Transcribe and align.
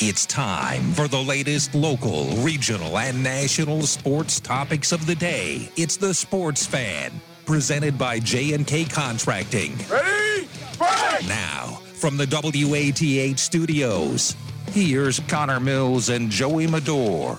It's 0.00 0.26
time 0.26 0.92
for 0.92 1.06
the 1.06 1.22
latest 1.22 1.72
local, 1.72 2.26
regional, 2.38 2.98
and 2.98 3.22
national 3.22 3.82
sports 3.82 4.40
topics 4.40 4.90
of 4.90 5.06
the 5.06 5.14
day. 5.14 5.70
It's 5.76 5.96
the 5.96 6.12
Sports 6.12 6.66
Fan, 6.66 7.12
presented 7.46 7.96
by 7.96 8.18
J&K 8.18 8.86
Contracting. 8.86 9.76
Ready? 9.88 10.48
Break! 10.78 11.28
Now, 11.28 11.78
from 11.94 12.16
the 12.16 12.26
WATH 12.26 13.38
studios, 13.38 14.34
here's 14.72 15.20
Connor 15.20 15.60
Mills 15.60 16.08
and 16.08 16.28
Joey 16.28 16.66
Medor. 16.66 17.38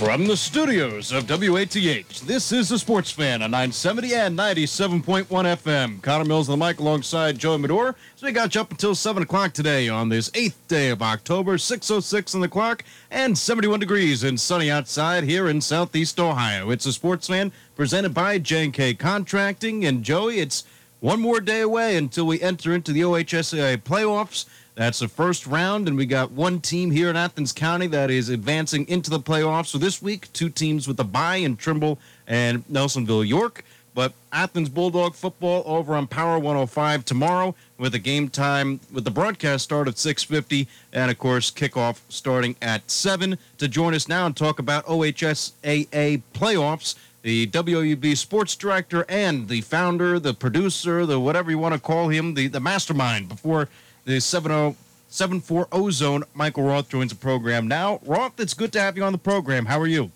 From 0.00 0.26
the 0.26 0.34
studios 0.34 1.12
of 1.12 1.28
WATH, 1.28 2.22
this 2.22 2.52
is 2.52 2.70
the 2.70 2.78
Sports 2.78 3.10
Fan 3.10 3.42
on 3.42 3.50
970 3.50 4.14
and 4.14 4.38
97.1 4.38 5.26
FM. 5.26 6.00
Connor 6.00 6.24
Mills 6.24 6.48
on 6.48 6.58
the 6.58 6.66
mic 6.66 6.80
alongside 6.80 7.38
Joey 7.38 7.58
Medor. 7.58 7.94
So 8.16 8.26
we 8.26 8.32
got 8.32 8.54
you 8.54 8.62
up 8.62 8.70
until 8.70 8.94
7 8.94 9.22
o'clock 9.22 9.52
today 9.52 9.90
on 9.90 10.08
this 10.08 10.30
8th 10.30 10.54
day 10.68 10.88
of 10.88 11.02
October, 11.02 11.58
6.06 11.58 12.34
on 12.34 12.40
the 12.40 12.48
clock, 12.48 12.82
and 13.10 13.36
71 13.36 13.78
degrees 13.78 14.24
and 14.24 14.40
sunny 14.40 14.70
outside 14.70 15.24
here 15.24 15.50
in 15.50 15.60
Southeast 15.60 16.18
Ohio. 16.18 16.70
It's 16.70 16.86
a 16.86 16.94
Sports 16.94 17.26
Fan 17.26 17.52
presented 17.76 18.14
by 18.14 18.38
J&K 18.38 18.94
Contracting. 18.94 19.84
And 19.84 20.02
Joey, 20.02 20.38
it's 20.38 20.64
one 21.00 21.20
more 21.20 21.40
day 21.40 21.60
away 21.60 21.98
until 21.98 22.26
we 22.26 22.40
enter 22.40 22.74
into 22.74 22.94
the 22.94 23.02
OHSAA 23.02 23.82
playoffs. 23.82 24.46
That's 24.80 25.00
the 25.00 25.08
first 25.08 25.46
round, 25.46 25.88
and 25.88 25.96
we 25.98 26.06
got 26.06 26.30
one 26.30 26.58
team 26.58 26.90
here 26.90 27.10
in 27.10 27.16
Athens 27.16 27.52
County 27.52 27.86
that 27.88 28.10
is 28.10 28.30
advancing 28.30 28.88
into 28.88 29.10
the 29.10 29.20
playoffs. 29.20 29.66
So 29.66 29.76
this 29.76 30.00
week, 30.00 30.32
two 30.32 30.48
teams 30.48 30.88
with 30.88 30.98
a 30.98 31.04
bye 31.04 31.36
in 31.36 31.58
Trimble 31.58 31.98
and 32.26 32.66
Nelsonville 32.66 33.28
York. 33.28 33.62
But 33.94 34.14
Athens 34.32 34.70
Bulldog 34.70 35.14
football 35.14 35.64
over 35.66 35.94
on 35.94 36.06
Power 36.06 36.38
105 36.38 37.04
tomorrow 37.04 37.54
with 37.76 37.94
a 37.94 37.98
game 37.98 38.30
time 38.30 38.80
with 38.90 39.04
the 39.04 39.10
broadcast 39.10 39.64
start 39.64 39.86
at 39.86 39.98
6:50 39.98 40.66
and 40.94 41.10
of 41.10 41.18
course 41.18 41.50
kickoff 41.50 41.98
starting 42.08 42.56
at 42.62 42.90
7. 42.90 43.36
To 43.58 43.68
join 43.68 43.92
us 43.92 44.08
now 44.08 44.24
and 44.24 44.34
talk 44.34 44.58
about 44.58 44.86
OHSAA 44.86 46.22
playoffs, 46.32 46.94
the 47.20 47.48
WUB 47.48 48.16
sports 48.16 48.56
director 48.56 49.04
and 49.10 49.46
the 49.46 49.60
founder, 49.60 50.18
the 50.18 50.32
producer, 50.32 51.04
the 51.04 51.20
whatever 51.20 51.50
you 51.50 51.58
want 51.58 51.74
to 51.74 51.80
call 51.80 52.08
him, 52.08 52.32
the, 52.32 52.48
the 52.48 52.60
mastermind 52.60 53.28
before 53.28 53.68
the 54.10 54.20
70 54.20 54.76
740 55.08 55.90
zone. 55.92 56.24
Michael 56.34 56.64
Roth 56.64 56.88
joins 56.88 57.10
the 57.10 57.16
program 57.16 57.66
now. 57.66 58.00
Roth, 58.04 58.38
it's 58.38 58.54
good 58.54 58.72
to 58.72 58.80
have 58.80 58.96
you 58.96 59.04
on 59.04 59.12
the 59.12 59.18
program. 59.18 59.66
How 59.66 59.80
are 59.80 59.86
you? 59.86 60.10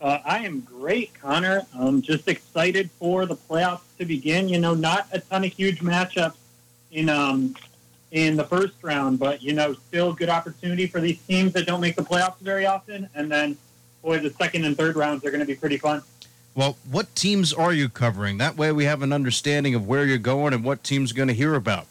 Uh, 0.00 0.18
I 0.24 0.38
am 0.44 0.60
great, 0.60 1.14
Connor. 1.14 1.66
I'm 1.74 2.02
just 2.02 2.28
excited 2.28 2.90
for 2.92 3.24
the 3.26 3.34
playoffs 3.36 3.80
to 3.98 4.04
begin. 4.04 4.48
You 4.48 4.58
know, 4.58 4.74
not 4.74 5.08
a 5.12 5.20
ton 5.20 5.44
of 5.44 5.52
huge 5.52 5.80
matchups 5.80 6.36
in 6.92 7.08
um, 7.08 7.54
in 8.12 8.36
the 8.36 8.44
first 8.44 8.74
round, 8.82 9.18
but 9.18 9.42
you 9.42 9.52
know, 9.52 9.74
still 9.74 10.12
good 10.12 10.28
opportunity 10.28 10.86
for 10.86 11.00
these 11.00 11.20
teams 11.22 11.52
that 11.54 11.66
don't 11.66 11.80
make 11.80 11.96
the 11.96 12.02
playoffs 12.02 12.38
very 12.40 12.66
often. 12.66 13.08
And 13.14 13.30
then, 13.30 13.56
boy, 14.02 14.18
the 14.18 14.30
second 14.30 14.64
and 14.64 14.76
third 14.76 14.96
rounds 14.96 15.24
are 15.24 15.30
going 15.30 15.40
to 15.40 15.46
be 15.46 15.56
pretty 15.56 15.78
fun. 15.78 16.02
Well, 16.54 16.76
what 16.90 17.14
teams 17.14 17.52
are 17.52 17.72
you 17.72 17.88
covering? 17.88 18.38
That 18.38 18.56
way, 18.56 18.70
we 18.70 18.84
have 18.84 19.02
an 19.02 19.12
understanding 19.12 19.74
of 19.74 19.88
where 19.88 20.04
you're 20.04 20.18
going 20.18 20.52
and 20.52 20.62
what 20.62 20.84
teams 20.84 21.12
going 21.12 21.28
to 21.28 21.34
hear 21.34 21.54
about. 21.54 21.86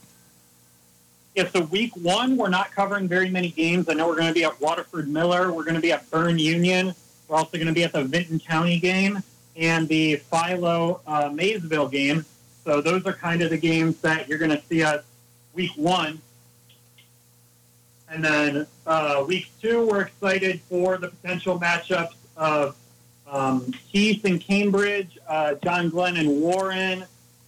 Yeah, 1.35 1.49
so 1.49 1.63
week 1.63 1.91
one, 1.97 2.37
we're 2.37 2.47
not 2.47 2.71
covering 2.71 3.09
very 3.09 3.29
many 3.29 3.49
games. 3.49 3.89
I 3.89 3.93
know 3.93 4.07
we're 4.07 4.15
going 4.15 4.29
to 4.29 4.33
be 4.33 4.45
at 4.45 4.59
Waterford 4.61 5.09
Miller. 5.09 5.51
We're 5.51 5.65
going 5.65 5.75
to 5.75 5.81
be 5.81 5.91
at 5.91 6.09
Berne 6.09 6.39
Union. 6.39 6.95
We're 7.27 7.35
also 7.35 7.57
going 7.57 7.67
to 7.67 7.73
be 7.73 7.83
at 7.83 7.91
the 7.91 8.05
Vinton 8.05 8.39
County 8.39 8.79
game 8.79 9.21
and 9.57 9.85
the 9.89 10.15
Philo 10.15 11.01
uh, 11.05 11.29
Maysville 11.33 11.89
game. 11.89 12.23
So 12.63 12.79
those 12.79 13.05
are 13.05 13.11
kind 13.11 13.41
of 13.41 13.49
the 13.49 13.57
games 13.57 13.99
that 13.99 14.29
you're 14.29 14.37
going 14.37 14.51
to 14.51 14.61
see 14.69 14.81
us 14.81 15.03
week 15.53 15.71
one. 15.75 16.21
And 18.09 18.23
then 18.23 18.67
uh, 18.87 19.25
week 19.27 19.49
two, 19.61 19.85
we're 19.85 20.03
excited 20.03 20.61
for 20.69 20.97
the 20.97 21.09
potential 21.09 21.59
matchups 21.59 22.15
of 22.37 22.77
um, 23.27 23.73
Keith 23.91 24.23
and 24.23 24.39
Cambridge, 24.39 25.17
uh, 25.27 25.55
John 25.55 25.89
Glenn 25.89 26.15
and 26.15 26.29
Warren, 26.41 27.03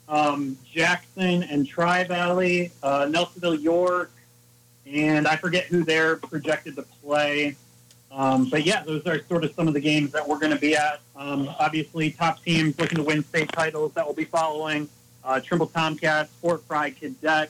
um, 0.07 0.57
Jackson 0.65 1.43
and 1.43 1.67
Tri 1.67 2.03
Valley, 2.03 2.71
uh, 2.83 3.05
Nelsonville 3.05 3.61
York, 3.61 4.11
and 4.85 5.27
I 5.27 5.35
forget 5.35 5.65
who 5.65 5.83
they're 5.83 6.15
projected 6.15 6.75
to 6.77 6.83
play. 7.03 7.55
Um, 8.11 8.49
but 8.49 8.65
yeah, 8.65 8.83
those 8.83 9.05
are 9.05 9.21
sort 9.27 9.43
of 9.43 9.53
some 9.53 9.67
of 9.67 9.73
the 9.73 9.81
games 9.81 10.11
that 10.13 10.27
we're 10.27 10.39
going 10.39 10.53
to 10.53 10.59
be 10.59 10.75
at. 10.75 11.01
Um, 11.15 11.53
obviously, 11.59 12.11
top 12.11 12.41
teams 12.41 12.79
looking 12.79 12.97
to 12.97 13.03
win 13.03 13.23
state 13.23 13.51
titles 13.51 13.93
that 13.93 14.05
we'll 14.05 14.15
be 14.15 14.25
following: 14.25 14.89
uh, 15.23 15.39
Trimble 15.41 15.67
Tomcats, 15.67 16.31
Fort 16.41 16.63
Frye 16.63 16.91
Cadet, 16.91 17.49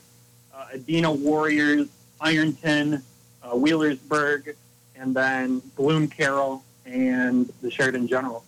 uh, 0.54 0.66
Adena 0.76 1.16
Warriors, 1.16 1.88
Ironton, 2.20 3.04
uh, 3.44 3.52
Wheelersburg, 3.52 4.56
and 4.96 5.16
then 5.16 5.62
Bloom 5.76 6.08
Carroll 6.08 6.64
and 6.86 7.52
the 7.62 7.70
Sheridan 7.70 8.08
General 8.08 8.44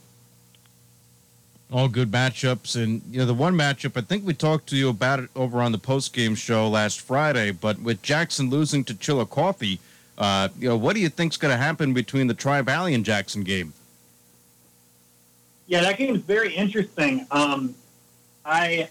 all 1.72 1.88
good 1.88 2.12
matchups. 2.12 2.82
And 2.82 3.02
you 3.10 3.20
know, 3.20 3.26
the 3.26 3.34
one 3.34 3.56
matchup 3.56 3.98
I 3.98 4.02
think 4.02 4.26
we 4.26 4.34
talked 4.34 4.68
to 4.70 4.76
you 4.76 4.90
about 4.90 5.20
it 5.20 5.30
over 5.36 5.62
on 5.62 5.72
the 5.72 5.78
post 5.78 6.14
game 6.14 6.36
show 6.36 6.68
last 6.68 7.02
Friday. 7.02 7.52
But 7.52 7.80
with 7.80 8.02
Jackson 8.02 8.50
losing 8.50 8.84
to 8.86 8.94
Chillicothe, 8.96 9.80
uh, 10.18 10.50
you 10.60 10.70
know, 10.70 10.78
what 10.78 10.96
do 10.96 11.02
you 11.02 11.10
think's 11.10 11.38
going 11.38 11.54
to 11.54 11.58
happen 11.58 11.94
between 11.94 12.28
the 12.28 12.34
Tri 12.34 12.62
Valley 12.62 12.94
and 12.94 13.06
Jackson 13.06 13.44
game? 13.44 13.74
Yeah, 15.68 15.82
that 15.82 15.98
game 15.98 16.16
is 16.16 16.22
very 16.22 16.54
interesting. 16.54 17.28
Um, 17.32 17.76
I 18.44 18.90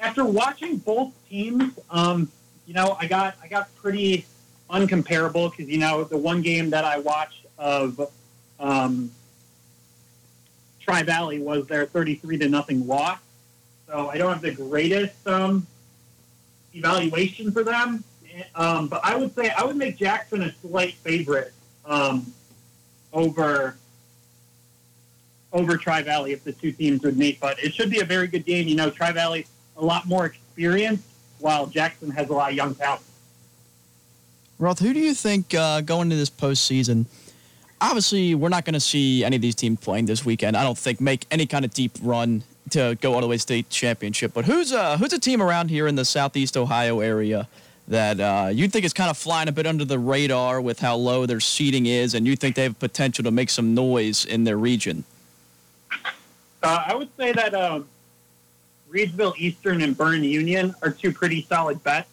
after 0.00 0.24
watching 0.24 0.78
both 0.78 1.12
teams, 1.28 1.78
um, 1.90 2.28
you 2.66 2.74
know, 2.74 2.96
I 3.00 3.06
got 3.06 3.36
I 3.42 3.46
got 3.46 3.74
pretty 3.76 4.26
uncomparable 4.68 5.50
because 5.50 5.70
you 5.70 5.78
know 5.78 6.04
the 6.04 6.18
one 6.18 6.42
game 6.42 6.70
that 6.70 6.84
I 6.84 6.98
watched 6.98 7.46
of 7.56 8.00
um, 8.58 9.12
Tri 10.82 11.02
Valley 11.02 11.38
was 11.38 11.66
their 11.66 11.86
33 11.86 12.38
to 12.38 12.48
nothing 12.48 12.86
loss. 12.86 13.18
So 13.86 14.08
I 14.08 14.18
don't 14.18 14.32
have 14.32 14.42
the 14.42 14.52
greatest 14.52 15.26
um, 15.26 15.66
evaluation 16.74 17.52
for 17.52 17.62
them. 17.62 18.04
Um, 18.54 18.88
but 18.88 19.00
I 19.04 19.14
would 19.14 19.34
say 19.34 19.50
I 19.50 19.64
would 19.64 19.76
make 19.76 19.98
Jackson 19.98 20.42
a 20.42 20.52
slight 20.62 20.94
favorite 20.94 21.52
um, 21.84 22.32
over 23.12 23.76
over 25.52 25.76
Tri 25.76 26.00
Valley 26.00 26.32
if 26.32 26.42
the 26.44 26.52
two 26.52 26.72
teams 26.72 27.02
would 27.02 27.18
meet. 27.18 27.38
But 27.38 27.62
it 27.62 27.74
should 27.74 27.90
be 27.90 28.00
a 28.00 28.04
very 28.04 28.26
good 28.26 28.46
game. 28.46 28.68
You 28.68 28.76
know, 28.76 28.88
Tri 28.88 29.12
Valley 29.12 29.46
a 29.76 29.84
lot 29.84 30.06
more 30.06 30.24
experience, 30.24 31.02
while 31.38 31.66
Jackson 31.66 32.10
has 32.10 32.30
a 32.30 32.32
lot 32.32 32.50
of 32.50 32.56
young 32.56 32.74
talent. 32.74 33.02
Roth, 34.58 34.78
who 34.78 34.94
do 34.94 35.00
you 35.00 35.12
think 35.12 35.54
uh, 35.54 35.80
going 35.82 36.02
into 36.02 36.16
this 36.16 36.30
postseason? 36.30 37.06
Obviously, 37.82 38.36
we're 38.36 38.48
not 38.48 38.64
going 38.64 38.74
to 38.74 38.80
see 38.80 39.24
any 39.24 39.34
of 39.34 39.42
these 39.42 39.56
teams 39.56 39.80
playing 39.80 40.06
this 40.06 40.24
weekend. 40.24 40.56
I 40.56 40.62
don't 40.62 40.78
think 40.78 41.00
make 41.00 41.26
any 41.32 41.46
kind 41.46 41.64
of 41.64 41.74
deep 41.74 41.90
run 42.00 42.44
to 42.70 42.96
go 43.00 43.14
all 43.14 43.20
the 43.20 43.26
way 43.26 43.36
state 43.38 43.68
championship. 43.70 44.32
But 44.32 44.44
who's 44.44 44.72
uh, 44.72 44.96
who's 44.98 45.12
a 45.12 45.18
team 45.18 45.42
around 45.42 45.68
here 45.68 45.88
in 45.88 45.96
the 45.96 46.04
Southeast 46.04 46.56
Ohio 46.56 47.00
area 47.00 47.48
that 47.88 48.20
uh, 48.20 48.50
you 48.52 48.68
think 48.68 48.84
is 48.84 48.92
kind 48.92 49.10
of 49.10 49.16
flying 49.16 49.48
a 49.48 49.52
bit 49.52 49.66
under 49.66 49.84
the 49.84 49.98
radar 49.98 50.60
with 50.60 50.78
how 50.78 50.94
low 50.94 51.26
their 51.26 51.40
seating 51.40 51.86
is, 51.86 52.14
and 52.14 52.24
you 52.24 52.36
think 52.36 52.54
they 52.54 52.62
have 52.62 52.78
potential 52.78 53.24
to 53.24 53.32
make 53.32 53.50
some 53.50 53.74
noise 53.74 54.24
in 54.24 54.44
their 54.44 54.56
region? 54.56 55.02
Uh, 56.62 56.84
I 56.86 56.94
would 56.94 57.08
say 57.16 57.32
that 57.32 57.52
uh, 57.52 57.80
Reedsville 58.92 59.36
Eastern 59.38 59.82
and 59.82 59.96
Berne 59.96 60.22
Union 60.22 60.72
are 60.82 60.90
two 60.90 61.12
pretty 61.12 61.42
solid 61.42 61.82
bets 61.82 62.08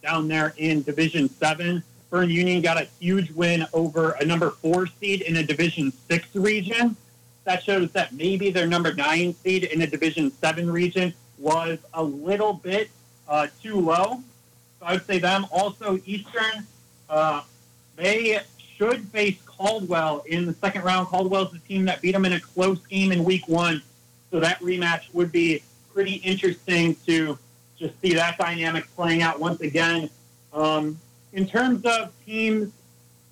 down 0.00 0.28
there 0.28 0.54
in 0.56 0.82
Division 0.82 1.28
Seven. 1.28 1.82
Berne 2.10 2.30
Union 2.30 2.62
got 2.62 2.80
a 2.80 2.86
huge 3.00 3.30
win 3.32 3.66
over 3.72 4.12
a 4.12 4.24
number 4.24 4.50
four 4.50 4.86
seed 4.86 5.22
in 5.22 5.36
a 5.36 5.42
Division 5.42 5.92
Six 6.08 6.34
region. 6.34 6.96
That 7.44 7.62
shows 7.62 7.90
that 7.92 8.12
maybe 8.12 8.50
their 8.50 8.66
number 8.66 8.94
nine 8.94 9.34
seed 9.34 9.64
in 9.64 9.82
a 9.82 9.86
Division 9.86 10.30
Seven 10.32 10.70
region 10.70 11.12
was 11.38 11.78
a 11.94 12.02
little 12.02 12.52
bit 12.52 12.90
uh, 13.28 13.48
too 13.62 13.80
low. 13.80 14.20
So 14.80 14.86
I 14.86 14.92
would 14.92 15.06
say 15.06 15.18
them. 15.18 15.46
Also, 15.50 15.98
Eastern, 16.06 16.66
uh, 17.08 17.42
they 17.96 18.40
should 18.76 19.06
face 19.08 19.36
Caldwell 19.44 20.22
in 20.26 20.46
the 20.46 20.54
second 20.54 20.84
round. 20.84 21.08
Caldwell's 21.08 21.52
the 21.52 21.58
team 21.58 21.84
that 21.86 22.00
beat 22.00 22.12
them 22.12 22.24
in 22.24 22.34
a 22.34 22.40
close 22.40 22.78
game 22.86 23.12
in 23.12 23.24
Week 23.24 23.48
One, 23.48 23.82
so 24.30 24.40
that 24.40 24.60
rematch 24.60 25.12
would 25.12 25.32
be 25.32 25.62
pretty 25.92 26.14
interesting 26.16 26.94
to 27.06 27.38
just 27.78 28.00
see 28.00 28.14
that 28.14 28.38
dynamic 28.38 28.84
playing 28.94 29.22
out 29.22 29.40
once 29.40 29.60
again. 29.60 30.08
Um, 30.52 30.98
in 31.32 31.46
terms 31.46 31.84
of 31.84 32.12
teams 32.24 32.72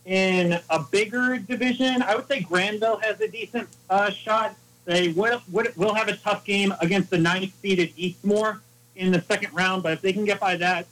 in 0.04 0.58
a 0.70 0.80
bigger 0.90 1.38
division, 1.38 2.02
I 2.02 2.14
would 2.14 2.28
say 2.28 2.40
Granville 2.40 2.98
has 2.98 3.20
a 3.20 3.28
decent 3.28 3.68
uh, 3.90 4.10
shot. 4.10 4.56
They 4.84 5.08
will, 5.08 5.42
will 5.50 5.94
have 5.94 6.08
a 6.08 6.16
tough 6.16 6.44
game 6.44 6.72
against 6.80 7.10
the 7.10 7.18
ninth 7.18 7.52
seeded 7.60 7.92
Eastmore 7.96 8.60
in 8.94 9.10
the 9.12 9.20
second 9.22 9.52
round, 9.52 9.82
but 9.82 9.92
if 9.92 10.00
they 10.00 10.12
can 10.12 10.24
get 10.24 10.38
by 10.38 10.56
that, 10.56 10.86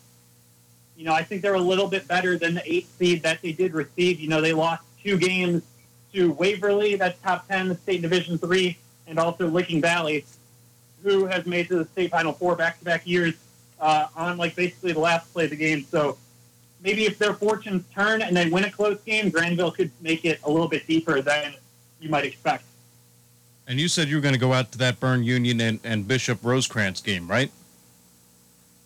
you 0.96 1.04
know, 1.04 1.12
I 1.12 1.22
think 1.22 1.42
they're 1.42 1.54
a 1.54 1.60
little 1.60 1.88
bit 1.88 2.06
better 2.08 2.36
than 2.38 2.54
the 2.54 2.72
eighth 2.72 2.96
seed 2.98 3.22
that 3.22 3.40
they 3.42 3.52
did 3.52 3.72
receive. 3.72 4.20
You 4.20 4.28
know, 4.28 4.40
they 4.40 4.52
lost 4.52 4.82
two 5.02 5.18
games 5.18 5.62
to 6.12 6.32
Waverly, 6.32 6.96
that's 6.96 7.20
top 7.20 7.48
10, 7.48 7.68
the 7.68 7.74
state 7.76 8.02
division 8.02 8.38
three, 8.38 8.78
and 9.06 9.18
also 9.18 9.46
Licking 9.48 9.80
Valley, 9.80 10.24
who 11.02 11.26
has 11.26 11.46
made 11.46 11.68
to 11.68 11.76
the 11.76 11.84
state 11.86 12.10
final 12.10 12.32
four 12.32 12.56
back 12.56 12.78
to 12.78 12.84
back 12.84 13.06
years. 13.06 13.34
uh, 13.80 14.06
on 14.16 14.36
like 14.38 14.56
basically 14.56 14.92
the 14.92 15.00
last 15.00 15.32
play 15.32 15.44
of 15.44 15.50
the 15.50 15.56
game. 15.56 15.84
So 15.90 16.16
maybe 16.84 17.06
if 17.06 17.18
their 17.18 17.32
fortunes 17.32 17.82
turn 17.92 18.22
and 18.22 18.36
they 18.36 18.48
win 18.48 18.64
a 18.64 18.70
close 18.70 19.00
game, 19.00 19.30
Granville 19.30 19.72
could 19.72 19.90
make 20.00 20.24
it 20.24 20.38
a 20.44 20.50
little 20.50 20.68
bit 20.68 20.86
deeper 20.86 21.20
than 21.20 21.54
you 21.98 22.10
might 22.10 22.24
expect. 22.24 22.64
And 23.66 23.80
you 23.80 23.88
said 23.88 24.08
you 24.08 24.16
were 24.16 24.22
going 24.22 24.34
to 24.34 24.40
go 24.40 24.52
out 24.52 24.70
to 24.72 24.78
that 24.78 25.00
Berne 25.00 25.24
Union 25.24 25.60
and, 25.60 25.80
and 25.82 26.06
Bishop 26.06 26.38
Rosecrans 26.42 27.00
game, 27.00 27.26
right? 27.26 27.50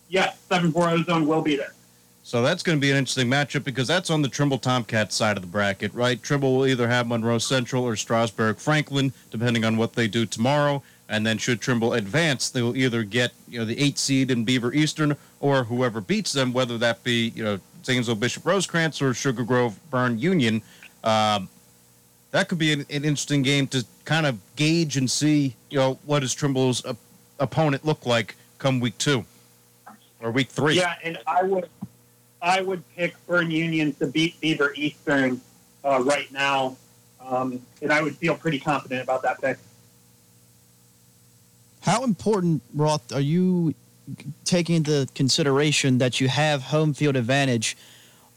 Yes, 0.08 0.38
7 0.48 0.72
4 0.72 0.88
Ozone 0.88 1.26
will 1.26 1.42
be 1.42 1.56
there. 1.56 1.74
So 2.22 2.42
that's 2.42 2.62
going 2.62 2.78
to 2.78 2.80
be 2.80 2.90
an 2.90 2.96
interesting 2.96 3.28
matchup 3.28 3.64
because 3.64 3.88
that's 3.88 4.10
on 4.10 4.22
the 4.22 4.28
Trimble 4.28 4.58
Tomcats 4.58 5.16
side 5.16 5.36
of 5.36 5.42
the 5.42 5.48
bracket, 5.48 5.92
right? 5.94 6.22
Trimble 6.22 6.56
will 6.56 6.66
either 6.66 6.86
have 6.86 7.08
Monroe 7.08 7.38
Central 7.38 7.84
or 7.84 7.96
Strasburg 7.96 8.58
Franklin, 8.58 9.12
depending 9.30 9.64
on 9.64 9.76
what 9.78 9.94
they 9.94 10.06
do 10.08 10.26
tomorrow. 10.26 10.82
And 11.08 11.26
then 11.26 11.38
should 11.38 11.62
Trimble 11.62 11.94
advance, 11.94 12.50
they 12.50 12.60
will 12.60 12.76
either 12.76 13.02
get 13.02 13.32
you 13.48 13.58
know 13.58 13.64
the 13.64 13.80
eight 13.82 13.98
seed 13.98 14.30
in 14.30 14.44
Beaver 14.44 14.74
Eastern 14.74 15.16
or 15.40 15.64
whoever 15.64 16.02
beats 16.02 16.32
them, 16.32 16.52
whether 16.52 16.76
that 16.76 17.02
be 17.02 17.32
you 17.34 17.44
know 17.44 17.60
Zanesville 17.88 18.16
Bishop 18.16 18.44
Rosecrans 18.44 19.00
or 19.00 19.14
Sugar 19.14 19.44
Grove 19.44 19.80
Berne 19.90 20.18
Union. 20.18 20.60
Um, 21.02 21.48
that 22.32 22.50
could 22.50 22.58
be 22.58 22.74
an, 22.74 22.80
an, 22.80 23.02
interesting 23.02 23.40
game 23.40 23.66
to 23.68 23.82
kind 24.04 24.26
of 24.26 24.38
gauge 24.56 24.98
and 24.98 25.10
see 25.10 25.56
you 25.70 25.78
know 25.78 25.98
what 26.04 26.20
does 26.20 26.34
Trimble's 26.34 26.84
uh, 26.84 26.92
opponent 27.38 27.86
look 27.86 28.04
like 28.04 28.36
come 28.58 28.78
week 28.78 28.98
two 28.98 29.24
or 30.20 30.30
week 30.30 30.50
three. 30.50 30.76
Yeah, 30.76 30.96
and 31.02 31.16
I 31.26 31.42
would 31.44 31.70
I 32.42 32.60
would 32.60 32.86
pick 32.94 33.14
Berne 33.26 33.50
Union 33.50 33.94
to 33.94 34.06
beat 34.06 34.38
Beaver 34.38 34.74
Eastern 34.74 35.40
uh, 35.82 36.02
right 36.02 36.30
now, 36.30 36.76
um, 37.24 37.62
and 37.80 37.90
I 37.90 38.02
would 38.02 38.16
feel 38.16 38.36
pretty 38.36 38.58
confident 38.58 39.02
about 39.02 39.22
that 39.22 39.40
pick. 39.40 39.56
How 41.80 42.04
important, 42.04 42.60
Roth, 42.74 43.14
are 43.14 43.20
you 43.20 43.74
taking 44.44 44.76
into 44.76 45.06
consideration 45.14 45.98
that 45.98 46.20
you 46.20 46.28
have 46.28 46.62
home 46.62 46.94
field 46.94 47.16
advantage 47.16 47.76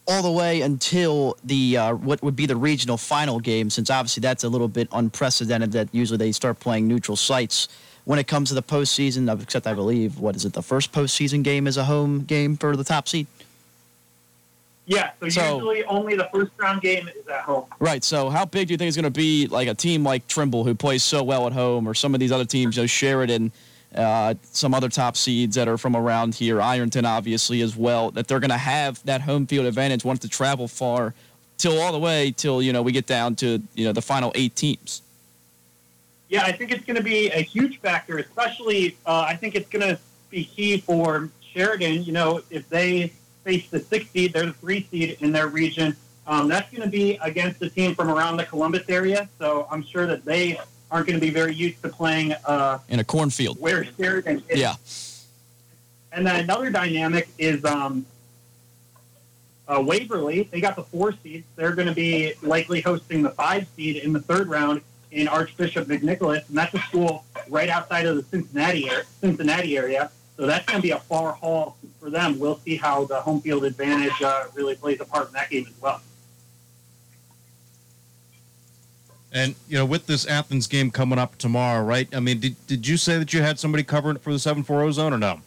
all 0.07 0.21
the 0.21 0.31
way 0.31 0.61
until 0.61 1.37
the 1.43 1.77
uh, 1.77 1.93
what 1.93 2.21
would 2.21 2.35
be 2.35 2.45
the 2.45 2.55
regional 2.55 2.97
final 2.97 3.39
game? 3.39 3.69
Since 3.69 3.89
obviously 3.89 4.21
that's 4.21 4.43
a 4.43 4.49
little 4.49 4.67
bit 4.67 4.87
unprecedented. 4.91 5.71
That 5.71 5.89
usually 5.91 6.17
they 6.17 6.31
start 6.31 6.59
playing 6.59 6.87
neutral 6.87 7.15
sites 7.15 7.67
when 8.05 8.19
it 8.19 8.27
comes 8.27 8.49
to 8.49 8.55
the 8.55 8.63
postseason. 8.63 9.41
Except 9.41 9.67
I 9.67 9.73
believe 9.73 10.19
what 10.19 10.35
is 10.35 10.45
it? 10.45 10.53
The 10.53 10.63
first 10.63 10.91
postseason 10.91 11.43
game 11.43 11.67
is 11.67 11.77
a 11.77 11.85
home 11.85 12.23
game 12.23 12.57
for 12.57 12.75
the 12.75 12.83
top 12.83 13.07
seed. 13.07 13.27
Yeah, 14.87 15.11
so, 15.21 15.29
so, 15.29 15.55
usually 15.55 15.83
only 15.85 16.15
the 16.15 16.27
first 16.33 16.51
round 16.57 16.81
game 16.81 17.07
is 17.07 17.27
at 17.27 17.41
home. 17.41 17.65
Right. 17.79 18.03
So 18.03 18.29
how 18.29 18.45
big 18.45 18.67
do 18.67 18.73
you 18.73 18.77
think 18.77 18.87
it's 18.89 18.97
going 18.97 19.05
to 19.05 19.11
be 19.11 19.47
like 19.47 19.67
a 19.67 19.75
team 19.75 20.03
like 20.03 20.27
Trimble 20.27 20.63
who 20.65 20.75
plays 20.75 21.03
so 21.03 21.23
well 21.23 21.47
at 21.47 21.53
home 21.53 21.87
or 21.87 21.93
some 21.93 22.13
of 22.13 22.19
these 22.19 22.31
other 22.31 22.45
teams, 22.45 22.75
you 22.75 22.83
know, 22.83 22.87
Sheridan, 22.87 23.51
uh, 23.95 24.33
some 24.43 24.73
other 24.73 24.89
top 24.89 25.17
seeds 25.17 25.55
that 25.55 25.67
are 25.67 25.77
from 25.77 25.95
around 25.95 26.35
here, 26.35 26.61
Ironton 26.61 27.05
obviously 27.05 27.61
as 27.61 27.75
well, 27.75 28.11
that 28.11 28.27
they're 28.27 28.39
going 28.39 28.51
to 28.51 28.57
have 28.57 29.03
that 29.05 29.21
home 29.21 29.45
field 29.47 29.65
advantage, 29.65 30.05
want 30.05 30.21
to 30.21 30.29
travel 30.29 30.67
far 30.67 31.13
till 31.57 31.79
all 31.79 31.91
the 31.91 31.99
way 31.99 32.31
till, 32.31 32.61
you 32.61 32.73
know, 32.73 32.81
we 32.81 32.91
get 32.91 33.05
down 33.05 33.35
to, 33.35 33.61
you 33.75 33.85
know, 33.85 33.91
the 33.91 34.01
final 34.01 34.31
eight 34.35 34.55
teams. 34.55 35.01
Yeah, 36.29 36.43
I 36.43 36.53
think 36.53 36.71
it's 36.71 36.85
going 36.85 36.95
to 36.95 37.03
be 37.03 37.29
a 37.29 37.41
huge 37.41 37.79
factor, 37.79 38.17
especially 38.17 38.97
uh, 39.05 39.25
I 39.27 39.35
think 39.35 39.55
it's 39.55 39.69
going 39.69 39.87
to 39.87 39.99
be 40.29 40.45
key 40.45 40.77
for 40.77 41.29
Sheridan, 41.41 42.03
you 42.03 42.13
know, 42.13 42.41
if 42.49 42.69
they 42.69 43.11
face 43.43 43.69
the 43.69 43.79
six 43.79 44.09
seed. 44.11 44.33
They're 44.33 44.45
the 44.45 44.53
three 44.53 44.87
seed 44.89 45.17
in 45.19 45.31
their 45.31 45.47
region. 45.47 45.95
Um, 46.27 46.47
that's 46.47 46.71
going 46.71 46.83
to 46.83 46.89
be 46.89 47.17
against 47.21 47.61
a 47.61 47.69
team 47.69 47.95
from 47.95 48.09
around 48.09 48.37
the 48.37 48.45
Columbus 48.45 48.83
area. 48.87 49.27
So 49.39 49.67
I'm 49.69 49.83
sure 49.83 50.05
that 50.05 50.23
they 50.23 50.59
aren't 50.91 51.07
going 51.07 51.19
to 51.19 51.25
be 51.25 51.31
very 51.31 51.55
used 51.55 51.81
to 51.81 51.89
playing 51.89 52.33
uh, 52.45 52.79
in 52.89 52.99
a 52.99 53.03
cornfield. 53.03 53.59
Where 53.59 53.85
Sheridan 53.97 54.43
is. 54.49 54.59
Yeah. 54.59 54.75
And 56.11 56.27
then 56.27 56.43
another 56.43 56.69
dynamic 56.69 57.29
is 57.37 57.63
um, 57.63 58.05
uh, 59.67 59.81
Waverly. 59.81 60.43
They 60.51 60.59
got 60.59 60.75
the 60.75 60.83
four 60.83 61.13
seeds. 61.23 61.47
They're 61.55 61.73
going 61.73 61.87
to 61.87 61.93
be 61.93 62.33
likely 62.41 62.81
hosting 62.81 63.21
the 63.21 63.29
five 63.29 63.65
seed 63.75 63.97
in 63.97 64.11
the 64.11 64.19
third 64.19 64.49
round 64.49 64.81
in 65.11 65.27
Archbishop 65.27 65.87
McNicholas, 65.87 66.47
and 66.49 66.57
that's 66.57 66.73
a 66.73 66.79
school 66.79 67.25
right 67.49 67.69
outside 67.69 68.05
of 68.05 68.17
the 68.17 68.23
Cincinnati 68.23 68.89
area. 68.89 69.05
Cincinnati 69.21 69.77
area. 69.77 70.11
So 70.37 70.45
that's 70.47 70.65
going 70.65 70.79
to 70.79 70.81
be 70.81 70.91
a 70.91 70.99
far 70.99 71.33
haul 71.33 71.77
for 71.99 72.09
them. 72.09 72.39
We'll 72.39 72.59
see 72.59 72.75
how 72.75 73.05
the 73.05 73.21
home 73.21 73.41
field 73.41 73.63
advantage 73.63 74.21
uh, 74.21 74.45
really 74.53 74.75
plays 74.75 74.99
a 74.99 75.05
part 75.05 75.27
in 75.27 75.33
that 75.33 75.49
game 75.49 75.65
as 75.67 75.81
well. 75.81 76.01
And 79.33 79.55
you 79.69 79.77
know, 79.77 79.85
with 79.85 80.07
this 80.07 80.25
Athens 80.25 80.67
game 80.67 80.91
coming 80.91 81.17
up 81.17 81.37
tomorrow, 81.37 81.83
right? 81.83 82.07
I 82.13 82.19
mean, 82.19 82.39
did, 82.39 82.55
did 82.67 82.87
you 82.87 82.97
say 82.97 83.17
that 83.17 83.33
you 83.33 83.41
had 83.41 83.59
somebody 83.59 83.83
covering 83.83 84.17
for 84.17 84.33
the 84.33 84.39
seven 84.39 84.63
four 84.63 84.77
zero 84.77 84.87
oh 84.87 84.91
zone 84.91 85.13
or 85.13 85.17
no? 85.17 85.41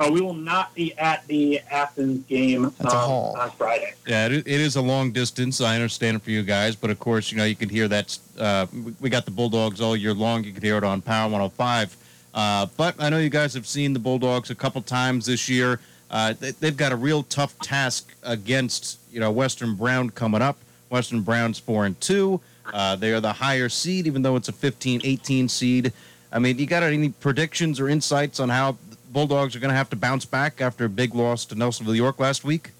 Oh, 0.00 0.10
we 0.10 0.20
will 0.20 0.34
not 0.34 0.74
be 0.74 0.96
at 0.98 1.24
the 1.28 1.60
Athens 1.70 2.26
game 2.26 2.64
um, 2.64 2.74
on 2.80 3.50
Friday. 3.52 3.94
Yeah, 4.06 4.26
it, 4.26 4.32
it 4.32 4.46
is 4.48 4.74
a 4.74 4.82
long 4.82 5.12
distance. 5.12 5.60
I 5.60 5.76
understand 5.76 6.16
it 6.16 6.22
for 6.22 6.30
you 6.30 6.42
guys, 6.42 6.74
but 6.74 6.90
of 6.90 6.98
course, 6.98 7.30
you 7.30 7.38
know, 7.38 7.44
you 7.44 7.54
can 7.54 7.68
hear 7.68 7.86
that. 7.88 8.18
Uh, 8.36 8.66
we 9.00 9.10
got 9.10 9.26
the 9.26 9.30
Bulldogs 9.30 9.80
all 9.80 9.94
year 9.94 10.14
long. 10.14 10.42
You 10.42 10.52
can 10.52 10.62
hear 10.62 10.76
it 10.76 10.82
on 10.82 11.02
Power 11.02 11.30
105. 11.30 11.96
Uh, 12.34 12.66
but 12.76 12.96
I 12.98 13.10
know 13.10 13.18
you 13.18 13.28
guys 13.28 13.54
have 13.54 13.66
seen 13.66 13.92
the 13.92 13.98
Bulldogs 13.98 14.50
a 14.50 14.54
couple 14.54 14.80
times 14.82 15.26
this 15.26 15.48
year. 15.48 15.78
Uh, 16.10 16.34
they, 16.40 16.52
have 16.66 16.76
got 16.76 16.92
a 16.92 16.96
real 16.96 17.22
tough 17.24 17.58
task 17.60 18.12
against 18.22 18.98
you 19.10 19.20
know 19.20 19.30
Western 19.30 19.74
Brown 19.74 20.10
coming 20.10 20.42
up. 20.42 20.58
Western 20.90 21.20
Brown's 21.20 21.58
four 21.58 21.86
and 21.86 21.98
two. 22.00 22.40
Uh, 22.66 22.96
they 22.96 23.12
are 23.12 23.20
the 23.20 23.32
higher 23.32 23.68
seed, 23.68 24.06
even 24.06 24.22
though 24.22 24.36
it's 24.36 24.48
a 24.48 24.52
15-18 24.52 25.50
seed. 25.50 25.92
I 26.30 26.38
mean, 26.38 26.58
you 26.58 26.66
got 26.66 26.82
any 26.82 27.10
predictions 27.10 27.80
or 27.80 27.88
insights 27.88 28.40
on 28.40 28.48
how 28.48 28.76
Bulldogs 29.12 29.54
are 29.54 29.60
going 29.60 29.70
to 29.70 29.76
have 29.76 29.90
to 29.90 29.96
bounce 29.96 30.24
back 30.24 30.60
after 30.60 30.86
a 30.86 30.88
big 30.88 31.14
loss 31.14 31.44
to 31.46 31.54
Nelsonville 31.54 31.96
York 31.96 32.18
last 32.18 32.44
week? 32.44 32.70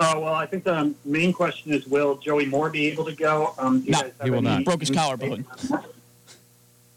Oh 0.00 0.20
well, 0.20 0.34
I 0.34 0.46
think 0.46 0.62
the 0.62 0.94
main 1.04 1.32
question 1.32 1.72
is: 1.72 1.84
Will 1.86 2.18
Joey 2.18 2.46
Moore 2.46 2.70
be 2.70 2.86
able 2.86 3.04
to 3.04 3.12
go? 3.12 3.54
Um, 3.58 3.82
no, 3.84 4.00
he 4.22 4.30
will 4.30 4.42
not. 4.42 4.64
Broke 4.64 4.78
his 4.80 4.90
collarbone. 4.90 5.44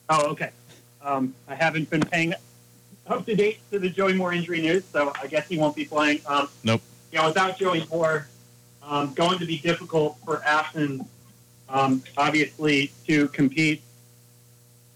Oh, 0.08 0.30
okay. 0.32 0.52
Um, 1.02 1.34
I 1.48 1.56
haven't 1.56 1.90
been 1.90 2.02
paying 2.02 2.36
up 3.08 3.26
to 3.26 3.36
date 3.36 3.60
to 3.72 3.80
the 3.80 3.90
Joey 3.90 4.14
Moore 4.14 4.34
injury 4.34 4.62
news, 4.62 4.84
so 4.86 5.12
I 5.20 5.28
guess 5.28 5.48
he 5.48 5.58
won't 5.58 5.76
be 5.76 5.86
playing. 5.86 6.22
Um, 6.28 6.50
nope. 6.64 6.82
You 7.12 7.20
know, 7.20 7.28
without 7.28 7.58
Joey 7.58 7.86
Moore, 7.90 8.28
um, 8.84 9.14
going 9.14 9.40
to 9.40 9.46
be 9.46 9.58
difficult 9.58 10.18
for 10.24 10.44
Athens, 10.44 11.02
um, 11.72 12.04
obviously, 12.18 12.92
to 13.08 13.28
compete. 13.30 13.82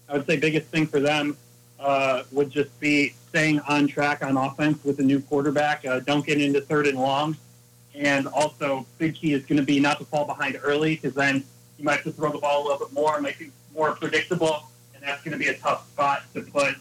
I 0.08 0.14
would 0.14 0.26
say 0.26 0.36
biggest 0.36 0.68
thing 0.68 0.86
for 0.86 1.00
them 1.00 1.36
uh, 1.80 2.22
would 2.30 2.50
just 2.50 2.78
be 2.78 3.14
staying 3.28 3.60
on 3.60 3.88
track 3.88 4.22
on 4.22 4.36
offense 4.36 4.84
with 4.84 5.00
a 5.00 5.02
new 5.02 5.20
quarterback. 5.20 5.84
Uh, 5.84 6.00
don't 6.00 6.24
get 6.24 6.40
into 6.40 6.60
third 6.60 6.86
and 6.86 6.98
long. 6.98 7.36
And 7.94 8.26
also, 8.28 8.86
big 8.98 9.14
key 9.14 9.32
is 9.32 9.44
going 9.46 9.58
to 9.58 9.64
be 9.64 9.80
not 9.80 9.98
to 9.98 10.04
fall 10.04 10.26
behind 10.26 10.58
early 10.62 10.96
because 10.96 11.14
then 11.14 11.42
you 11.78 11.84
might 11.84 11.96
have 11.96 12.04
to 12.04 12.12
throw 12.12 12.30
the 12.30 12.38
ball 12.38 12.62
a 12.62 12.64
little 12.68 12.86
bit 12.86 12.94
more, 12.94 13.20
make 13.20 13.40
it 13.40 13.50
more 13.74 13.94
predictable 13.94 14.68
and 14.96 15.04
that's 15.04 15.22
going 15.22 15.32
to 15.32 15.38
be 15.38 15.48
a 15.48 15.56
tough 15.58 15.88
spot 15.90 16.22
to 16.34 16.40
put 16.40 16.74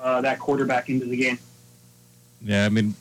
uh, 0.00 0.20
that 0.20 0.38
quarterback 0.38 0.88
into 0.88 1.06
the 1.06 1.16
game. 1.16 1.38
Yeah, 2.42 2.66
I 2.66 2.68
mean, 2.68 2.94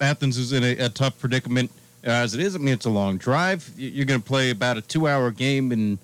Athens 0.00 0.36
is 0.36 0.52
in 0.52 0.64
a, 0.64 0.72
a 0.84 0.88
tough 0.88 1.18
predicament 1.18 1.70
as 2.02 2.34
it 2.34 2.40
is. 2.40 2.54
I 2.54 2.58
mean, 2.58 2.74
it's 2.74 2.86
a 2.86 2.90
long 2.90 3.16
drive. 3.16 3.70
You're 3.76 4.06
going 4.06 4.20
to 4.20 4.26
play 4.26 4.50
about 4.50 4.76
a 4.76 4.82
two-hour 4.82 5.30
game 5.30 5.72
and 5.72 5.98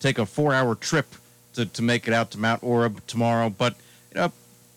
take 0.00 0.18
a 0.18 0.26
four-hour 0.26 0.74
trip 0.74 1.06
to, 1.54 1.66
to 1.66 1.82
make 1.82 2.06
it 2.08 2.14
out 2.14 2.30
to 2.32 2.38
Mount 2.38 2.62
Orab 2.62 3.04
tomorrow. 3.06 3.50
But 3.50 3.74
you 4.12 4.20
know, 4.20 4.32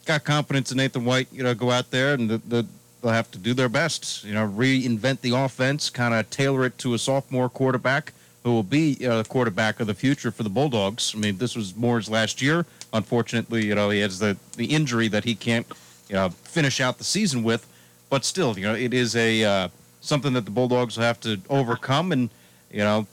got 0.05 0.23
confidence 0.23 0.71
in 0.71 0.77
Nathan 0.77 1.05
White. 1.05 1.27
You 1.31 1.43
know, 1.43 1.53
go 1.53 1.71
out 1.71 1.91
there 1.91 2.13
and 2.13 2.29
the, 2.29 2.37
the, 2.39 2.65
they'll 3.01 3.11
have 3.11 3.31
to 3.31 3.37
do 3.37 3.53
their 3.53 3.69
best. 3.69 4.23
You 4.23 4.33
know, 4.33 4.47
reinvent 4.47 5.21
the 5.21 5.35
offense, 5.35 5.89
kind 5.89 6.13
of 6.13 6.29
tailor 6.29 6.65
it 6.65 6.77
to 6.79 6.93
a 6.93 6.99
sophomore 6.99 7.49
quarterback 7.49 8.13
who 8.43 8.51
will 8.51 8.63
be 8.63 8.97
uh, 9.05 9.21
the 9.21 9.29
quarterback 9.29 9.79
of 9.79 9.87
the 9.87 9.93
future 9.93 10.31
for 10.31 10.43
the 10.43 10.49
Bulldogs. 10.49 11.13
I 11.15 11.19
mean, 11.19 11.37
this 11.37 11.55
was 11.55 11.75
Moore's 11.75 12.09
last 12.09 12.41
year. 12.41 12.65
Unfortunately, 12.91 13.65
you 13.65 13.75
know, 13.75 13.91
he 13.91 13.99
has 13.99 14.19
the, 14.19 14.35
the 14.57 14.65
injury 14.65 15.07
that 15.09 15.23
he 15.23 15.35
can't, 15.35 15.67
you 16.09 16.15
know, 16.15 16.29
finish 16.29 16.81
out 16.81 16.97
the 16.97 17.03
season 17.03 17.43
with. 17.43 17.67
But 18.09 18.25
still, 18.25 18.57
you 18.57 18.65
know, 18.65 18.73
it 18.73 18.93
is 18.93 19.15
a 19.15 19.43
uh, 19.43 19.67
something 20.01 20.34
that 20.34 20.46
the 20.46 20.51
Bulldogs 20.51 20.98
will 20.98 21.05
have 21.05 21.20
to 21.22 21.39
overcome. 21.50 22.12
And, 22.12 22.29
you 22.70 22.79
know, 22.79 23.08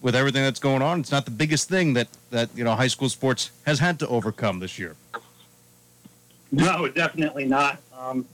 with 0.00 0.14
everything 0.14 0.42
that's 0.42 0.60
going 0.60 0.82
on, 0.82 1.00
it's 1.00 1.10
not 1.10 1.24
the 1.24 1.30
biggest 1.30 1.68
thing 1.68 1.94
that, 1.94 2.08
that 2.30 2.50
you 2.54 2.62
know, 2.62 2.74
high 2.74 2.86
school 2.86 3.08
sports 3.08 3.50
has 3.66 3.80
had 3.80 3.98
to 3.98 4.08
overcome 4.08 4.60
this 4.60 4.78
year. 4.78 4.94
No, 6.52 6.88
definitely 6.88 7.44
not. 7.44 7.78
Um, 7.98 8.24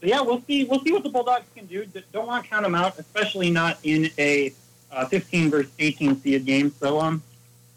but 0.00 0.08
yeah, 0.08 0.20
we'll 0.20 0.42
see. 0.42 0.64
We'll 0.64 0.80
see 0.80 0.92
what 0.92 1.02
the 1.02 1.10
Bulldogs 1.10 1.44
can 1.54 1.66
do. 1.66 1.84
Don't 2.12 2.26
want 2.26 2.44
to 2.44 2.50
count 2.50 2.62
them 2.62 2.74
out, 2.74 2.98
especially 2.98 3.50
not 3.50 3.78
in 3.82 4.10
a 4.18 4.52
uh, 4.90 5.04
15 5.06 5.50
versus 5.50 5.72
18 5.78 6.20
seed 6.20 6.46
game. 6.46 6.72
So, 6.80 6.98
um, 6.98 7.22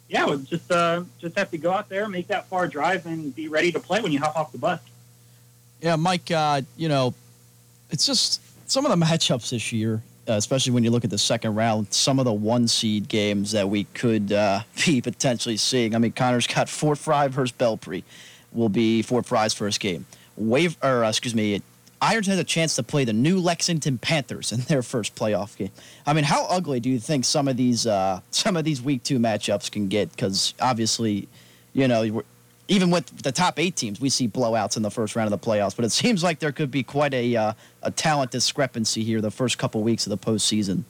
yeah, 0.07 0.25
we'll 0.25 0.37
just 0.37 0.71
uh, 0.71 1.03
just 1.19 1.37
have 1.37 1.51
to 1.51 1.57
go 1.57 1.71
out 1.71 1.89
there, 1.89 2.07
make 2.07 2.27
that 2.27 2.47
far 2.47 2.67
drive, 2.67 3.05
and 3.05 3.35
be 3.35 3.49
ready 3.49 3.71
to 3.71 3.79
play 3.79 3.99
when 3.99 4.11
you 4.11 4.19
hop 4.19 4.37
off 4.37 4.51
the 4.51 4.57
bus. 4.57 4.79
Yeah, 5.81 5.97
Mike. 5.97 6.31
Uh, 6.31 6.61
you 6.77 6.87
know, 6.87 7.13
it's 7.89 8.05
just 8.05 8.41
some 8.73 8.87
of 8.87 8.99
the 8.99 9.05
matchups 9.05 9.51
this 9.51 9.71
year, 9.71 10.01
uh, 10.27 10.33
especially 10.33 10.71
when 10.71 10.83
you 10.83 10.89
look 10.89 11.03
at 11.03 11.11
the 11.11 11.17
second 11.17 11.53
round. 11.53 11.93
Some 11.93 12.17
of 12.17 12.25
the 12.25 12.33
one 12.33 12.67
seed 12.67 13.07
games 13.07 13.51
that 13.51 13.69
we 13.69 13.83
could 13.83 14.31
uh, 14.31 14.61
be 14.85 14.99
potentially 14.99 15.57
seeing. 15.57 15.93
I 15.93 15.99
mean, 15.99 16.11
Connor's 16.11 16.47
got 16.47 16.67
Fort 16.67 16.97
Frye 16.97 17.27
versus 17.27 17.55
Belpre. 17.55 18.03
Will 18.51 18.69
be 18.69 19.03
Fort 19.03 19.27
Frye's 19.27 19.53
first 19.53 19.79
game. 19.79 20.07
wave 20.35 20.75
or 20.81 21.03
uh, 21.03 21.09
excuse 21.09 21.35
me, 21.35 21.61
Irons 22.01 22.25
has 22.25 22.39
a 22.39 22.43
chance 22.43 22.75
to 22.75 22.83
play 22.83 23.05
the 23.05 23.13
new 23.13 23.39
Lexington 23.39 23.99
Panthers 23.99 24.51
in 24.51 24.61
their 24.61 24.81
first 24.81 25.15
playoff 25.15 25.55
game. 25.55 25.71
I 26.07 26.13
mean, 26.13 26.23
how 26.23 26.47
ugly 26.47 26.79
do 26.79 26.89
you 26.89 26.99
think 26.99 27.25
some 27.25 27.47
of 27.47 27.55
these 27.57 27.85
uh, 27.85 28.21
some 28.31 28.57
of 28.57 28.65
these 28.65 28.81
week 28.81 29.03
two 29.03 29.19
matchups 29.19 29.71
can 29.71 29.87
get? 29.87 30.09
Because 30.09 30.55
obviously, 30.59 31.27
you 31.73 31.87
know, 31.87 32.23
even 32.67 32.89
with 32.89 33.05
the 33.23 33.31
top 33.31 33.59
eight 33.59 33.75
teams, 33.75 33.99
we 33.99 34.09
see 34.09 34.27
blowouts 34.27 34.77
in 34.77 34.83
the 34.83 34.91
first 34.91 35.15
round 35.15 35.31
of 35.31 35.39
the 35.39 35.45
playoffs. 35.45 35.75
But 35.75 35.85
it 35.85 35.91
seems 36.03 36.23
like 36.23 36.39
there 36.39 36.51
could 36.51 36.71
be 36.71 36.83
quite 36.83 37.13
a 37.13 37.35
uh, 37.35 37.53
a 37.81 37.91
talent 37.91 38.31
discrepancy 38.31 39.03
here 39.03 39.21
the 39.21 39.31
first 39.31 39.57
couple 39.57 39.81
weeks 39.83 40.05
of 40.05 40.09
the 40.09 40.17
postseason. 40.17 40.83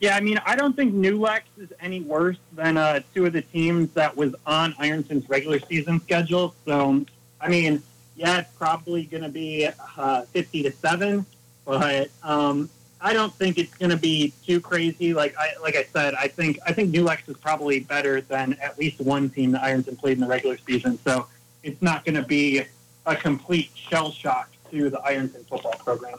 Yeah, 0.00 0.14
I 0.14 0.20
mean, 0.20 0.40
I 0.46 0.54
don't 0.54 0.76
think 0.76 0.94
New 0.94 1.18
Lex 1.18 1.44
is 1.58 1.72
any 1.80 2.00
worse 2.00 2.38
than 2.52 2.76
uh, 2.76 3.00
two 3.14 3.26
of 3.26 3.32
the 3.32 3.42
teams 3.42 3.92
that 3.94 4.16
was 4.16 4.32
on 4.46 4.74
Ironton's 4.78 5.28
regular 5.28 5.58
season 5.58 6.00
schedule. 6.00 6.54
So, 6.64 7.04
I 7.40 7.48
mean, 7.48 7.82
yeah, 8.14 8.38
it's 8.38 8.52
probably 8.52 9.04
going 9.04 9.24
to 9.24 9.28
be 9.28 9.68
uh, 9.96 10.22
50 10.22 10.62
to 10.64 10.70
7, 10.70 11.26
but 11.64 12.10
um, 12.22 12.70
I 13.00 13.12
don't 13.12 13.32
think 13.32 13.58
it's 13.58 13.74
going 13.74 13.90
to 13.90 13.96
be 13.96 14.32
too 14.44 14.60
crazy. 14.60 15.14
Like 15.14 15.36
I 15.38 15.50
like 15.62 15.76
I 15.76 15.84
said, 15.84 16.14
I 16.14 16.28
think 16.28 16.58
I 16.66 16.72
think 16.72 16.90
New 16.90 17.04
Lex 17.04 17.28
is 17.28 17.36
probably 17.36 17.80
better 17.80 18.20
than 18.20 18.54
at 18.60 18.78
least 18.78 19.00
one 19.00 19.30
team 19.30 19.52
that 19.52 19.62
Ironton 19.62 19.96
played 19.96 20.18
in 20.18 20.20
the 20.20 20.26
regular 20.26 20.58
season. 20.58 20.98
So 21.04 21.26
it's 21.62 21.80
not 21.80 22.04
going 22.04 22.16
to 22.16 22.22
be 22.22 22.62
a 23.06 23.16
complete 23.16 23.70
shell 23.74 24.10
shock 24.10 24.50
to 24.70 24.90
the 24.90 25.00
Ironton 25.00 25.44
football 25.44 25.74
program. 25.84 26.18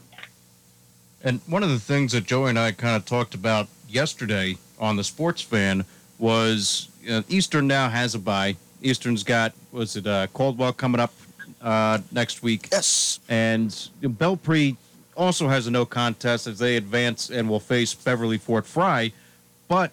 And 1.24 1.42
one 1.48 1.64
of 1.64 1.70
the 1.70 1.80
things 1.80 2.14
that 2.14 2.26
Joey 2.26 2.52
and 2.52 2.60
I 2.60 2.72
kind 2.72 2.96
of 2.96 3.06
talked 3.06 3.36
about 3.36 3.68
yesterday 3.90 4.58
on 4.80 4.96
the 4.96 5.04
Sports 5.04 5.42
Fan 5.42 5.84
was 6.18 6.88
you 7.02 7.12
know, 7.12 7.24
Eastern 7.28 7.68
now 7.68 7.90
has 7.90 8.16
a 8.16 8.20
bye. 8.20 8.56
Eastern's 8.82 9.24
got 9.24 9.54
was 9.72 9.98
it 9.98 10.08
uh, 10.08 10.28
Caldwell 10.28 10.72
coming 10.72 11.02
up 11.02 11.14
uh, 11.62 12.00
next 12.12 12.42
week. 12.42 12.70
Yes. 12.72 13.20
And 13.28 13.70
Belpre 14.02 14.78
also 15.20 15.50
has 15.50 15.68
a 15.68 15.72
no 15.72 15.86
contest 15.86 16.48
as 16.48 16.60
they 16.60 16.78
advance 16.78 17.30
and 17.30 17.50
will 17.50 17.60
face 17.60 17.94
Beverly 17.94 18.38
Fort 18.38 18.66
Frye. 18.66 19.12
But, 19.68 19.92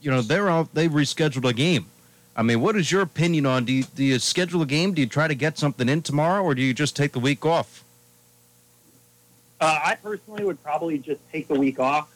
you 0.00 0.10
know, 0.10 0.22
they're 0.22 0.48
all, 0.48 0.68
they 0.72 0.88
rescheduled 0.88 1.48
a 1.48 1.52
game. 1.52 1.86
I 2.34 2.42
mean, 2.42 2.62
what 2.62 2.74
is 2.76 2.90
your 2.90 3.02
opinion 3.02 3.44
on 3.44 3.66
do 3.66 3.72
you, 3.72 3.84
do 3.84 4.02
you 4.02 4.18
schedule 4.18 4.62
a 4.62 4.66
game? 4.66 4.94
Do 4.94 5.02
you 5.02 5.06
try 5.06 5.28
to 5.28 5.34
get 5.34 5.58
something 5.58 5.88
in 5.90 6.00
tomorrow 6.00 6.42
or 6.42 6.54
do 6.54 6.62
you 6.62 6.72
just 6.72 6.96
take 6.96 7.12
the 7.12 7.20
week 7.20 7.44
off? 7.44 7.84
Uh, 9.60 9.78
I 9.84 9.94
personally 10.02 10.44
would 10.44 10.60
probably 10.64 10.98
just 10.98 11.20
take 11.30 11.46
the 11.46 11.54
week 11.54 11.78
off, 11.78 12.08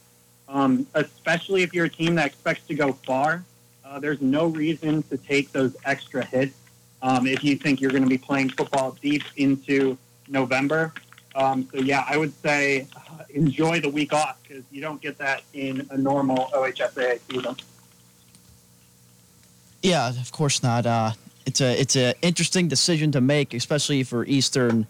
um, 0.49 0.87
especially 0.95 1.63
if 1.63 1.75
you're 1.75 1.85
a 1.85 1.91
team 1.91 2.15
that 2.15 2.27
expects 2.27 2.67
to 2.69 2.75
go 2.75 2.95
far. 2.95 3.45
Uh, 3.85 4.01
there's 4.01 4.23
no 4.23 4.47
reason 4.47 5.03
to 5.05 5.19
take 5.19 5.53
those 5.53 5.77
extra 5.85 6.25
hits 6.25 6.57
um, 7.03 7.27
if 7.27 7.45
you 7.45 7.55
think 7.55 7.81
you're 7.83 7.93
going 7.93 8.03
to 8.03 8.09
be 8.09 8.19
playing 8.19 8.49
football 8.49 8.97
deep 9.03 9.23
into 9.37 9.97
November. 10.27 10.93
Um, 11.37 11.69
so, 11.71 11.81
yeah, 11.81 12.05
I 12.09 12.17
would 12.17 12.33
say 12.43 12.87
uh, 12.97 13.25
enjoy 13.31 13.81
the 13.81 13.91
week 13.91 14.13
off 14.13 14.39
because 14.43 14.65
you 14.73 14.81
don't 14.81 15.01
get 15.01 15.19
that 15.19 15.43
in 15.53 15.87
a 15.91 15.97
normal 15.97 16.49
OHSAA 16.55 17.21
season. 17.31 17.55
Yeah, 19.83 20.09
of 20.09 20.33
course 20.33 20.63
not. 20.63 20.87
Uh, 20.87 21.13
it's 21.45 21.61
a 21.61 21.81
it's 21.81 21.95
an 21.95 22.15
interesting 22.23 22.67
decision 22.67 23.13
to 23.13 23.21
make, 23.21 23.55
especially 23.55 24.03
for 24.03 24.25
Eastern, 24.25 24.87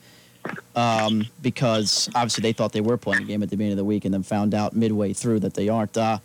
um, 0.74 1.26
because 1.42 2.08
obviously 2.14 2.42
they 2.42 2.52
thought 2.52 2.72
they 2.72 2.80
were 2.80 2.96
playing 2.96 3.24
a 3.24 3.26
game 3.26 3.42
at 3.42 3.50
the 3.50 3.56
beginning 3.56 3.72
of 3.72 3.78
the 3.78 3.84
week 3.84 4.04
and 4.04 4.14
then 4.14 4.22
found 4.22 4.54
out 4.54 4.74
midway 4.74 5.12
through 5.12 5.40
that 5.40 5.54
they 5.54 5.68
aren't. 5.68 5.96
Uh, 5.98 6.18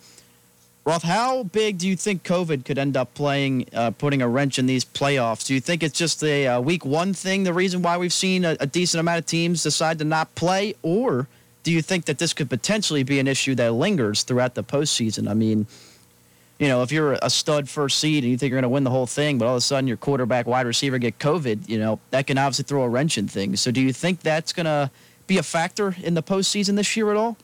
Roth, 0.84 1.04
how 1.04 1.44
big 1.44 1.78
do 1.78 1.86
you 1.86 1.94
think 1.94 2.24
COVID 2.24 2.64
could 2.64 2.76
end 2.76 2.96
up 2.96 3.14
playing, 3.14 3.66
uh, 3.72 3.92
putting 3.92 4.20
a 4.20 4.26
wrench 4.26 4.58
in 4.58 4.66
these 4.66 4.84
playoffs? 4.84 5.46
Do 5.46 5.54
you 5.54 5.60
think 5.60 5.80
it's 5.84 5.96
just 5.96 6.24
a 6.24 6.48
uh, 6.48 6.60
week 6.60 6.84
one 6.84 7.14
thing, 7.14 7.44
the 7.44 7.52
reason 7.52 7.82
why 7.82 7.96
we've 7.96 8.12
seen 8.12 8.44
a, 8.44 8.56
a, 8.58 8.66
decent 8.66 8.98
amount 8.98 9.20
of 9.20 9.26
teams 9.26 9.62
decide 9.62 10.00
to 10.00 10.04
not 10.04 10.34
play, 10.34 10.74
or 10.82 11.28
do 11.62 11.70
you 11.70 11.82
think 11.82 12.06
that 12.06 12.18
this 12.18 12.32
could 12.32 12.50
potentially 12.50 13.04
be 13.04 13.20
an 13.20 13.28
issue 13.28 13.54
that 13.54 13.74
lingers 13.74 14.24
throughout 14.24 14.56
the 14.56 14.64
postseason? 14.64 15.30
I 15.30 15.34
mean, 15.34 15.68
you 16.58 16.66
know, 16.66 16.82
if 16.82 16.90
you're 16.90 17.12
a 17.12 17.30
stud 17.30 17.68
first 17.68 18.00
seed 18.00 18.24
and 18.24 18.32
you 18.32 18.36
think 18.36 18.50
you're 18.50 18.60
going 18.60 18.62
to 18.62 18.68
win 18.68 18.82
the 18.82 18.90
whole 18.90 19.06
thing, 19.06 19.38
but 19.38 19.46
all 19.46 19.54
of 19.54 19.58
a 19.58 19.60
sudden 19.60 19.86
your 19.86 19.96
quarterback, 19.96 20.48
wide 20.48 20.66
receiver 20.66 20.98
get 20.98 21.16
COVID, 21.20 21.68
you 21.68 21.78
know, 21.78 22.00
that 22.10 22.26
can 22.26 22.38
obviously 22.38 22.64
throw 22.64 22.82
a 22.82 22.88
wrench 22.88 23.18
in 23.18 23.28
things. 23.28 23.60
So 23.60 23.70
do 23.70 23.80
you 23.80 23.92
think 23.92 24.20
that's 24.20 24.52
going 24.52 24.66
to 24.66 24.90
be 25.28 25.38
a 25.38 25.44
factor 25.44 25.94
in 26.02 26.14
the 26.14 26.24
postseason 26.24 26.74
this 26.74 26.96
year 26.96 27.12
at 27.12 27.16
all? 27.16 27.36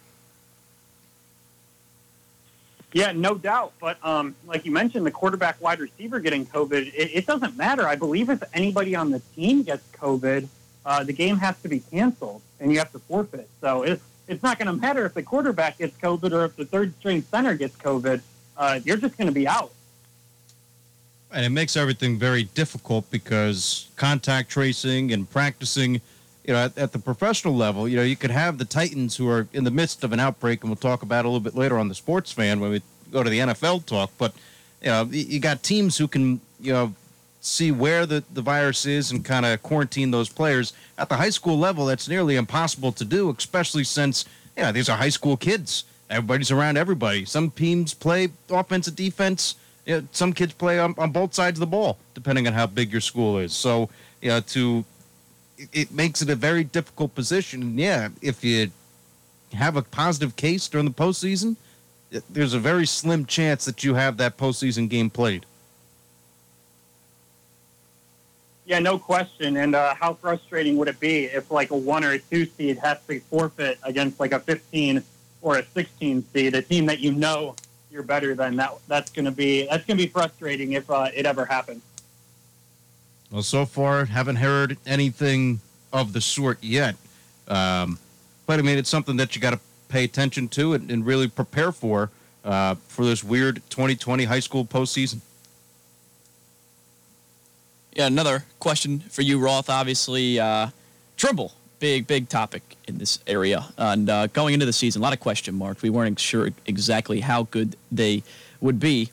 Yeah, 2.92 3.12
no 3.12 3.34
doubt. 3.34 3.72
But 3.80 4.02
um, 4.04 4.34
like 4.46 4.64
you 4.64 4.72
mentioned, 4.72 5.04
the 5.04 5.10
quarterback, 5.10 5.60
wide 5.60 5.78
receiver 5.78 6.20
getting 6.20 6.46
COVID, 6.46 6.92
it, 6.94 7.10
it, 7.14 7.26
doesn't 7.26 7.56
matter. 7.56 7.86
I 7.86 7.96
believe 7.96 8.30
if 8.30 8.42
anybody 8.54 8.94
on 8.94 9.10
the 9.10 9.20
team 9.36 9.62
gets 9.62 9.86
COVID, 9.92 10.48
uh, 10.86 11.04
the 11.04 11.12
game 11.12 11.36
has 11.36 11.60
to 11.62 11.68
be 11.68 11.80
canceled 11.80 12.40
and 12.60 12.72
you 12.72 12.78
have 12.78 12.90
to 12.92 12.98
forfeit. 12.98 13.48
So 13.60 13.82
it's 13.82 14.02
it's 14.26 14.42
not 14.42 14.58
going 14.58 14.66
to 14.66 14.74
matter 14.74 15.06
if 15.06 15.14
the 15.14 15.22
quarterback 15.22 15.78
gets 15.78 15.96
COVID 15.98 16.32
or 16.32 16.44
if 16.44 16.56
the 16.56 16.64
third 16.64 16.94
string 16.98 17.22
center 17.22 17.54
gets 17.54 17.76
COVID. 17.76 18.20
Uh, 18.56 18.80
you're 18.84 18.98
just 18.98 19.16
going 19.16 19.28
to 19.28 19.32
be 19.32 19.48
out. 19.48 19.72
And 21.32 21.44
it 21.44 21.50
makes 21.50 21.76
everything 21.76 22.18
very 22.18 22.44
difficult 22.44 23.10
because 23.10 23.88
contact 23.96 24.50
tracing 24.50 25.12
and 25.12 25.28
practicing 25.28 26.00
you 26.48 26.54
know, 26.54 26.64
at, 26.64 26.78
at, 26.78 26.92
the 26.92 26.98
professional 26.98 27.54
level, 27.54 27.86
you 27.86 27.94
know, 27.94 28.02
you 28.02 28.16
could 28.16 28.30
have 28.30 28.56
the 28.56 28.64
Titans 28.64 29.14
who 29.14 29.28
are 29.28 29.46
in 29.52 29.64
the 29.64 29.70
midst 29.70 30.02
of 30.02 30.14
an 30.14 30.18
outbreak, 30.18 30.62
and 30.62 30.70
we'll 30.70 30.76
talk 30.76 31.02
about 31.02 31.26
a 31.26 31.28
little 31.28 31.40
bit 31.40 31.54
later 31.54 31.78
on 31.78 31.88
the 31.88 31.94
sports 31.94 32.32
fan 32.32 32.58
when 32.58 32.70
we 32.70 32.82
go 33.12 33.22
to 33.22 33.28
the 33.28 33.40
NFL 33.40 33.84
talk. 33.84 34.10
But 34.16 34.32
you 34.80 34.88
know, 34.88 35.04
you 35.04 35.40
got 35.40 35.62
teams 35.62 35.98
who 35.98 36.08
can, 36.08 36.40
you 36.58 36.72
know, 36.72 36.94
see 37.42 37.70
where 37.70 38.06
the, 38.06 38.24
the 38.32 38.40
virus 38.40 38.86
is 38.86 39.10
and 39.10 39.22
kind 39.22 39.44
of 39.44 39.62
quarantine 39.62 40.10
those 40.10 40.30
players. 40.30 40.72
At 40.96 41.10
the 41.10 41.16
high 41.16 41.28
school 41.28 41.58
level, 41.58 41.84
that's 41.84 42.08
nearly 42.08 42.36
impossible 42.36 42.92
to 42.92 43.04
do, 43.04 43.28
especially 43.36 43.84
since, 43.84 44.24
you 44.56 44.62
know, 44.62 44.72
these 44.72 44.88
are 44.88 44.96
high 44.96 45.10
school 45.10 45.36
kids. 45.36 45.84
Everybody's 46.08 46.50
around 46.50 46.78
everybody. 46.78 47.26
Some 47.26 47.50
teams 47.50 47.92
play 47.92 48.30
offensive 48.48 48.96
defense. 48.96 49.56
You 49.84 50.00
know, 50.00 50.08
some 50.12 50.32
kids 50.32 50.54
play 50.54 50.78
on, 50.78 50.94
on 50.96 51.10
both 51.10 51.34
sides 51.34 51.58
of 51.58 51.60
the 51.60 51.66
ball, 51.66 51.98
depending 52.14 52.46
on 52.46 52.54
how 52.54 52.66
big 52.66 52.90
your 52.90 53.02
school 53.02 53.36
is. 53.36 53.52
So, 53.52 53.90
you 54.22 54.30
know, 54.30 54.40
to 54.40 54.84
it 55.72 55.90
makes 55.90 56.22
it 56.22 56.30
a 56.30 56.36
very 56.36 56.64
difficult 56.64 57.14
position. 57.14 57.62
And 57.62 57.78
yeah, 57.78 58.08
if 58.22 58.44
you 58.44 58.70
have 59.52 59.76
a 59.76 59.82
positive 59.82 60.36
case 60.36 60.68
during 60.68 60.86
the 60.86 60.92
postseason, 60.92 61.56
there's 62.30 62.54
a 62.54 62.58
very 62.58 62.86
slim 62.86 63.26
chance 63.26 63.64
that 63.64 63.84
you 63.84 63.94
have 63.94 64.16
that 64.16 64.36
postseason 64.36 64.88
game 64.88 65.10
played. 65.10 65.44
Yeah, 68.64 68.78
no 68.80 68.98
question. 68.98 69.56
And 69.56 69.74
uh, 69.74 69.94
how 69.94 70.14
frustrating 70.14 70.76
would 70.76 70.88
it 70.88 71.00
be 71.00 71.24
if 71.24 71.50
like 71.50 71.70
a 71.70 71.76
one 71.76 72.04
or 72.04 72.12
a 72.12 72.18
two 72.18 72.44
seed 72.44 72.78
has 72.78 72.98
to 73.06 73.18
forfeit 73.20 73.78
against 73.82 74.20
like 74.20 74.32
a 74.32 74.40
15 74.40 75.02
or 75.40 75.58
a 75.58 75.64
16 75.64 76.24
seed, 76.32 76.54
a 76.54 76.62
team 76.62 76.86
that 76.86 77.00
you 77.00 77.12
know 77.12 77.56
you're 77.90 78.02
better 78.02 78.34
than? 78.34 78.56
That 78.56 78.74
that's 78.86 79.10
going 79.10 79.24
to 79.24 79.30
be 79.30 79.66
that's 79.66 79.86
going 79.86 79.96
to 79.96 80.04
be 80.04 80.10
frustrating 80.10 80.72
if 80.72 80.90
uh, 80.90 81.08
it 81.14 81.24
ever 81.24 81.46
happens. 81.46 81.82
Well, 83.30 83.42
so 83.42 83.66
far, 83.66 84.06
haven't 84.06 84.36
heard 84.36 84.78
anything 84.86 85.60
of 85.92 86.12
the 86.12 86.20
sort 86.20 86.62
yet. 86.62 86.96
Um, 87.46 87.98
but 88.46 88.58
I 88.58 88.62
mean, 88.62 88.78
it's 88.78 88.88
something 88.88 89.16
that 89.18 89.34
you 89.34 89.42
got 89.42 89.50
to 89.50 89.60
pay 89.88 90.04
attention 90.04 90.48
to 90.48 90.74
and, 90.74 90.90
and 90.90 91.04
really 91.04 91.28
prepare 91.28 91.72
for 91.72 92.10
uh, 92.44 92.76
for 92.86 93.04
this 93.04 93.22
weird 93.22 93.62
2020 93.68 94.24
high 94.24 94.40
school 94.40 94.64
postseason. 94.64 95.20
Yeah, 97.92 98.06
another 98.06 98.44
question 98.60 99.00
for 99.00 99.22
you, 99.22 99.38
Roth. 99.38 99.68
Obviously, 99.68 100.38
uh, 100.38 100.68
Trimble, 101.16 101.52
big, 101.80 102.06
big 102.06 102.28
topic 102.28 102.62
in 102.86 102.98
this 102.98 103.18
area. 103.26 103.66
And 103.76 104.08
uh, 104.08 104.28
going 104.28 104.54
into 104.54 104.66
the 104.66 104.72
season, 104.72 105.02
a 105.02 105.02
lot 105.02 105.12
of 105.12 105.20
question 105.20 105.54
marks. 105.54 105.82
We 105.82 105.90
weren't 105.90 106.18
sure 106.18 106.50
exactly 106.66 107.20
how 107.20 107.44
good 107.44 107.76
they 107.90 108.22
would 108.60 108.78
be. 108.78 109.10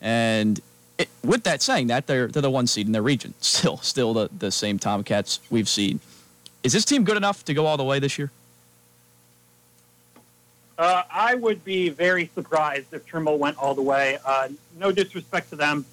And 0.00 0.60
it, 1.02 1.08
with 1.22 1.42
that 1.44 1.62
saying 1.62 1.88
that 1.88 2.06
they're 2.06 2.28
they're 2.28 2.42
the 2.42 2.50
one 2.50 2.66
seed 2.66 2.86
in 2.86 2.92
their 2.92 3.02
region. 3.02 3.34
Still, 3.40 3.76
still 3.78 4.14
the, 4.14 4.30
the 4.38 4.50
same 4.50 4.78
Tomcats 4.78 5.40
we've 5.50 5.68
seen. 5.68 6.00
Is 6.62 6.72
this 6.72 6.84
team 6.84 7.04
good 7.04 7.16
enough 7.16 7.44
to 7.44 7.54
go 7.54 7.66
all 7.66 7.76
the 7.76 7.84
way 7.84 7.98
this 7.98 8.18
year? 8.18 8.30
Uh, 10.78 11.02
I 11.10 11.34
would 11.34 11.64
be 11.64 11.90
very 11.90 12.30
surprised 12.34 12.92
if 12.92 13.04
Trimble 13.04 13.38
went 13.38 13.56
all 13.58 13.74
the 13.74 13.82
way. 13.82 14.18
Uh, 14.24 14.48
no 14.78 14.90
disrespect 14.90 15.50
to 15.50 15.56
them, 15.56 15.84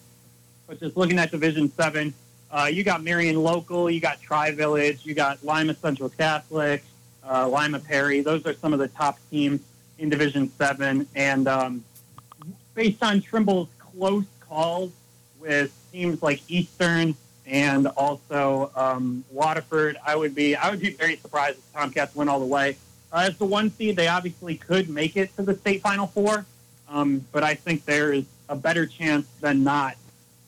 but 0.68 0.80
just 0.80 0.96
looking 0.96 1.20
at 1.20 1.32
Division 1.32 1.72
Seven, 1.72 2.14
uh, 2.50 2.70
you 2.72 2.84
got 2.84 3.04
Marion 3.04 3.36
Local, 3.36 3.90
you 3.90 4.00
got 4.00 4.22
Tri 4.22 4.52
Village, 4.52 5.06
you 5.06 5.14
got 5.14 5.44
Lima 5.44 5.76
Central 5.76 6.10
Catholic, 6.10 6.84
uh, 7.28 7.48
Lima 7.48 7.80
Perry. 7.80 8.22
Those 8.22 8.46
are 8.48 8.54
some 8.54 8.74
of 8.74 8.80
the 8.80 8.88
top 8.88 9.20
teams 9.30 9.62
in 10.00 10.10
Division 10.10 10.50
Seven, 10.58 11.08
and 11.14 11.48
um, 11.48 11.84
based 12.74 13.04
on 13.04 13.22
Trimble's 13.22 13.70
close 13.78 14.26
calls 14.40 14.92
with 15.40 15.72
teams 15.92 16.22
like 16.22 16.42
Eastern 16.50 17.16
and 17.48 17.88
also 17.88 18.72
um, 18.76 19.24
Waterford. 19.32 19.98
I 20.06 20.16
would 20.16 20.36
be 20.36 20.56
I 20.56 20.70
would 20.70 20.80
be 20.82 20.92
very 20.92 21.16
surprised 21.18 21.58
if 21.58 21.74
Tomcats 21.74 22.16
went 22.16 22.30
all 22.30 22.40
the 22.40 22.46
way. 22.46 22.78
Uh, 23.12 23.26
as 23.30 23.38
the 23.38 23.46
one 23.46 23.72
seed, 23.72 23.96
they 23.96 24.08
obviously 24.08 24.56
could 24.56 24.90
make 24.90 25.18
it 25.18 25.36
to 25.36 25.42
the 25.42 25.56
state 25.56 25.82
final 25.82 26.06
four, 26.08 26.46
um, 26.90 27.26
but 27.32 27.44
I 27.44 27.56
think 27.56 27.86
there 27.86 28.14
is 28.14 28.26
a 28.50 28.56
better 28.56 28.86
chance 28.86 29.26
than 29.42 29.64
not 29.64 29.96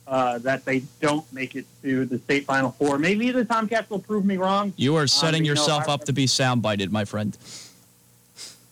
uh, 0.06 0.38
that 0.40 0.64
they 0.66 0.84
don't 1.00 1.26
make 1.34 1.56
it 1.56 1.66
to 1.82 2.06
the 2.06 2.20
state 2.20 2.46
final 2.46 2.72
four. 2.72 3.00
Maybe 3.00 3.32
the 3.32 3.46
Tomcats 3.46 3.90
will 3.90 4.00
prove 4.00 4.26
me 4.26 4.38
wrong. 4.38 4.74
You 4.76 4.96
are 4.96 5.08
setting 5.08 5.42
Um, 5.42 5.46
you 5.46 5.52
yourself 5.52 5.90
I- 5.90 5.94
up 5.94 6.06
to 6.06 6.14
be 6.14 6.28
soundbited, 6.28 6.92
my 6.92 7.06
friend. 7.06 7.36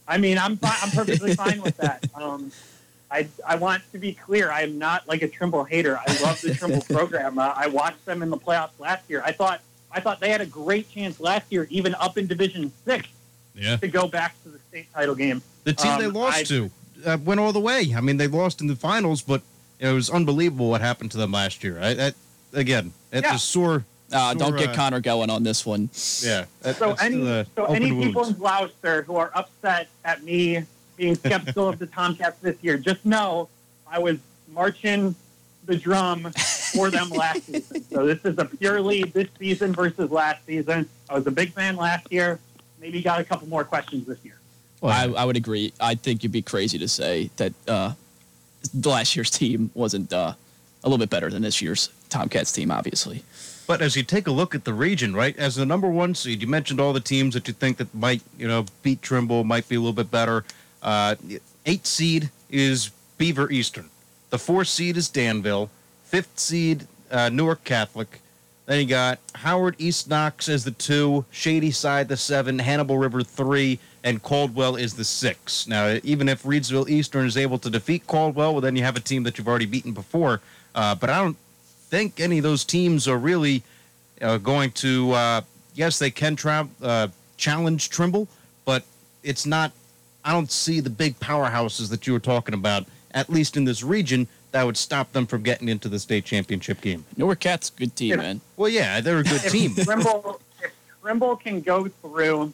I 0.07 0.17
mean, 0.17 0.37
I'm 0.39 0.57
fi- 0.57 0.77
I'm 0.81 0.89
perfectly 0.91 1.35
fine 1.43 1.61
with 1.61 1.77
that. 1.77 2.03
Um, 2.15 2.51
I 3.11 3.27
I 3.47 3.55
want 3.55 3.81
to 3.91 3.97
be 3.97 4.13
clear. 4.13 4.51
I 4.51 4.61
am 4.61 4.77
not 4.77 5.07
like 5.07 5.21
a 5.21 5.27
Trimble 5.27 5.63
hater. 5.63 5.97
I 6.05 6.21
love 6.21 6.39
the 6.41 6.53
Trimble 6.53 6.81
program. 6.89 7.39
Uh, 7.39 7.53
I 7.55 7.67
watched 7.67 8.05
them 8.05 8.21
in 8.21 8.29
the 8.29 8.37
playoffs 8.37 8.71
last 8.79 9.03
year. 9.09 9.21
I 9.25 9.31
thought 9.31 9.61
I 9.91 9.99
thought 9.99 10.19
they 10.19 10.29
had 10.29 10.41
a 10.41 10.45
great 10.45 10.89
chance 10.91 11.19
last 11.19 11.51
year, 11.51 11.67
even 11.71 11.95
up 11.95 12.17
in 12.17 12.27
Division 12.27 12.71
Six, 12.85 13.07
Yeah. 13.55 13.77
to 13.77 13.87
go 13.87 14.07
back 14.07 14.35
to 14.43 14.49
the 14.49 14.59
state 14.69 14.93
title 14.93 15.15
game. 15.15 15.41
The 15.63 15.73
team 15.73 15.93
Um, 15.93 15.99
they 16.01 16.07
lost 16.07 16.37
I- 16.37 16.43
to 16.43 16.71
uh, 17.05 17.17
went 17.23 17.39
all 17.39 17.51
the 17.53 17.59
way. 17.59 17.93
I 17.95 18.01
mean, 18.01 18.17
they 18.17 18.27
lost 18.27 18.61
in 18.61 18.67
the 18.67 18.75
finals, 18.75 19.21
but 19.21 19.41
it 19.79 19.87
was 19.91 20.09
unbelievable 20.09 20.69
what 20.69 20.81
happened 20.81 21.11
to 21.11 21.17
them 21.17 21.31
last 21.31 21.63
year. 21.63 21.79
I, 21.81 21.93
that, 21.95 22.15
again, 22.53 22.93
it's 23.11 23.23
Yeah. 23.25 23.35
a 23.35 23.39
sore. 23.39 23.85
Uh, 24.11 24.33
don't 24.33 24.57
get 24.57 24.69
uh, 24.69 24.75
Connor 24.75 24.99
going 24.99 25.29
on 25.29 25.43
this 25.43 25.65
one. 25.65 25.89
Yeah. 26.21 26.45
that- 26.61 26.77
So 26.77 26.93
any 26.99 27.45
so 27.55 27.65
any 27.65 27.89
people 27.91 28.25
in. 28.27 28.33
Glouster 28.35 29.05
who 29.05 29.15
are 29.15 29.31
upset 29.33 29.87
at 30.05 30.23
me 30.23 30.65
being 30.99 31.15
skeptical 31.15 31.69
of 31.69 31.79
the 31.79 31.87
Tomcats 31.87 32.39
this 32.41 32.57
year, 32.61 32.77
just 32.77 33.05
know 33.05 33.47
I 33.89 33.97
was 33.99 34.19
marching 34.53 35.15
the 35.65 35.75
drum 35.77 36.31
for 36.73 36.89
them 36.89 37.09
last 37.09 37.45
season. 37.45 37.83
So 37.85 38.05
this 38.05 38.23
is 38.25 38.37
a 38.37 38.45
purely 38.45 39.03
this 39.03 39.29
season 39.39 39.73
versus 39.73 40.11
last 40.11 40.45
season. 40.45 40.87
I 41.09 41.13
was 41.15 41.25
a 41.25 41.31
big 41.31 41.53
fan 41.53 41.77
last 41.77 42.11
year. 42.11 42.39
Maybe 42.81 43.01
got 43.01 43.19
a 43.19 43.23
couple 43.23 43.47
more 43.47 43.63
questions 43.63 44.05
this 44.05 44.23
year. 44.23 44.39
Well, 44.81 44.91
I, 44.91 45.21
I 45.21 45.25
would 45.25 45.37
agree. 45.37 45.73
I 45.79 45.95
think 45.95 46.23
you'd 46.23 46.31
be 46.31 46.41
crazy 46.41 46.77
to 46.77 46.87
say 46.87 47.29
that 47.37 47.53
uh, 47.67 47.93
last 48.83 49.15
year's 49.15 49.29
team 49.29 49.71
wasn't 49.73 50.11
uh, 50.11 50.33
a 50.83 50.89
little 50.89 50.97
bit 50.97 51.09
better 51.09 51.29
than 51.29 51.41
this 51.41 51.61
year's 51.61 51.89
Tomcats 52.09 52.51
team, 52.51 52.71
obviously. 52.71 53.23
But 53.67 53.81
as 53.81 53.95
you 53.95 54.03
take 54.03 54.27
a 54.27 54.31
look 54.31 54.55
at 54.55 54.63
the 54.63 54.73
region, 54.73 55.13
right, 55.13 55.37
as 55.37 55.55
the 55.55 55.65
number 55.65 55.87
one 55.87 56.15
seed, 56.15 56.41
you 56.41 56.47
mentioned 56.47 56.79
all 56.79 56.91
the 56.91 56.99
teams 56.99 57.35
that 57.35 57.47
you 57.47 57.53
think 57.53 57.77
that 57.77 57.93
might, 57.93 58.23
you 58.37 58.47
know, 58.47 58.65
beat 58.81 59.01
Trimble, 59.01 59.43
might 59.43 59.69
be 59.69 59.75
a 59.75 59.79
little 59.79 59.93
bit 59.93 60.09
better. 60.09 60.43
Uh, 60.81 61.15
eight 61.65 61.85
seed 61.85 62.29
is 62.49 62.91
Beaver 63.17 63.51
Eastern. 63.51 63.89
The 64.29 64.39
four 64.39 64.63
seed 64.63 64.97
is 64.97 65.09
Danville. 65.09 65.69
Fifth 66.05 66.39
seed, 66.39 66.87
uh, 67.11 67.29
Newark 67.29 67.63
Catholic. 67.63 68.21
Then 68.65 68.79
you 68.79 68.85
got 68.85 69.19
Howard 69.33 69.75
East 69.79 70.09
Knox 70.09 70.47
as 70.47 70.63
the 70.63 70.71
two, 70.71 71.25
Shady 71.31 71.71
Side 71.71 72.07
the 72.07 72.17
seven, 72.17 72.59
Hannibal 72.59 72.99
River 72.99 73.23
three, 73.23 73.79
and 74.03 74.21
Caldwell 74.21 74.75
is 74.75 74.93
the 74.93 75.03
six. 75.03 75.67
Now, 75.67 75.97
even 76.03 76.29
if 76.29 76.43
Reedsville 76.43 76.87
Eastern 76.87 77.25
is 77.25 77.35
able 77.35 77.57
to 77.59 77.69
defeat 77.69 78.05
Caldwell, 78.05 78.53
well, 78.53 78.61
then 78.61 78.75
you 78.75 78.83
have 78.83 78.95
a 78.95 78.99
team 78.99 79.23
that 79.23 79.37
you've 79.37 79.47
already 79.47 79.65
beaten 79.65 79.91
before. 79.91 80.41
Uh, 80.75 80.93
but 80.93 81.09
I 81.09 81.17
don't 81.17 81.37
think 81.89 82.19
any 82.19 82.37
of 82.37 82.43
those 82.43 82.63
teams 82.63 83.07
are 83.07 83.17
really 83.17 83.63
uh, 84.21 84.37
going 84.37 84.71
to. 84.73 85.11
Uh, 85.13 85.41
yes, 85.73 85.97
they 85.97 86.11
can 86.11 86.35
tra- 86.35 86.69
uh, 86.81 87.07
challenge 87.37 87.89
Trimble, 87.89 88.27
but 88.65 88.83
it's 89.23 89.45
not. 89.45 89.71
I 90.23 90.33
don't 90.33 90.51
see 90.51 90.79
the 90.79 90.89
big 90.89 91.19
powerhouses 91.19 91.89
that 91.89 92.05
you 92.07 92.13
were 92.13 92.19
talking 92.19 92.53
about, 92.53 92.85
at 93.11 93.29
least 93.29 93.57
in 93.57 93.63
this 93.65 93.83
region, 93.83 94.27
that 94.51 94.65
would 94.65 94.77
stop 94.77 95.11
them 95.13 95.25
from 95.27 95.43
getting 95.43 95.69
into 95.69 95.87
the 95.89 95.99
state 95.99 96.25
championship 96.25 96.81
game. 96.81 97.05
Newark 97.17 97.39
Cats, 97.39 97.69
good 97.69 97.95
team, 97.95 98.11
Yeah. 98.11 98.15
man. 98.17 98.41
Well, 98.57 98.69
yeah, 98.69 98.99
they're 99.01 99.19
a 99.19 99.23
good 99.23 99.41
team. 99.41 99.73
If 99.77 99.85
Trimble, 99.85 100.41
if 100.61 100.71
Trimble 101.01 101.35
can 101.35 101.61
go 101.61 101.87
through 101.87 102.51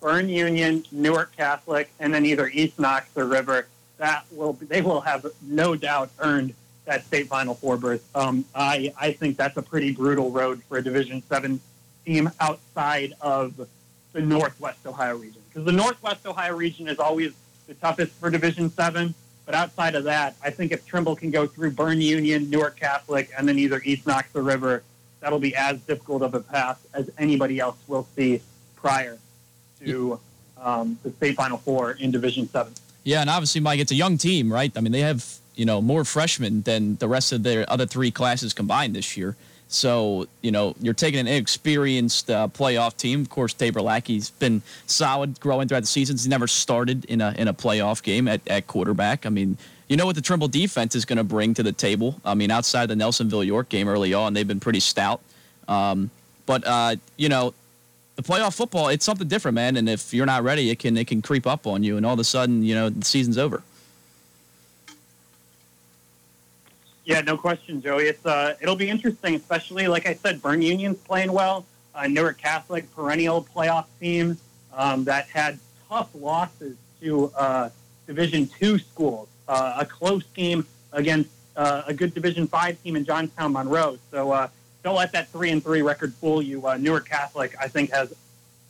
Berne 0.00 0.28
Union, 0.28 0.84
Newark 0.92 1.34
Catholic, 1.36 1.90
and 1.98 2.12
then 2.14 2.24
either 2.26 2.48
East 2.48 2.78
Knox 2.78 3.08
or 3.16 3.24
River, 3.24 3.66
that 3.96 4.24
will 4.30 4.52
they 4.60 4.80
will 4.82 5.00
have 5.00 5.26
no 5.42 5.74
doubt 5.74 6.10
earned 6.20 6.54
that 6.84 7.04
state 7.04 7.26
final 7.26 7.54
four 7.54 7.76
berth. 7.76 8.04
Um, 8.14 8.44
I 8.54 8.92
I 8.98 9.12
think 9.12 9.36
that's 9.36 9.56
a 9.56 9.62
pretty 9.62 9.90
brutal 9.92 10.30
road 10.30 10.62
for 10.68 10.78
a 10.78 10.82
Division 10.84 11.22
Seven 11.28 11.60
team 12.06 12.30
outside 12.40 13.14
of 13.20 13.54
the 14.12 14.20
Northwest 14.20 14.86
Ohio 14.86 15.16
region 15.16 15.42
because 15.58 15.72
the 15.72 15.76
Northwest 15.76 16.24
Ohio 16.24 16.54
region 16.54 16.86
is 16.86 16.98
always 17.00 17.32
the 17.66 17.74
toughest 17.74 18.12
for 18.12 18.30
Division 18.30 18.70
Seven. 18.70 19.12
But 19.44 19.54
outside 19.56 19.94
of 19.94 20.04
that, 20.04 20.36
I 20.42 20.50
think 20.50 20.72
if 20.72 20.86
Trimble 20.86 21.16
can 21.16 21.30
go 21.30 21.46
through 21.46 21.72
Berne 21.72 22.00
Union, 22.00 22.48
Newark 22.48 22.78
Catholic, 22.78 23.30
and 23.36 23.48
then 23.48 23.58
either 23.58 23.80
East 23.84 24.06
Knox 24.06 24.28
or 24.36 24.42
River, 24.42 24.84
that'll 25.20 25.38
be 25.40 25.56
as 25.56 25.80
difficult 25.80 26.22
of 26.22 26.34
a 26.34 26.40
path 26.40 26.86
as 26.94 27.10
anybody 27.18 27.58
else 27.58 27.76
will 27.88 28.06
see 28.14 28.40
prior 28.76 29.18
to 29.84 30.20
um, 30.60 30.98
the 31.02 31.10
state 31.10 31.34
final 31.34 31.58
four 31.58 31.92
in 31.92 32.10
Division 32.12 32.48
Seven. 32.48 32.72
Yeah, 33.02 33.22
and 33.22 33.30
obviously, 33.30 33.60
Mike, 33.60 33.80
it's 33.80 33.90
a 33.92 33.96
young 33.96 34.16
team, 34.16 34.52
right? 34.52 34.70
I 34.76 34.80
mean, 34.80 34.92
they 34.92 35.00
have 35.00 35.26
you 35.56 35.64
know 35.64 35.80
more 35.80 36.04
freshmen 36.04 36.62
than 36.62 36.96
the 36.96 37.08
rest 37.08 37.32
of 37.32 37.42
their 37.42 37.68
other 37.68 37.86
three 37.86 38.12
classes 38.12 38.52
combined 38.52 38.94
this 38.94 39.16
year. 39.16 39.34
So 39.68 40.26
you 40.40 40.50
know 40.50 40.74
you're 40.80 40.94
taking 40.94 41.20
an 41.20 41.26
inexperienced 41.26 42.30
uh, 42.30 42.48
playoff 42.48 42.96
team. 42.96 43.20
Of 43.20 43.30
course, 43.30 43.52
Tabor 43.52 43.82
Lackey's 43.82 44.30
been 44.30 44.62
solid 44.86 45.38
growing 45.40 45.68
throughout 45.68 45.80
the 45.80 45.86
seasons. 45.86 46.24
He 46.24 46.30
never 46.30 46.46
started 46.46 47.04
in 47.04 47.20
a 47.20 47.34
in 47.38 47.48
a 47.48 47.54
playoff 47.54 48.02
game 48.02 48.28
at, 48.28 48.40
at 48.48 48.66
quarterback. 48.66 49.26
I 49.26 49.28
mean, 49.28 49.58
you 49.88 49.96
know 49.96 50.06
what 50.06 50.16
the 50.16 50.22
Trimble 50.22 50.48
defense 50.48 50.94
is 50.94 51.04
going 51.04 51.18
to 51.18 51.24
bring 51.24 51.52
to 51.54 51.62
the 51.62 51.72
table. 51.72 52.20
I 52.24 52.34
mean, 52.34 52.50
outside 52.50 52.86
the 52.86 52.94
Nelsonville 52.94 53.46
York 53.46 53.68
game 53.68 53.88
early 53.88 54.14
on, 54.14 54.32
they've 54.32 54.48
been 54.48 54.60
pretty 54.60 54.80
stout. 54.80 55.20
Um, 55.68 56.10
but 56.46 56.66
uh, 56.66 56.96
you 57.18 57.28
know, 57.28 57.52
the 58.16 58.22
playoff 58.22 58.56
football, 58.56 58.88
it's 58.88 59.04
something 59.04 59.28
different, 59.28 59.54
man. 59.54 59.76
And 59.76 59.88
if 59.88 60.12
you're 60.14 60.26
not 60.26 60.42
ready, 60.42 60.70
it 60.70 60.78
can 60.78 60.96
it 60.96 61.06
can 61.06 61.20
creep 61.20 61.46
up 61.46 61.66
on 61.66 61.82
you, 61.82 61.96
and 61.98 62.06
all 62.06 62.14
of 62.14 62.20
a 62.20 62.24
sudden, 62.24 62.62
you 62.62 62.74
know, 62.74 62.88
the 62.88 63.04
season's 63.04 63.36
over. 63.36 63.62
Yeah, 67.08 67.22
no 67.22 67.38
question, 67.38 67.80
Joey. 67.80 68.04
It's 68.04 68.26
uh, 68.26 68.54
it'll 68.60 68.76
be 68.76 68.90
interesting, 68.90 69.34
especially 69.34 69.88
like 69.88 70.06
I 70.06 70.12
said, 70.12 70.42
Berne 70.42 70.60
Union's 70.60 70.98
playing 70.98 71.32
well. 71.32 71.64
Uh, 71.94 72.06
Newark 72.06 72.36
Catholic, 72.36 72.94
perennial 72.94 73.42
playoff 73.42 73.86
team 73.98 74.36
um, 74.74 75.04
that 75.04 75.26
had 75.28 75.58
tough 75.88 76.10
losses 76.14 76.76
to 77.00 77.32
uh, 77.34 77.70
Division 78.06 78.46
two 78.46 78.78
schools. 78.78 79.26
Uh, 79.48 79.76
a 79.78 79.86
close 79.86 80.24
game 80.34 80.66
against 80.92 81.30
uh, 81.56 81.84
a 81.86 81.94
good 81.94 82.12
Division 82.12 82.46
five 82.46 82.80
team 82.82 82.94
in 82.94 83.06
Johnstown 83.06 83.54
Monroe. 83.54 83.98
So 84.10 84.30
uh, 84.32 84.48
don't 84.84 84.96
let 84.96 85.10
that 85.12 85.28
three 85.28 85.50
and 85.50 85.64
three 85.64 85.80
record 85.80 86.12
fool 86.12 86.42
you. 86.42 86.66
Uh, 86.66 86.76
Newark 86.76 87.08
Catholic, 87.08 87.56
I 87.58 87.68
think, 87.68 87.90
has 87.90 88.12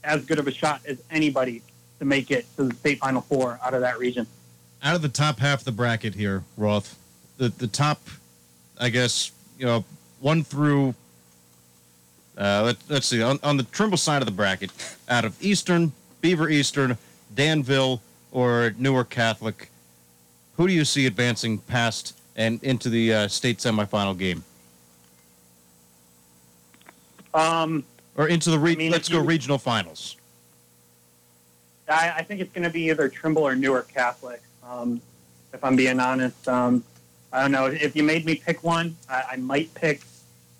as 0.04 0.24
good 0.24 0.38
of 0.38 0.46
a 0.46 0.52
shot 0.52 0.80
as 0.86 1.02
anybody 1.10 1.60
to 1.98 2.04
make 2.04 2.30
it 2.30 2.46
to 2.56 2.62
the 2.62 2.74
state 2.76 3.00
final 3.00 3.20
four 3.20 3.58
out 3.64 3.74
of 3.74 3.80
that 3.80 3.98
region. 3.98 4.28
Out 4.80 4.94
of 4.94 5.02
the 5.02 5.08
top 5.08 5.40
half 5.40 5.58
of 5.58 5.64
the 5.64 5.72
bracket 5.72 6.14
here, 6.14 6.44
Roth, 6.56 6.96
the 7.36 7.48
the 7.48 7.66
top, 7.66 8.00
I 8.80 8.88
guess 8.90 9.32
you 9.58 9.66
know 9.66 9.84
one 10.20 10.44
through. 10.44 10.94
Uh, 12.36 12.62
let, 12.66 12.76
let's 12.88 13.06
see 13.08 13.20
on, 13.20 13.38
on 13.42 13.56
the 13.56 13.64
Trimble 13.64 13.98
side 13.98 14.22
of 14.22 14.26
the 14.26 14.32
bracket, 14.32 14.70
out 15.08 15.24
of 15.24 15.36
Eastern, 15.42 15.90
Beaver 16.20 16.48
Eastern, 16.48 16.96
Danville, 17.34 18.00
or 18.30 18.72
Newark 18.78 19.10
Catholic, 19.10 19.70
who 20.56 20.68
do 20.68 20.72
you 20.72 20.84
see 20.84 21.06
advancing 21.06 21.58
past 21.58 22.16
and 22.36 22.62
into 22.62 22.88
the 22.90 23.12
uh, 23.12 23.28
state 23.28 23.58
semifinal 23.58 24.16
game, 24.16 24.44
Um, 27.34 27.84
or 28.16 28.28
into 28.28 28.50
the 28.50 28.58
re- 28.58 28.72
I 28.72 28.76
mean, 28.76 28.92
let's 28.92 29.08
go 29.08 29.18
you- 29.18 29.24
regional 29.24 29.58
finals? 29.58 30.16
I, 31.88 32.12
I 32.18 32.22
think 32.22 32.40
it's 32.40 32.52
going 32.52 32.64
to 32.64 32.70
be 32.70 32.88
either 32.88 33.08
Trimble 33.08 33.42
or 33.42 33.56
Newark 33.56 33.88
Catholic. 33.92 34.42
Um, 34.62 35.00
if 35.52 35.64
I'm 35.64 35.74
being 35.74 35.98
honest, 35.98 36.46
um, 36.46 36.84
I 37.32 37.42
don't 37.42 37.52
know. 37.52 37.66
If 37.66 37.94
you 37.94 38.02
made 38.02 38.24
me 38.24 38.34
pick 38.36 38.64
one, 38.64 38.96
I, 39.08 39.24
I 39.32 39.36
might 39.36 39.72
pick 39.74 40.00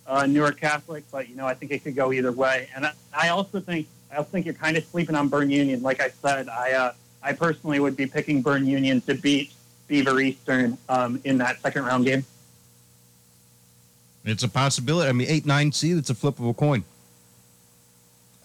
uh, 0.06 0.26
Newark 0.26 0.60
Catholic, 0.60 1.04
but 1.10 1.28
you 1.28 1.36
know, 1.36 1.46
I 1.46 1.54
think 1.54 1.72
it 1.72 1.82
could 1.84 1.96
go 1.96 2.12
either 2.12 2.32
way. 2.32 2.68
And 2.74 2.86
I, 2.86 2.92
I 3.14 3.28
also 3.30 3.60
think 3.60 3.86
I 4.12 4.16
also 4.16 4.30
think 4.30 4.44
you're 4.46 4.54
kind 4.54 4.76
of 4.76 4.84
sleeping 4.84 5.14
on 5.14 5.28
Berne 5.28 5.50
Union. 5.50 5.82
Like 5.82 6.00
I 6.00 6.10
said, 6.10 6.48
I 6.48 6.72
uh, 6.72 6.92
I 7.22 7.32
personally 7.32 7.80
would 7.80 7.96
be 7.96 8.06
picking 8.06 8.42
Berne 8.42 8.66
Union 8.66 9.00
to 9.02 9.14
beat 9.14 9.52
Beaver 9.86 10.20
Eastern 10.20 10.76
um, 10.88 11.20
in 11.24 11.38
that 11.38 11.60
second 11.62 11.84
round 11.84 12.04
game. 12.04 12.24
It's 14.24 14.42
a 14.42 14.48
possibility. 14.48 15.08
I 15.08 15.12
mean, 15.12 15.28
eight 15.30 15.46
nine 15.46 15.72
seed. 15.72 15.96
It's 15.96 16.10
a 16.10 16.14
flip 16.14 16.38
of 16.38 16.44
a 16.46 16.54
coin. 16.54 16.84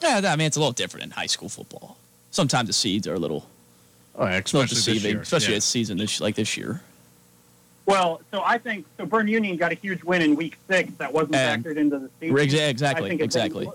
Yeah, 0.02 0.22
I 0.26 0.36
mean, 0.36 0.48
it's 0.48 0.58
a 0.58 0.60
little 0.60 0.74
different 0.74 1.06
in 1.06 1.12
high 1.12 1.26
school 1.28 1.50
football. 1.50 1.98
Sometimes 2.32 2.68
the 2.68 2.74
seeds 2.74 3.08
are 3.08 3.14
a 3.14 3.20
little, 3.20 3.48
Oh, 4.16 4.24
little 4.26 4.38
especially 4.38 4.62
this 4.64 4.86
deceiving, 4.86 5.12
year. 5.12 5.22
especially 5.22 5.54
Yeah. 5.54 5.58
this 5.58 5.66
season, 5.66 5.98
this, 5.98 6.20
like 6.20 6.36
this 6.36 6.58
year. 6.58 6.82
Well, 7.86 8.22
so 8.32 8.42
I 8.46 8.58
think 8.58 8.86
so. 8.98 9.06
Berne 9.06 9.28
Union 9.28 9.58
got 9.58 9.72
a 9.72 9.76
huge 9.76 10.04
win 10.04 10.22
in 10.22 10.36
Week 10.36 10.58
Six 10.70 10.92
that 11.00 11.12
wasn't 11.12 11.36
And- 11.36 11.64
factored 11.64 11.78
into 11.78 12.00
the 12.00 12.10
season. 12.20 12.36
Exa- 12.38 12.60
I 12.66 12.70
Exactly, 12.70 13.10
think 13.10 13.22
if 13.22 13.32
they- 13.32 13.40
exactly. 13.46 13.70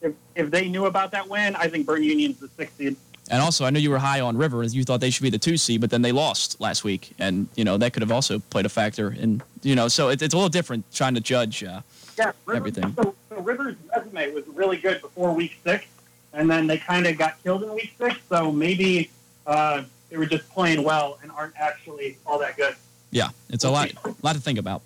if, 0.00 0.12
if 0.36 0.50
they 0.50 0.68
knew 0.68 0.86
about 0.86 1.10
that 1.12 1.28
win, 1.28 1.56
I 1.56 1.68
think 1.68 1.86
Berne 1.86 2.02
Union's 2.04 2.38
the 2.38 2.48
sixth 2.56 2.76
seed. 2.76 2.96
And 3.30 3.40
also, 3.40 3.64
I 3.64 3.70
know 3.70 3.78
you 3.78 3.90
were 3.90 3.98
high 3.98 4.20
on 4.20 4.36
River, 4.36 4.62
and 4.62 4.72
you 4.72 4.84
thought 4.84 5.00
they 5.00 5.10
should 5.10 5.22
be 5.22 5.30
the 5.30 5.38
two 5.38 5.56
seed, 5.56 5.80
but 5.80 5.90
then 5.90 6.02
they 6.02 6.12
lost 6.12 6.60
last 6.60 6.84
week, 6.84 7.12
and 7.18 7.48
you 7.54 7.64
know 7.64 7.78
that 7.78 7.92
could 7.92 8.02
have 8.02 8.12
also 8.12 8.38
played 8.50 8.66
a 8.66 8.68
factor. 8.68 9.08
And 9.18 9.42
you 9.62 9.74
know, 9.74 9.88
so 9.88 10.08
it, 10.10 10.20
it's 10.22 10.34
a 10.34 10.36
little 10.36 10.48
different 10.50 10.84
trying 10.92 11.14
to 11.14 11.20
judge. 11.20 11.64
Uh, 11.64 11.80
Yeah, 12.18 12.32
Rivers, 12.44 12.76
Everything. 12.78 12.94
So, 12.94 13.14
so 13.30 13.40
Rivers' 13.40 13.76
resume 13.96 14.34
was 14.34 14.46
really 14.48 14.76
good 14.76 15.00
before 15.00 15.32
Week 15.32 15.56
Six, 15.64 15.86
and 16.32 16.50
then 16.50 16.66
they 16.66 16.78
kind 16.78 17.06
of 17.06 17.16
got 17.16 17.42
killed 17.42 17.62
in 17.62 17.72
Week 17.72 17.92
Six. 17.98 18.16
So 18.28 18.52
maybe 18.52 19.08
uh, 19.46 19.82
they 20.10 20.16
were 20.18 20.26
just 20.26 20.48
playing 20.50 20.82
well 20.82 21.18
and 21.22 21.30
aren't 21.32 21.54
actually 21.56 22.18
all 22.26 22.38
that 22.40 22.56
good. 22.56 22.74
Yeah, 23.12 23.28
it's 23.50 23.62
a 23.62 23.70
lot, 23.70 23.92
lot 24.22 24.34
to 24.34 24.40
think 24.40 24.58
about. 24.58 24.82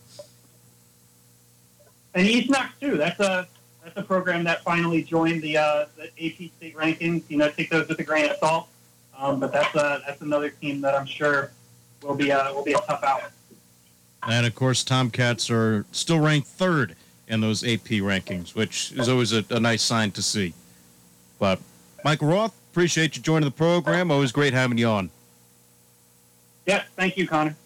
and 2.14 2.26
East 2.26 2.50
Knox 2.50 2.74
too. 2.78 2.98
That's 2.98 3.18
a 3.20 3.48
that's 3.82 3.96
a 3.96 4.02
program 4.02 4.44
that 4.44 4.62
finally 4.62 5.02
joined 5.02 5.40
the 5.42 5.56
uh, 5.56 5.86
the 5.96 6.04
AP 6.04 6.50
state 6.58 6.76
rankings. 6.76 7.22
You 7.28 7.38
know, 7.38 7.48
take 7.48 7.70
those 7.70 7.88
with 7.88 7.98
a 8.00 8.04
grain 8.04 8.28
of 8.28 8.36
salt. 8.36 8.68
Um, 9.18 9.40
but 9.40 9.52
that's 9.52 9.74
a, 9.74 10.02
that's 10.06 10.20
another 10.20 10.50
team 10.50 10.80
that 10.82 10.94
I'm 10.94 11.06
sure 11.06 11.50
will 12.02 12.14
be 12.14 12.30
a, 12.30 12.50
will 12.54 12.64
be 12.64 12.74
a 12.74 12.78
tough 12.80 13.02
out. 13.02 13.22
And 14.28 14.46
of 14.46 14.54
course, 14.54 14.84
Tomcats 14.84 15.50
are 15.50 15.86
still 15.92 16.18
ranked 16.18 16.48
third 16.48 16.96
in 17.28 17.40
those 17.40 17.64
AP 17.64 18.02
rankings, 18.02 18.54
which 18.54 18.92
is 18.92 19.08
always 19.08 19.32
a, 19.32 19.44
a 19.50 19.60
nice 19.60 19.82
sign 19.82 20.10
to 20.12 20.22
see. 20.22 20.52
But 21.38 21.60
Mike 22.04 22.20
Roth, 22.22 22.54
appreciate 22.72 23.16
you 23.16 23.22
joining 23.22 23.48
the 23.48 23.54
program. 23.54 24.10
Always 24.10 24.32
great 24.32 24.52
having 24.52 24.78
you 24.78 24.88
on. 24.88 25.10
Yeah, 26.66 26.82
thank 26.96 27.16
you, 27.16 27.26
Connor. 27.26 27.56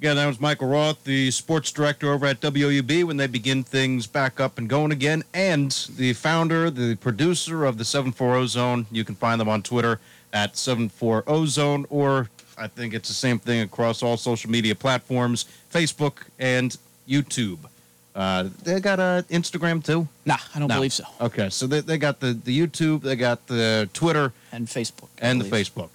Again, 0.00 0.16
that 0.16 0.26
was 0.26 0.40
Michael 0.40 0.68
Roth, 0.68 1.04
the 1.04 1.30
sports 1.30 1.70
director 1.70 2.10
over 2.10 2.24
at 2.24 2.40
WUB 2.40 3.04
when 3.04 3.18
they 3.18 3.26
begin 3.26 3.62
things 3.62 4.06
back 4.06 4.40
up 4.40 4.56
and 4.56 4.66
going 4.66 4.92
again, 4.92 5.22
and 5.34 5.72
the 5.96 6.14
founder, 6.14 6.70
the 6.70 6.94
producer 6.96 7.66
of 7.66 7.76
the 7.76 7.84
740 7.84 8.46
Zone. 8.46 8.86
You 8.90 9.04
can 9.04 9.14
find 9.14 9.38
them 9.38 9.50
on 9.50 9.62
Twitter 9.62 10.00
at 10.32 10.56
740 10.56 11.46
Zone, 11.48 11.84
or 11.90 12.30
I 12.56 12.66
think 12.66 12.94
it's 12.94 13.08
the 13.08 13.14
same 13.14 13.38
thing 13.38 13.60
across 13.60 14.02
all 14.02 14.16
social 14.16 14.50
media 14.50 14.74
platforms 14.74 15.44
Facebook 15.70 16.22
and 16.38 16.78
YouTube. 17.06 17.58
Uh, 18.14 18.48
they 18.62 18.80
got 18.80 19.00
a 19.00 19.22
Instagram 19.28 19.84
too? 19.84 20.08
Nah, 20.24 20.38
I 20.54 20.60
don't 20.60 20.68
No. 20.68 20.76
believe 20.76 20.94
so. 20.94 21.04
Okay, 21.20 21.50
so 21.50 21.66
they, 21.66 21.80
they 21.80 21.98
got 21.98 22.20
the, 22.20 22.32
the 22.32 22.58
YouTube, 22.58 23.02
they 23.02 23.16
got 23.16 23.46
the 23.48 23.86
Twitter, 23.92 24.32
And 24.50 24.66
Facebook. 24.66 25.08
I 25.20 25.26
and 25.26 25.42
the. 25.42 25.44
Facebook. 25.44 25.90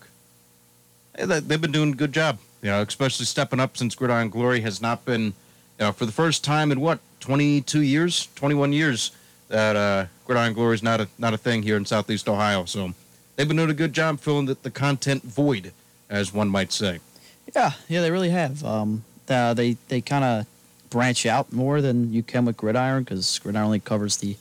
They- 1.17 1.39
They've 1.39 1.59
been 1.61 1.71
doing 1.71 1.93
a 1.93 1.95
good 1.95 2.13
job, 2.13 2.37
you 2.65 2.71
know, 2.71 2.81
especially 2.81 3.27
stepping 3.27 3.59
up 3.59 3.77
since 3.77 3.93
Gridiron 3.93 4.29
Glory 4.29 4.61
has 4.61 4.81
not 4.81 5.05
been, 5.05 5.25
you 5.25 5.33
know, 5.81 5.91
for 5.91 6.07
the 6.07 6.11
first 6.11 6.43
time 6.43 6.71
in 6.71 6.81
what, 6.81 6.97
22 7.19 7.81
years, 7.81 8.27
21 8.33 8.73
years 8.73 9.11
that 9.49 9.75
uh, 9.75 10.07
Gridiron 10.25 10.53
Glory 10.53 10.73
is 10.73 10.81
not 10.81 10.99
a 10.99 11.07
not 11.19 11.35
a 11.35 11.37
thing 11.37 11.61
here 11.61 11.77
in 11.77 11.85
Southeast 11.85 12.27
Ohio. 12.27 12.65
So 12.65 12.95
they've 13.35 13.47
been 13.47 13.57
doing 13.57 13.69
a 13.69 13.75
good 13.75 13.93
job 13.93 14.19
filling 14.19 14.47
the, 14.47 14.57
the 14.63 14.71
content 14.71 15.21
void, 15.21 15.73
as 16.09 16.33
one 16.33 16.49
might 16.49 16.71
say. 16.71 17.01
Yeah, 17.55 17.73
yeah, 17.87 18.01
they 18.01 18.09
really 18.09 18.31
have. 18.31 18.65
Um, 18.65 19.03
uh, 19.29 19.53
they 19.53 19.77
they 19.87 20.01
kind 20.01 20.23
of 20.23 20.47
branch 20.89 21.27
out 21.27 21.53
more 21.53 21.81
than 21.81 22.13
you 22.13 22.23
can 22.23 22.45
with 22.45 22.57
Gridiron 22.57 23.03
because 23.03 23.37
Gridiron 23.37 23.67
only 23.67 23.79
covers 23.79 24.17
the 24.17 24.37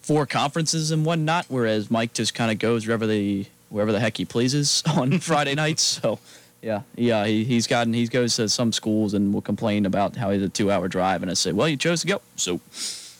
four 0.00 0.24
conferences 0.24 0.92
and 0.92 1.04
whatnot, 1.04 1.44
whereas 1.50 1.90
Mike 1.90 2.14
just 2.14 2.32
kind 2.32 2.50
of 2.50 2.58
goes 2.58 2.86
wherever 2.86 3.06
the 3.06 3.44
wherever 3.68 3.92
the 3.92 4.00
heck 4.00 4.16
he 4.16 4.24
pleases 4.24 4.82
on 4.96 5.18
Friday 5.18 5.54
nights. 5.54 5.82
So. 5.82 6.18
Yeah, 6.66 6.82
yeah, 6.96 7.24
he, 7.26 7.44
he's 7.44 7.68
gotten 7.68 7.94
he 7.94 8.08
goes 8.08 8.34
to 8.36 8.48
some 8.48 8.72
schools 8.72 9.14
and 9.14 9.32
will 9.32 9.40
complain 9.40 9.86
about 9.86 10.16
how 10.16 10.32
he's 10.32 10.42
a 10.42 10.48
two 10.48 10.72
hour 10.72 10.88
drive, 10.88 11.22
and 11.22 11.30
I 11.30 11.34
say, 11.34 11.52
well, 11.52 11.68
you 11.68 11.76
chose 11.76 12.00
to 12.00 12.08
go, 12.08 12.20
so 12.34 12.60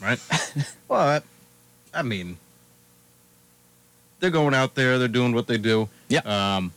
right? 0.02 0.18
well, 0.88 1.00
I, 1.00 1.20
I 1.94 2.02
mean, 2.02 2.38
they're 4.18 4.30
going 4.30 4.52
out 4.52 4.74
there, 4.74 4.98
they're 4.98 5.06
doing 5.06 5.32
what 5.32 5.46
they 5.46 5.58
do. 5.58 5.88
Yeah. 6.08 6.22
Um, 6.24 6.72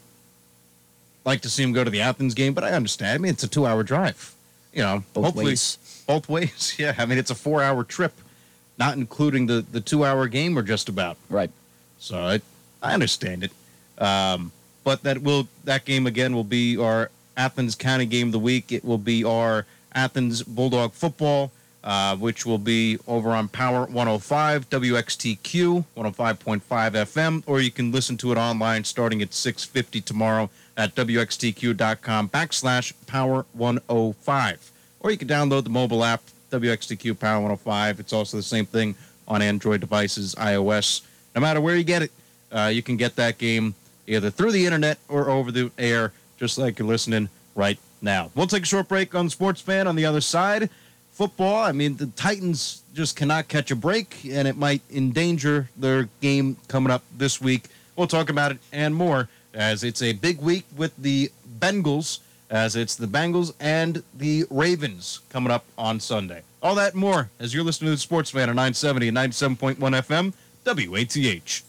like 1.25 1.41
to 1.41 1.49
see 1.49 1.63
them 1.63 1.73
go 1.73 1.83
to 1.83 1.89
the 1.89 2.01
Athens 2.01 2.35
game, 2.35 2.53
but 2.53 2.63
I 2.63 2.73
understand. 2.73 3.15
I 3.15 3.17
mean, 3.17 3.31
it's 3.31 3.43
a 3.43 3.47
two-hour 3.47 3.81
drive. 3.81 4.35
You 4.71 4.83
know, 4.83 5.03
both 5.15 5.25
hopefully 5.25 5.45
ways. 5.45 6.03
both 6.05 6.29
ways. 6.29 6.75
Yeah, 6.77 6.93
I 6.99 7.07
mean, 7.07 7.17
it's 7.17 7.31
a 7.31 7.35
four-hour 7.35 7.83
trip, 7.83 8.13
not 8.77 8.95
including 8.95 9.47
the 9.47 9.65
the 9.71 9.81
two-hour 9.81 10.27
game 10.27 10.55
or 10.55 10.61
just 10.61 10.87
about. 10.87 11.17
Right. 11.31 11.49
So 11.97 12.19
I, 12.19 12.41
I 12.79 12.93
understand 12.93 13.43
it. 13.43 13.51
Um, 13.97 14.51
but 14.83 15.03
that 15.03 15.21
will 15.21 15.47
that 15.63 15.85
game 15.85 16.07
again 16.07 16.35
will 16.35 16.43
be 16.43 16.77
our 16.77 17.11
Athens 17.37 17.75
County 17.75 18.05
game 18.05 18.27
of 18.27 18.31
the 18.33 18.39
week. 18.39 18.71
It 18.71 18.83
will 18.83 18.97
be 18.97 19.23
our 19.23 19.65
Athens 19.93 20.43
Bulldog 20.43 20.93
football, 20.93 21.51
uh, 21.83 22.15
which 22.17 22.45
will 22.45 22.57
be 22.57 22.97
over 23.07 23.31
on 23.31 23.47
Power 23.47 23.85
105 23.85 24.69
WXTQ 24.69 25.85
105.5 25.95 26.61
FM, 26.61 27.43
or 27.45 27.61
you 27.61 27.71
can 27.71 27.91
listen 27.91 28.17
to 28.17 28.31
it 28.31 28.37
online 28.37 28.83
starting 28.83 29.21
at 29.21 29.29
6:50 29.33 30.03
tomorrow 30.03 30.49
at 30.75 30.95
WXTQ.com 30.95 32.29
backslash 32.29 32.93
Power 33.07 33.45
105, 33.53 34.71
or 34.99 35.11
you 35.11 35.17
can 35.17 35.27
download 35.27 35.63
the 35.63 35.69
mobile 35.69 36.03
app 36.03 36.21
WXTQ 36.51 37.19
Power 37.19 37.39
105. 37.41 37.99
It's 37.99 38.13
also 38.13 38.37
the 38.37 38.43
same 38.43 38.65
thing 38.65 38.95
on 39.27 39.41
Android 39.41 39.79
devices, 39.79 40.35
iOS. 40.35 41.01
No 41.35 41.41
matter 41.41 41.61
where 41.61 41.75
you 41.75 41.83
get 41.83 42.01
it, 42.01 42.11
uh, 42.51 42.71
you 42.73 42.81
can 42.81 42.97
get 42.97 43.15
that 43.15 43.37
game 43.37 43.75
either 44.09 44.29
through 44.29 44.51
the 44.51 44.65
internet 44.65 44.97
or 45.07 45.29
over 45.29 45.51
the 45.51 45.71
air, 45.77 46.11
just 46.37 46.57
like 46.57 46.79
you're 46.79 46.87
listening 46.87 47.29
right 47.55 47.77
now. 48.01 48.31
We'll 48.35 48.47
take 48.47 48.63
a 48.63 48.65
short 48.65 48.87
break 48.87 49.13
on 49.15 49.29
Sports 49.29 49.61
Fan 49.61 49.87
on 49.87 49.95
the 49.95 50.05
other 50.05 50.21
side. 50.21 50.69
Football, 51.13 51.63
I 51.63 51.71
mean, 51.73 51.97
the 51.97 52.07
Titans 52.07 52.81
just 52.93 53.15
cannot 53.15 53.47
catch 53.47 53.71
a 53.71 53.75
break, 53.75 54.25
and 54.29 54.47
it 54.47 54.57
might 54.57 54.81
endanger 54.91 55.69
their 55.77 56.07
game 56.21 56.57
coming 56.67 56.91
up 56.91 57.03
this 57.17 57.41
week. 57.41 57.65
We'll 57.95 58.07
talk 58.07 58.29
about 58.29 58.51
it 58.51 58.57
and 58.71 58.95
more 58.95 59.27
as 59.53 59.83
it's 59.83 60.01
a 60.01 60.13
big 60.13 60.39
week 60.39 60.65
with 60.75 60.95
the 60.97 61.31
Bengals, 61.59 62.19
as 62.49 62.75
it's 62.75 62.95
the 62.95 63.07
Bengals 63.07 63.53
and 63.59 64.01
the 64.17 64.45
Ravens 64.49 65.19
coming 65.29 65.51
up 65.51 65.65
on 65.77 65.99
Sunday. 65.99 66.43
All 66.63 66.75
that 66.75 66.95
more 66.95 67.29
as 67.39 67.53
you're 67.53 67.63
listening 67.63 67.87
to 67.87 67.95
the 67.95 67.97
Sports 67.97 68.31
Fan 68.31 68.49
on 68.49 68.55
970 68.55 69.09
and 69.09 69.17
97.1 69.17 69.77
FM, 69.77 70.33
WATH. 70.65 71.68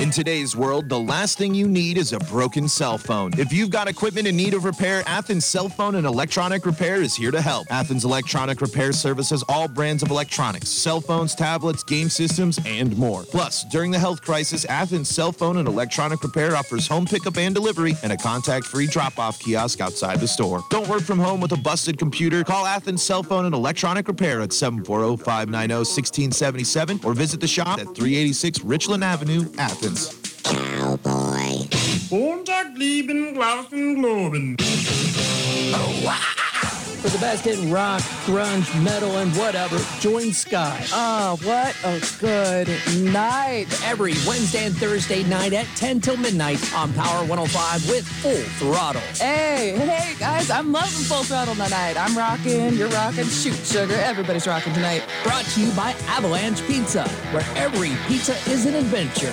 In 0.00 0.10
today's 0.10 0.56
world, 0.56 0.88
the 0.88 0.98
last 0.98 1.36
thing 1.36 1.54
you 1.54 1.68
need 1.68 1.98
is 1.98 2.14
a 2.14 2.18
broken 2.20 2.70
cell 2.70 2.96
phone. 2.96 3.38
If 3.38 3.52
you've 3.52 3.68
got 3.68 3.86
equipment 3.86 4.26
in 4.26 4.34
need 4.34 4.54
of 4.54 4.64
repair, 4.64 5.02
Athens 5.06 5.44
Cell 5.44 5.68
Phone 5.68 5.96
and 5.96 6.06
Electronic 6.06 6.64
Repair 6.64 7.02
is 7.02 7.14
here 7.14 7.30
to 7.30 7.42
help. 7.42 7.66
Athens 7.70 8.06
Electronic 8.06 8.62
Repair 8.62 8.92
services 8.92 9.44
all 9.46 9.68
brands 9.68 10.02
of 10.02 10.10
electronics, 10.10 10.70
cell 10.70 11.02
phones, 11.02 11.34
tablets, 11.34 11.82
game 11.82 12.08
systems, 12.08 12.58
and 12.64 12.96
more. 12.96 13.24
Plus, 13.24 13.64
during 13.64 13.90
the 13.90 13.98
health 13.98 14.22
crisis, 14.22 14.64
Athens 14.64 15.10
Cell 15.10 15.32
Phone 15.32 15.58
and 15.58 15.68
Electronic 15.68 16.22
Repair 16.22 16.56
offers 16.56 16.88
home 16.88 17.04
pickup 17.04 17.36
and 17.36 17.54
delivery 17.54 17.94
and 18.02 18.10
a 18.10 18.16
contact-free 18.16 18.86
drop-off 18.86 19.38
kiosk 19.38 19.82
outside 19.82 20.18
the 20.18 20.26
store. 20.26 20.64
Don't 20.70 20.88
work 20.88 21.02
from 21.02 21.18
home 21.18 21.42
with 21.42 21.52
a 21.52 21.58
busted 21.58 21.98
computer. 21.98 22.42
Call 22.42 22.64
Athens 22.64 23.02
Cell 23.02 23.22
Phone 23.22 23.44
and 23.44 23.54
Electronic 23.54 24.08
Repair 24.08 24.40
at 24.40 24.48
740-590-1677 24.48 27.04
or 27.04 27.12
visit 27.12 27.38
the 27.38 27.46
shop 27.46 27.78
at 27.78 27.94
386 27.94 28.64
Richland 28.64 29.04
Avenue, 29.04 29.44
Athens. 29.58 29.89
Montag, 32.10 32.76
lieben, 32.76 33.34
glauben, 33.34 33.94
globen. 33.94 34.56
For 37.00 37.08
the 37.08 37.18
best 37.18 37.46
in 37.46 37.72
rock, 37.72 38.02
grunge, 38.26 38.68
metal, 38.84 39.16
and 39.18 39.34
whatever, 39.36 39.78
join 40.00 40.32
Sky. 40.32 40.84
Oh, 40.92 41.38
what 41.44 41.74
a 41.82 41.98
good 42.18 42.68
night. 43.12 43.66
Every 43.84 44.12
Wednesday 44.26 44.66
and 44.66 44.76
Thursday 44.76 45.22
night 45.22 45.54
at 45.54 45.66
10 45.76 46.00
till 46.00 46.18
midnight 46.18 46.60
on 46.74 46.92
Power 46.92 47.24
105 47.24 47.88
with 47.88 48.06
Full 48.06 48.34
Throttle. 48.58 49.00
Hey, 49.14 49.76
hey, 49.78 50.14
guys, 50.18 50.50
I'm 50.50 50.72
loving 50.72 51.04
Full 51.04 51.22
Throttle 51.22 51.54
tonight. 51.54 51.96
I'm 51.96 52.18
rocking, 52.18 52.74
you're 52.74 52.88
rocking, 52.88 53.24
shoot, 53.24 53.56
sugar, 53.64 53.94
everybody's 53.94 54.46
rocking 54.46 54.74
tonight. 54.74 55.02
Brought 55.22 55.44
to 55.44 55.60
you 55.60 55.70
by 55.72 55.92
Avalanche 56.08 56.60
Pizza, 56.66 57.08
where 57.32 57.46
every 57.56 57.92
pizza 58.08 58.34
is 58.50 58.66
an 58.66 58.74
adventure. 58.74 59.32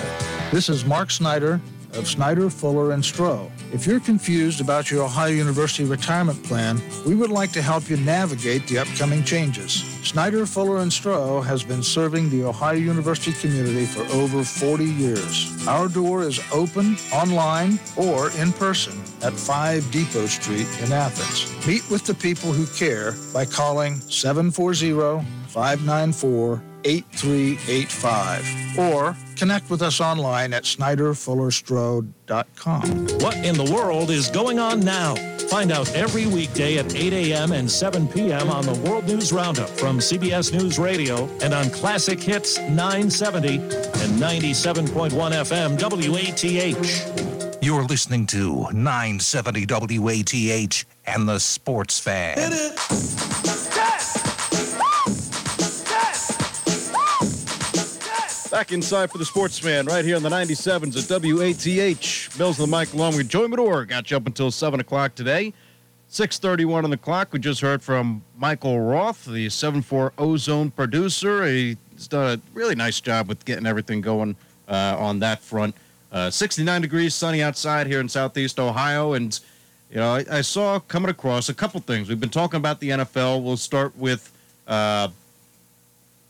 This 0.50 0.70
is 0.70 0.86
Mark 0.86 1.10
Snyder 1.10 1.60
of 1.92 2.08
Snyder, 2.08 2.48
Fuller, 2.48 2.92
and 2.92 3.02
Stroh. 3.02 3.50
If 3.70 3.86
you're 3.86 4.00
confused 4.00 4.62
about 4.62 4.90
your 4.90 5.04
Ohio 5.04 5.30
University 5.30 5.84
retirement 5.84 6.42
plan, 6.42 6.80
we 7.06 7.14
would 7.14 7.30
like 7.30 7.52
to 7.52 7.60
help 7.60 7.90
you 7.90 7.98
navigate 7.98 8.66
the 8.66 8.78
upcoming 8.78 9.24
changes. 9.24 9.72
Snyder, 10.02 10.46
Fuller, 10.46 10.78
and 10.78 10.90
Stroh 10.90 11.44
has 11.44 11.62
been 11.62 11.82
serving 11.82 12.30
the 12.30 12.44
Ohio 12.44 12.78
University 12.78 13.32
community 13.32 13.84
for 13.84 14.02
over 14.14 14.42
40 14.42 14.84
years. 14.84 15.66
Our 15.68 15.86
door 15.88 16.22
is 16.22 16.40
open 16.50 16.96
online 17.12 17.78
or 17.96 18.30
in 18.32 18.52
person 18.54 18.98
at 19.22 19.34
5 19.34 19.90
Depot 19.90 20.26
Street 20.26 20.66
in 20.82 20.92
Athens. 20.92 21.66
Meet 21.66 21.90
with 21.90 22.06
the 22.06 22.14
people 22.14 22.52
who 22.52 22.66
care 22.74 23.14
by 23.34 23.44
calling 23.44 23.96
740 24.00 25.26
594 25.48 26.62
8385 26.84 28.78
or 28.78 29.16
connect 29.36 29.70
with 29.70 29.82
us 29.82 30.00
online 30.00 30.52
at 30.52 30.64
snyderfullerstrode.com. 30.64 33.06
What 33.20 33.36
in 33.36 33.56
the 33.56 33.70
world 33.72 34.10
is 34.10 34.28
going 34.28 34.58
on 34.58 34.80
now? 34.80 35.14
Find 35.48 35.70
out 35.72 35.90
every 35.94 36.26
weekday 36.26 36.76
at 36.78 36.94
8 36.94 37.12
a.m. 37.12 37.52
and 37.52 37.70
7 37.70 38.08
p.m. 38.08 38.50
on 38.50 38.66
the 38.66 38.74
World 38.88 39.06
News 39.06 39.32
Roundup 39.32 39.68
from 39.70 39.98
CBS 39.98 40.52
News 40.52 40.78
Radio 40.78 41.26
and 41.42 41.54
on 41.54 41.70
Classic 41.70 42.20
Hits 42.20 42.58
970 42.58 43.56
and 43.56 44.20
97.1 44.20 45.10
FM 45.10 45.78
WATH. 45.80 47.58
You're 47.62 47.84
listening 47.84 48.26
to 48.28 48.70
970 48.72 49.66
WATH 49.98 50.84
and 51.06 51.28
the 51.28 51.38
Sports 51.38 51.98
Fan. 51.98 52.38
Back 58.58 58.72
inside 58.72 59.12
for 59.12 59.18
the 59.18 59.24
Sportsman 59.24 59.86
right 59.86 60.04
here 60.04 60.16
on 60.16 60.22
the 60.24 60.28
97s 60.28 60.96
at 60.96 61.22
WATH. 61.22 62.36
Bill's 62.36 62.56
the 62.56 62.66
mic 62.66 62.92
along 62.92 63.16
with 63.16 63.28
Joey 63.28 63.46
Medor. 63.46 63.84
Got 63.84 64.10
you 64.10 64.16
up 64.16 64.26
until 64.26 64.50
7 64.50 64.80
o'clock 64.80 65.14
today. 65.14 65.54
631 66.08 66.82
on 66.82 66.90
the 66.90 66.96
clock. 66.96 67.32
We 67.32 67.38
just 67.38 67.60
heard 67.60 67.84
from 67.84 68.24
Michael 68.36 68.80
Roth, 68.80 69.26
the 69.26 69.46
7-4 69.46 70.10
Ozone 70.18 70.72
producer. 70.72 71.46
He's 71.46 71.76
done 72.08 72.40
a 72.40 72.40
really 72.52 72.74
nice 72.74 73.00
job 73.00 73.28
with 73.28 73.44
getting 73.44 73.64
everything 73.64 74.00
going 74.00 74.34
uh, 74.66 74.96
on 74.98 75.20
that 75.20 75.40
front. 75.40 75.76
Uh, 76.10 76.28
69 76.28 76.82
degrees, 76.82 77.14
sunny 77.14 77.40
outside 77.40 77.86
here 77.86 78.00
in 78.00 78.08
southeast 78.08 78.58
Ohio. 78.58 79.12
And, 79.12 79.38
you 79.88 79.98
know, 79.98 80.16
I, 80.16 80.24
I 80.28 80.40
saw 80.40 80.80
coming 80.80 81.10
across 81.10 81.48
a 81.48 81.54
couple 81.54 81.78
things. 81.78 82.08
We've 82.08 82.18
been 82.18 82.28
talking 82.28 82.58
about 82.58 82.80
the 82.80 82.88
NFL. 82.88 83.40
We'll 83.40 83.56
start 83.56 83.96
with 83.96 84.32
uh, 84.66 85.10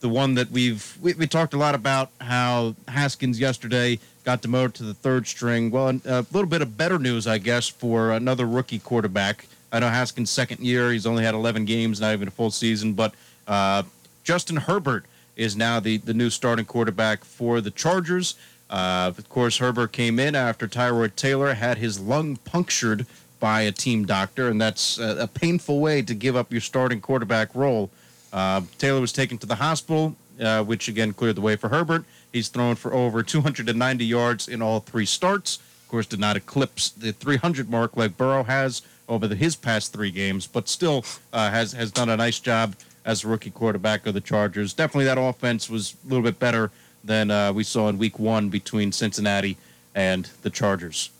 the 0.00 0.08
one 0.08 0.34
that 0.34 0.50
we've 0.50 0.96
we, 1.00 1.14
we, 1.14 1.26
talked 1.26 1.54
a 1.54 1.58
lot 1.58 1.74
about 1.74 2.10
how 2.20 2.74
Haskins 2.86 3.40
yesterday 3.40 3.98
got 4.24 4.42
demoted 4.42 4.74
to 4.74 4.82
the 4.84 4.94
third 4.94 5.26
string. 5.26 5.70
Well, 5.70 5.88
a 6.04 6.26
little 6.32 6.46
bit 6.46 6.62
of 6.62 6.76
better 6.76 6.98
news, 6.98 7.26
I 7.26 7.38
guess, 7.38 7.68
for 7.68 8.12
another 8.12 8.46
rookie 8.46 8.78
quarterback. 8.78 9.46
I 9.72 9.80
know 9.80 9.88
Haskins' 9.88 10.30
second 10.30 10.60
year; 10.60 10.92
he's 10.92 11.06
only 11.06 11.24
had 11.24 11.34
11 11.34 11.64
games, 11.64 12.00
not 12.00 12.12
even 12.12 12.28
a 12.28 12.30
full 12.30 12.50
season. 12.50 12.94
But 12.94 13.14
uh, 13.46 13.82
Justin 14.24 14.56
Herbert 14.56 15.04
is 15.36 15.56
now 15.56 15.80
the 15.80 15.98
the 15.98 16.14
new 16.14 16.30
starting 16.30 16.64
quarterback 16.64 17.24
for 17.24 17.60
the 17.60 17.70
Chargers. 17.70 18.34
Uh, 18.70 19.12
of 19.16 19.28
course, 19.28 19.58
Herbert 19.58 19.92
came 19.92 20.18
in 20.18 20.34
after 20.34 20.68
Tyrod 20.68 21.16
Taylor 21.16 21.54
had 21.54 21.78
his 21.78 21.98
lung 21.98 22.36
punctured 22.36 23.06
by 23.40 23.62
a 23.62 23.72
team 23.72 24.04
doctor, 24.04 24.48
and 24.48 24.60
that's 24.60 24.98
a, 24.98 25.22
a 25.22 25.26
painful 25.26 25.80
way 25.80 26.02
to 26.02 26.14
give 26.14 26.36
up 26.36 26.52
your 26.52 26.60
starting 26.60 27.00
quarterback 27.00 27.54
role. 27.54 27.90
Uh, 28.32 28.62
Taylor 28.78 29.00
was 29.00 29.12
taken 29.12 29.38
to 29.38 29.46
the 29.46 29.56
hospital, 29.56 30.16
uh, 30.40 30.62
which 30.62 30.88
again 30.88 31.12
cleared 31.12 31.36
the 31.36 31.40
way 31.40 31.56
for 31.56 31.68
Herbert. 31.68 32.04
He's 32.32 32.48
thrown 32.48 32.76
for 32.76 32.92
over 32.92 33.22
290 33.22 34.04
yards 34.04 34.48
in 34.48 34.62
all 34.62 34.80
three 34.80 35.06
starts. 35.06 35.56
Of 35.56 35.88
course, 35.88 36.06
did 36.06 36.20
not 36.20 36.36
eclipse 36.36 36.90
the 36.90 37.12
300 37.12 37.70
mark 37.70 37.96
like 37.96 38.16
Burrow 38.16 38.42
has 38.44 38.82
over 39.08 39.26
the, 39.26 39.34
his 39.34 39.56
past 39.56 39.92
three 39.92 40.10
games, 40.10 40.46
but 40.46 40.68
still 40.68 41.04
uh, 41.32 41.50
has 41.50 41.72
has 41.72 41.90
done 41.90 42.10
a 42.10 42.16
nice 42.16 42.38
job 42.38 42.74
as 43.04 43.24
a 43.24 43.28
rookie 43.28 43.50
quarterback 43.50 44.06
of 44.06 44.14
the 44.14 44.20
Chargers. 44.20 44.74
Definitely, 44.74 45.06
that 45.06 45.18
offense 45.18 45.70
was 45.70 45.96
a 46.04 46.08
little 46.08 46.22
bit 46.22 46.38
better 46.38 46.70
than 47.02 47.30
uh, 47.30 47.52
we 47.52 47.64
saw 47.64 47.88
in 47.88 47.96
Week 47.96 48.18
One 48.18 48.50
between 48.50 48.92
Cincinnati 48.92 49.56
and 49.94 50.28
the 50.42 50.50
Chargers. 50.50 51.10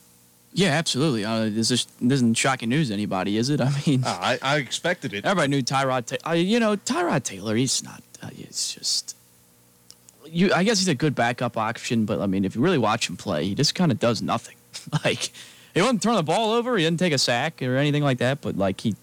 Yeah, 0.53 0.71
absolutely. 0.71 1.25
Uh, 1.25 1.45
this, 1.51 1.71
is, 1.71 1.87
this 2.01 2.17
isn't 2.17 2.37
shocking 2.37 2.69
news 2.69 2.89
to 2.89 2.95
anybody, 2.95 3.37
is 3.37 3.51
it? 3.51 3.61
I 3.61 3.71
mean, 3.87 4.05
uh, 4.05 4.19
I, 4.21 4.39
I 4.43 4.57
expected 4.57 5.13
it. 5.13 5.25
Everybody 5.25 5.49
knew 5.49 5.63
Tyrod. 5.63 6.07
Ta- 6.07 6.31
uh, 6.31 6.35
you 6.35 6.59
know, 6.59 6.77
Tyrod 6.77 7.23
Taylor. 7.23 7.55
He's 7.55 7.83
not. 7.83 8.03
Uh, 8.23 8.31
it's 8.37 8.75
just. 8.75 9.17
You, 10.27 10.53
I 10.53 10.65
guess 10.65 10.79
he's 10.79 10.89
a 10.89 10.95
good 10.95 11.15
backup 11.15 11.57
option, 11.57 12.05
but 12.05 12.21
I 12.21 12.27
mean, 12.27 12.45
if 12.45 12.55
you 12.55 12.61
really 12.61 12.79
watch 12.79 13.09
him 13.09 13.17
play, 13.17 13.45
he 13.45 13.55
just 13.55 13.75
kind 13.75 13.93
of 13.93 13.99
does 13.99 14.21
nothing. 14.21 14.57
like, 15.05 15.31
he 15.75 15.81
wouldn't 15.81 16.03
turn 16.03 16.17
the 16.17 16.23
ball 16.23 16.53
over. 16.53 16.77
He 16.77 16.85
didn't 16.85 16.99
take 16.99 17.13
a 17.13 17.19
sack 17.19 17.63
or 17.63 17.77
anything 17.77 18.03
like 18.03 18.19
that. 18.19 18.41
But 18.41 18.57
like, 18.57 18.81
he, 18.81 18.97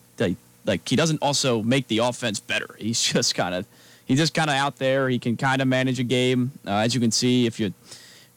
like, 0.66 0.88
he 0.88 0.96
doesn't 0.96 1.22
also 1.22 1.62
make 1.62 1.88
the 1.88 2.00
offense 2.00 2.40
better. 2.40 2.76
He's 2.78 3.02
just 3.14 3.36
kind 3.36 3.56
of, 3.56 3.66
he's 4.06 4.18
just 4.18 4.34
kind 4.34 4.50
of 4.50 4.56
out 4.56 4.78
there. 4.78 5.10
He 5.10 5.20
can 5.20 5.38
kind 5.38 5.62
of 5.62 5.68
manage 5.68 6.00
a 6.00 6.04
game, 6.04 6.52
uh, 6.66 6.72
as 6.72 6.94
you 6.94 7.02
can 7.02 7.12
see. 7.12 7.46
If 7.46 7.60
you 7.60 7.74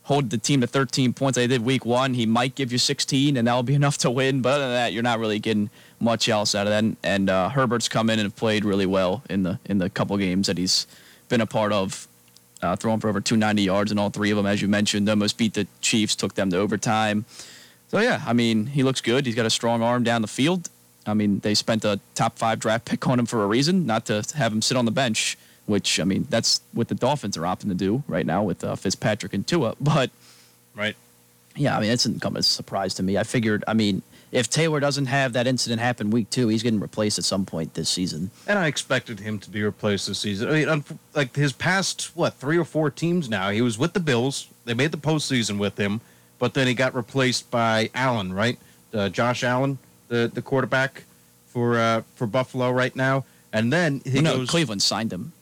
hold 0.09 0.31
the 0.31 0.38
team 0.38 0.62
to 0.62 0.66
13 0.66 1.12
points 1.12 1.37
they 1.37 1.47
did 1.47 1.62
week 1.62 1.85
one, 1.85 2.14
he 2.14 2.25
might 2.25 2.55
give 2.55 2.73
you 2.73 2.79
16, 2.79 3.37
and 3.37 3.47
that'll 3.47 3.62
be 3.62 3.75
enough 3.83 3.99
to 3.99 4.11
win. 4.11 4.40
But 4.40 4.55
other 4.55 4.64
than 4.64 4.73
that, 4.73 4.92
you're 4.94 5.03
not 5.03 5.18
really 5.18 5.38
getting 5.38 5.68
much 6.01 6.31
else 6.31 6.55
out 6.55 6.66
of 6.66 6.71
that. 6.71 6.97
And 7.05 7.29
uh, 7.31 7.51
Herbert's 7.51 7.88
come 7.88 8.09
in 8.09 8.18
and 8.18 8.35
played 8.35 8.64
really 8.64 8.87
well 8.87 9.23
in 9.29 9.42
the 9.42 9.59
in 9.66 9.79
the 9.79 9.90
couple 9.90 10.16
games 10.16 10.47
that 10.47 10.57
he's 10.57 10.87
been 11.29 11.42
a 11.42 11.47
part 11.47 11.73
of, 11.73 12.09
uh, 12.62 12.75
throwing 12.75 13.01
for 13.01 13.11
over 13.11 13.21
290 13.21 13.62
yards 13.62 13.92
in 13.92 13.99
all 13.99 14.09
three 14.09 14.31
of 14.31 14.38
them, 14.38 14.47
as 14.47 14.62
you 14.62 14.68
mentioned. 14.68 15.09
Almost 15.09 15.37
beat 15.37 15.53
the 15.53 15.66
Chiefs, 15.83 16.16
took 16.16 16.35
them 16.35 16.51
to 16.51 16.57
overtime. 16.57 17.27
So 17.88 18.01
yeah, 18.01 18.23
I 18.27 18.33
mean, 18.33 18.66
he 18.66 18.83
looks 18.83 19.03
good. 19.03 19.27
He's 19.27 19.35
got 19.35 19.47
a 19.47 19.51
strong 19.51 19.83
arm 19.83 20.05
down 20.05 20.23
the 20.23 20.29
field. 20.29 20.71
I 21.07 21.14
mean, 21.14 21.40
they 21.40 21.55
spent 21.55 21.85
a 21.85 22.01
top 22.14 22.38
five 22.38 22.59
draft 22.61 22.87
pick 22.87 23.07
on 23.07 23.18
him 23.18 23.27
for 23.27 23.42
a 23.42 23.47
reason, 23.47 23.85
not 23.85 24.07
to 24.07 24.25
have 24.37 24.53
him 24.53 24.62
sit 24.62 24.77
on 24.77 24.87
the 24.87 24.90
bench 24.90 25.37
which 25.68 26.00
I 26.00 26.04
mean 26.04 26.26
that's 26.31 26.61
what 26.72 26.88
the 26.88 26.94
Dolphins 26.94 27.37
are 27.37 27.42
opting 27.42 27.68
to 27.68 27.74
do 27.74 28.02
right 28.09 28.26
now 28.26 28.42
with 28.42 28.64
uh, 28.64 28.74
Fitzpatrick 28.74 29.35
and 29.35 29.46
Tua. 29.46 29.76
But 29.81 30.11
right, 30.74 30.96
yeah, 31.54 31.76
I 31.76 31.81
mean 31.81 31.90
it 31.90 32.00
didn't 32.00 32.20
come 32.20 32.37
as 32.37 32.46
a 32.46 32.50
surprise 32.50 32.94
to 32.94 33.02
me. 33.02 33.18
I 33.18 33.22
figured, 33.22 33.64
I 33.68 33.74
mean, 33.74 34.02
if 34.33 34.48
Taylor 34.48 34.81
doesn't 34.81 35.07
have 35.07 35.35
that 35.35 35.46
incident 35.46 35.81
happen 35.81 36.11
week 36.11 36.31
two, 36.31 36.48
he's 36.48 36.62
getting 36.62 36.81
replaced 36.81 37.18
at 37.18 37.24
some 37.24 37.44
point 37.44 37.74
this 37.74 37.88
season. 37.88 38.31
And 38.46 38.59
I 38.59 38.66
expected 38.66 39.20
him 39.20 39.38
to 39.40 39.50
be 39.50 39.62
replaced 39.62 40.09
this 40.09 40.18
season. 40.18 40.48
I 40.48 40.52
mean, 40.52 40.85
like 41.14 41.37
his 41.37 41.52
past 41.52 42.16
what 42.16 42.35
three 42.35 42.57
or 42.57 42.64
four 42.64 42.90
teams 42.90 43.28
now, 43.28 43.50
he 43.50 43.61
was 43.61 43.78
with 43.78 43.92
the 43.92 44.00
Bills. 44.00 44.48
They 44.64 44.74
made 44.74 44.90
the 44.90 44.98
postseason 44.98 45.59
with 45.59 45.78
him, 45.78 46.00
but 46.38 46.54
then 46.54 46.66
he 46.66 46.74
got 46.74 46.94
replaced 46.94 47.50
by 47.50 47.90
Allen, 47.94 48.33
right? 48.33 48.59
Uh, 48.92 49.11
Josh 49.11 49.44
Allen, 49.44 49.78
the 50.09 50.31
the 50.33 50.40
quarterback 50.40 51.04
for 51.46 51.78
uh, 51.78 52.02
for 52.14 52.26
Buffalo 52.26 52.70
right 52.70 52.96
now. 52.96 53.24
And 53.52 53.72
then 53.72 54.02
he 54.04 54.14
well, 54.14 54.22
no, 54.22 54.37
goes, 54.38 54.50
Cleveland 54.50 54.83
signed 54.83 55.12
him. 55.12 55.33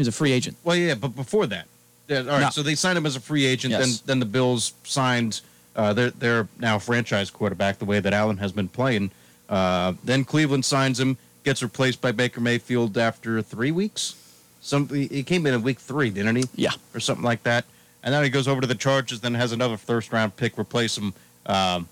He 0.00 0.02
was 0.02 0.08
a 0.08 0.12
free 0.12 0.32
agent. 0.32 0.56
Well, 0.64 0.76
yeah, 0.76 0.94
but 0.94 1.14
before 1.14 1.46
that, 1.48 1.66
yeah, 2.08 2.20
all 2.20 2.24
right. 2.24 2.40
No. 2.40 2.48
So 2.48 2.62
they 2.62 2.74
signed 2.74 2.96
him 2.96 3.04
as 3.04 3.16
a 3.16 3.20
free 3.20 3.44
agent. 3.44 3.72
Yes. 3.72 4.00
Then, 4.00 4.06
then 4.06 4.18
the 4.20 4.24
Bills 4.24 4.72
signed 4.82 5.42
uh, 5.76 5.92
their 5.92 6.08
their 6.08 6.48
now 6.58 6.78
franchise 6.78 7.28
quarterback 7.30 7.78
the 7.78 7.84
way 7.84 8.00
that 8.00 8.14
Allen 8.14 8.38
has 8.38 8.50
been 8.50 8.68
playing. 8.68 9.10
Uh, 9.50 9.92
then 10.02 10.24
Cleveland 10.24 10.64
signs 10.64 10.98
him, 10.98 11.18
gets 11.44 11.62
replaced 11.62 12.00
by 12.00 12.12
Baker 12.12 12.40
Mayfield 12.40 12.96
after 12.96 13.42
three 13.42 13.72
weeks. 13.72 14.14
Some 14.62 14.88
he 14.88 15.22
came 15.22 15.46
in 15.46 15.52
in 15.52 15.60
week 15.62 15.78
three, 15.78 16.08
didn't 16.08 16.36
he? 16.36 16.44
Yeah, 16.54 16.70
or 16.94 17.00
something 17.00 17.24
like 17.24 17.42
that. 17.42 17.66
And 18.02 18.14
then 18.14 18.24
he 18.24 18.30
goes 18.30 18.48
over 18.48 18.62
to 18.62 18.66
the 18.66 18.74
Chargers, 18.74 19.20
then 19.20 19.34
has 19.34 19.52
another 19.52 19.76
first 19.76 20.14
round 20.14 20.34
pick 20.34 20.58
replace 20.58 20.96
him. 20.96 21.12
Um, 21.44 21.88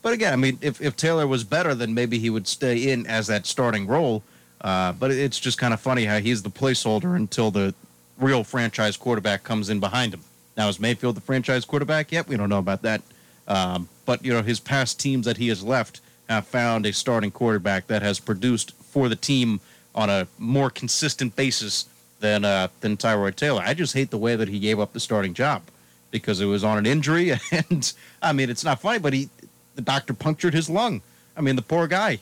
but 0.00 0.14
again, 0.14 0.32
I 0.32 0.36
mean, 0.36 0.58
if, 0.62 0.80
if 0.80 0.96
Taylor 0.96 1.26
was 1.26 1.44
better, 1.44 1.74
then 1.74 1.92
maybe 1.92 2.18
he 2.18 2.30
would 2.30 2.48
stay 2.48 2.90
in 2.90 3.06
as 3.06 3.26
that 3.26 3.44
starting 3.44 3.86
role. 3.86 4.22
Uh, 4.60 4.92
but 4.92 5.10
it's 5.10 5.38
just 5.38 5.58
kind 5.58 5.72
of 5.72 5.80
funny 5.80 6.04
how 6.04 6.18
he's 6.18 6.42
the 6.42 6.50
placeholder 6.50 7.16
until 7.16 7.50
the 7.50 7.74
real 8.18 8.44
franchise 8.44 8.96
quarterback 8.96 9.42
comes 9.42 9.70
in 9.70 9.80
behind 9.80 10.12
him. 10.12 10.22
Now, 10.56 10.68
is 10.68 10.78
Mayfield 10.78 11.16
the 11.16 11.22
franchise 11.22 11.64
quarterback? 11.64 12.12
Yep, 12.12 12.28
we 12.28 12.36
don't 12.36 12.48
know 12.48 12.58
about 12.58 12.82
that. 12.82 13.02
Um, 13.48 13.88
but, 14.04 14.24
you 14.24 14.32
know, 14.32 14.42
his 14.42 14.60
past 14.60 15.00
teams 15.00 15.24
that 15.26 15.38
he 15.38 15.48
has 15.48 15.62
left 15.62 16.00
have 16.28 16.46
found 16.46 16.86
a 16.86 16.92
starting 16.92 17.30
quarterback 17.30 17.86
that 17.86 18.02
has 18.02 18.20
produced 18.20 18.72
for 18.72 19.08
the 19.08 19.16
team 19.16 19.60
on 19.94 20.10
a 20.10 20.26
more 20.38 20.70
consistent 20.70 21.34
basis 21.34 21.86
than 22.20 22.44
uh, 22.44 22.68
than 22.80 22.96
Tyrod 22.96 23.34
Taylor. 23.36 23.62
I 23.64 23.74
just 23.74 23.94
hate 23.94 24.10
the 24.10 24.18
way 24.18 24.36
that 24.36 24.48
he 24.48 24.58
gave 24.58 24.78
up 24.78 24.92
the 24.92 25.00
starting 25.00 25.34
job 25.34 25.62
because 26.10 26.40
it 26.40 26.46
was 26.46 26.62
on 26.62 26.78
an 26.78 26.86
injury, 26.86 27.32
and 27.52 27.92
I 28.22 28.32
mean 28.32 28.50
it's 28.50 28.64
not 28.64 28.80
funny, 28.80 28.98
but 28.98 29.12
he 29.12 29.28
the 29.74 29.82
doctor 29.82 30.14
punctured 30.14 30.54
his 30.54 30.70
lung. 30.70 31.02
I 31.36 31.40
mean 31.40 31.56
the 31.56 31.62
poor 31.62 31.86
guy. 31.86 32.20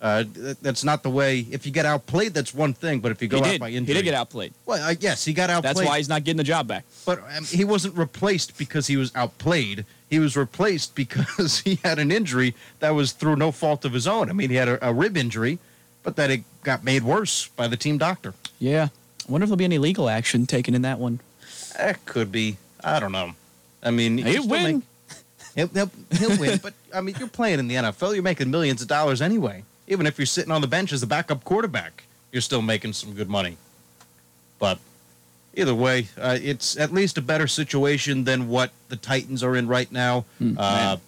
Uh, 0.00 0.24
that's 0.62 0.84
not 0.84 1.02
the 1.02 1.10
way. 1.10 1.44
If 1.50 1.66
you 1.66 1.72
get 1.72 1.84
outplayed, 1.84 2.32
that's 2.32 2.54
one 2.54 2.72
thing. 2.72 3.00
But 3.00 3.10
if 3.10 3.20
you 3.20 3.26
go 3.26 3.38
he 3.38 3.42
out 3.42 3.50
did. 3.50 3.60
by 3.60 3.70
injury, 3.70 3.94
he 3.94 4.00
did 4.00 4.04
get 4.04 4.14
outplayed. 4.14 4.54
Well, 4.64 4.90
uh, 4.90 4.94
yes, 5.00 5.24
he 5.24 5.32
got 5.32 5.50
outplayed. 5.50 5.76
That's 5.76 5.86
why 5.86 5.98
he's 5.98 6.08
not 6.08 6.22
getting 6.22 6.36
the 6.36 6.44
job 6.44 6.68
back. 6.68 6.84
But 7.04 7.20
um, 7.36 7.44
he 7.44 7.64
wasn't 7.64 7.96
replaced 7.96 8.56
because 8.56 8.86
he 8.86 8.96
was 8.96 9.10
outplayed. 9.16 9.84
He 10.08 10.20
was 10.20 10.36
replaced 10.36 10.94
because 10.94 11.60
he 11.60 11.80
had 11.82 11.98
an 11.98 12.12
injury 12.12 12.54
that 12.78 12.90
was 12.90 13.12
through 13.12 13.36
no 13.36 13.50
fault 13.50 13.84
of 13.84 13.92
his 13.92 14.06
own. 14.06 14.30
I 14.30 14.32
mean, 14.32 14.50
he 14.50 14.56
had 14.56 14.68
a, 14.68 14.88
a 14.88 14.92
rib 14.92 15.16
injury, 15.16 15.58
but 16.04 16.14
that 16.16 16.30
it 16.30 16.42
got 16.62 16.84
made 16.84 17.02
worse 17.02 17.48
by 17.48 17.66
the 17.66 17.76
team 17.76 17.98
doctor. 17.98 18.34
Yeah, 18.60 18.88
I 19.28 19.32
wonder 19.32 19.44
if 19.44 19.48
there'll 19.48 19.56
be 19.56 19.64
any 19.64 19.78
legal 19.78 20.08
action 20.08 20.46
taken 20.46 20.74
in 20.74 20.82
that 20.82 21.00
one. 21.00 21.18
That 21.76 22.04
could 22.06 22.30
be. 22.30 22.56
I 22.84 23.00
don't 23.00 23.12
know. 23.12 23.32
I 23.82 23.90
mean, 23.90 24.18
he'll 24.18 24.46
win. 24.46 24.76
Make, 24.76 25.18
he'll, 25.56 25.68
he'll, 25.68 25.90
he'll 26.18 26.38
win. 26.38 26.60
But 26.62 26.74
I 26.94 27.00
mean, 27.00 27.16
you're 27.18 27.26
playing 27.26 27.58
in 27.58 27.66
the 27.66 27.74
NFL. 27.74 28.14
You're 28.14 28.22
making 28.22 28.48
millions 28.52 28.80
of 28.80 28.86
dollars 28.86 29.20
anyway 29.20 29.64
even 29.88 30.06
if 30.06 30.18
you're 30.18 30.26
sitting 30.26 30.52
on 30.52 30.60
the 30.60 30.66
bench 30.66 30.92
as 30.92 31.02
a 31.02 31.06
backup 31.06 31.44
quarterback, 31.44 32.04
you're 32.30 32.42
still 32.42 32.62
making 32.62 32.92
some 32.92 33.14
good 33.14 33.28
money. 33.28 33.56
But 34.58 34.78
either 35.54 35.74
way, 35.74 36.08
uh, 36.18 36.38
it's 36.40 36.76
at 36.76 36.92
least 36.92 37.18
a 37.18 37.22
better 37.22 37.46
situation 37.46 38.24
than 38.24 38.48
what 38.48 38.70
the 38.88 38.96
Titans 38.96 39.42
are 39.42 39.56
in 39.56 39.66
right 39.66 39.90
now. 39.90 40.26
Mm, 40.40 40.56
uh, 40.58 40.98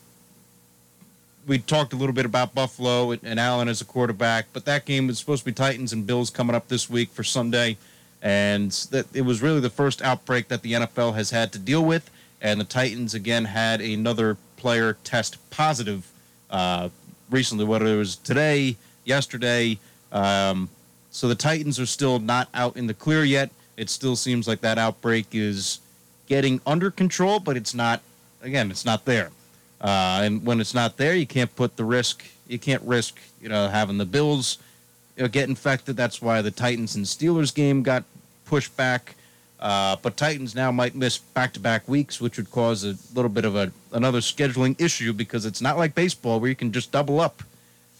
we 1.46 1.58
talked 1.58 1.92
a 1.92 1.96
little 1.96 2.14
bit 2.14 2.24
about 2.24 2.54
Buffalo 2.54 3.10
and, 3.10 3.20
and, 3.22 3.38
Allen 3.38 3.68
as 3.68 3.80
a 3.80 3.84
quarterback, 3.84 4.46
but 4.52 4.64
that 4.64 4.84
game 4.84 5.10
is 5.10 5.18
supposed 5.18 5.42
to 5.42 5.46
be 5.46 5.52
Titans 5.52 5.92
and 5.92 6.06
Bills 6.06 6.30
coming 6.30 6.56
up 6.56 6.68
this 6.68 6.88
week 6.88 7.10
for 7.10 7.22
Sunday. 7.22 7.76
and 8.22 8.70
that 8.90 9.06
it 9.14 9.22
was 9.22 9.40
really 9.40 9.60
the 9.60 9.70
first 9.70 10.02
outbreak 10.02 10.48
that 10.48 10.62
the 10.62 10.72
NFL 10.72 11.14
has 11.14 11.30
had 11.30 11.52
to 11.52 11.58
deal 11.58 11.84
with. 11.84 12.10
And 12.40 12.60
the 12.60 12.64
Titans 12.64 13.14
again 13.14 13.46
had 13.46 13.80
another 13.80 14.36
player 14.56 14.96
test 15.04 15.38
positive 15.50 16.10
uh, 16.50 16.90
recently, 17.30 17.64
whether 17.64 17.86
it 17.86 17.96
was 17.96 18.16
today, 18.16 18.76
yesterday. 19.04 19.78
Um, 20.12 20.68
so 21.10 21.28
the 21.28 21.34
Titans 21.34 21.78
are 21.80 21.86
still 21.86 22.18
not 22.18 22.48
out 22.54 22.76
in 22.76 22.86
the 22.86 22.94
clear 22.94 23.24
yet. 23.24 23.50
It 23.76 23.90
still 23.90 24.16
seems 24.16 24.46
like 24.46 24.60
that 24.60 24.78
outbreak 24.78 25.26
is 25.32 25.80
getting 26.26 26.60
under 26.66 26.90
control, 26.90 27.40
but 27.40 27.56
it's 27.56 27.74
not. 27.74 28.00
Again, 28.42 28.70
it's 28.70 28.84
not 28.84 29.04
there. 29.04 29.30
Uh, 29.80 30.20
and 30.22 30.44
when 30.44 30.60
it's 30.60 30.74
not 30.74 30.96
there, 30.96 31.14
you 31.14 31.26
can't 31.26 31.54
put 31.56 31.76
the 31.76 31.84
risk. 31.84 32.24
You 32.48 32.58
can't 32.58 32.82
risk, 32.82 33.18
you 33.40 33.48
know, 33.48 33.68
having 33.68 33.98
the 33.98 34.06
Bills 34.06 34.58
you 35.16 35.22
know, 35.22 35.28
get 35.28 35.48
infected. 35.48 35.96
That's 35.96 36.22
why 36.22 36.42
the 36.42 36.50
Titans 36.50 36.96
and 36.96 37.04
Steelers 37.04 37.54
game 37.54 37.82
got 37.82 38.04
pushed 38.46 38.76
back. 38.76 39.14
Uh, 39.60 39.96
but 40.00 40.16
Titans 40.16 40.54
now 40.54 40.72
might 40.72 40.94
miss 40.94 41.18
back-to-back 41.18 41.86
weeks, 41.86 42.18
which 42.18 42.38
would 42.38 42.50
cause 42.50 42.82
a 42.82 42.96
little 43.14 43.28
bit 43.28 43.44
of 43.44 43.54
a 43.54 43.70
another 43.92 44.20
scheduling 44.20 44.80
issue 44.80 45.12
because 45.12 45.44
it's 45.44 45.60
not 45.60 45.76
like 45.76 45.94
baseball 45.94 46.40
where 46.40 46.48
you 46.48 46.56
can 46.56 46.72
just 46.72 46.90
double 46.90 47.20
up. 47.20 47.42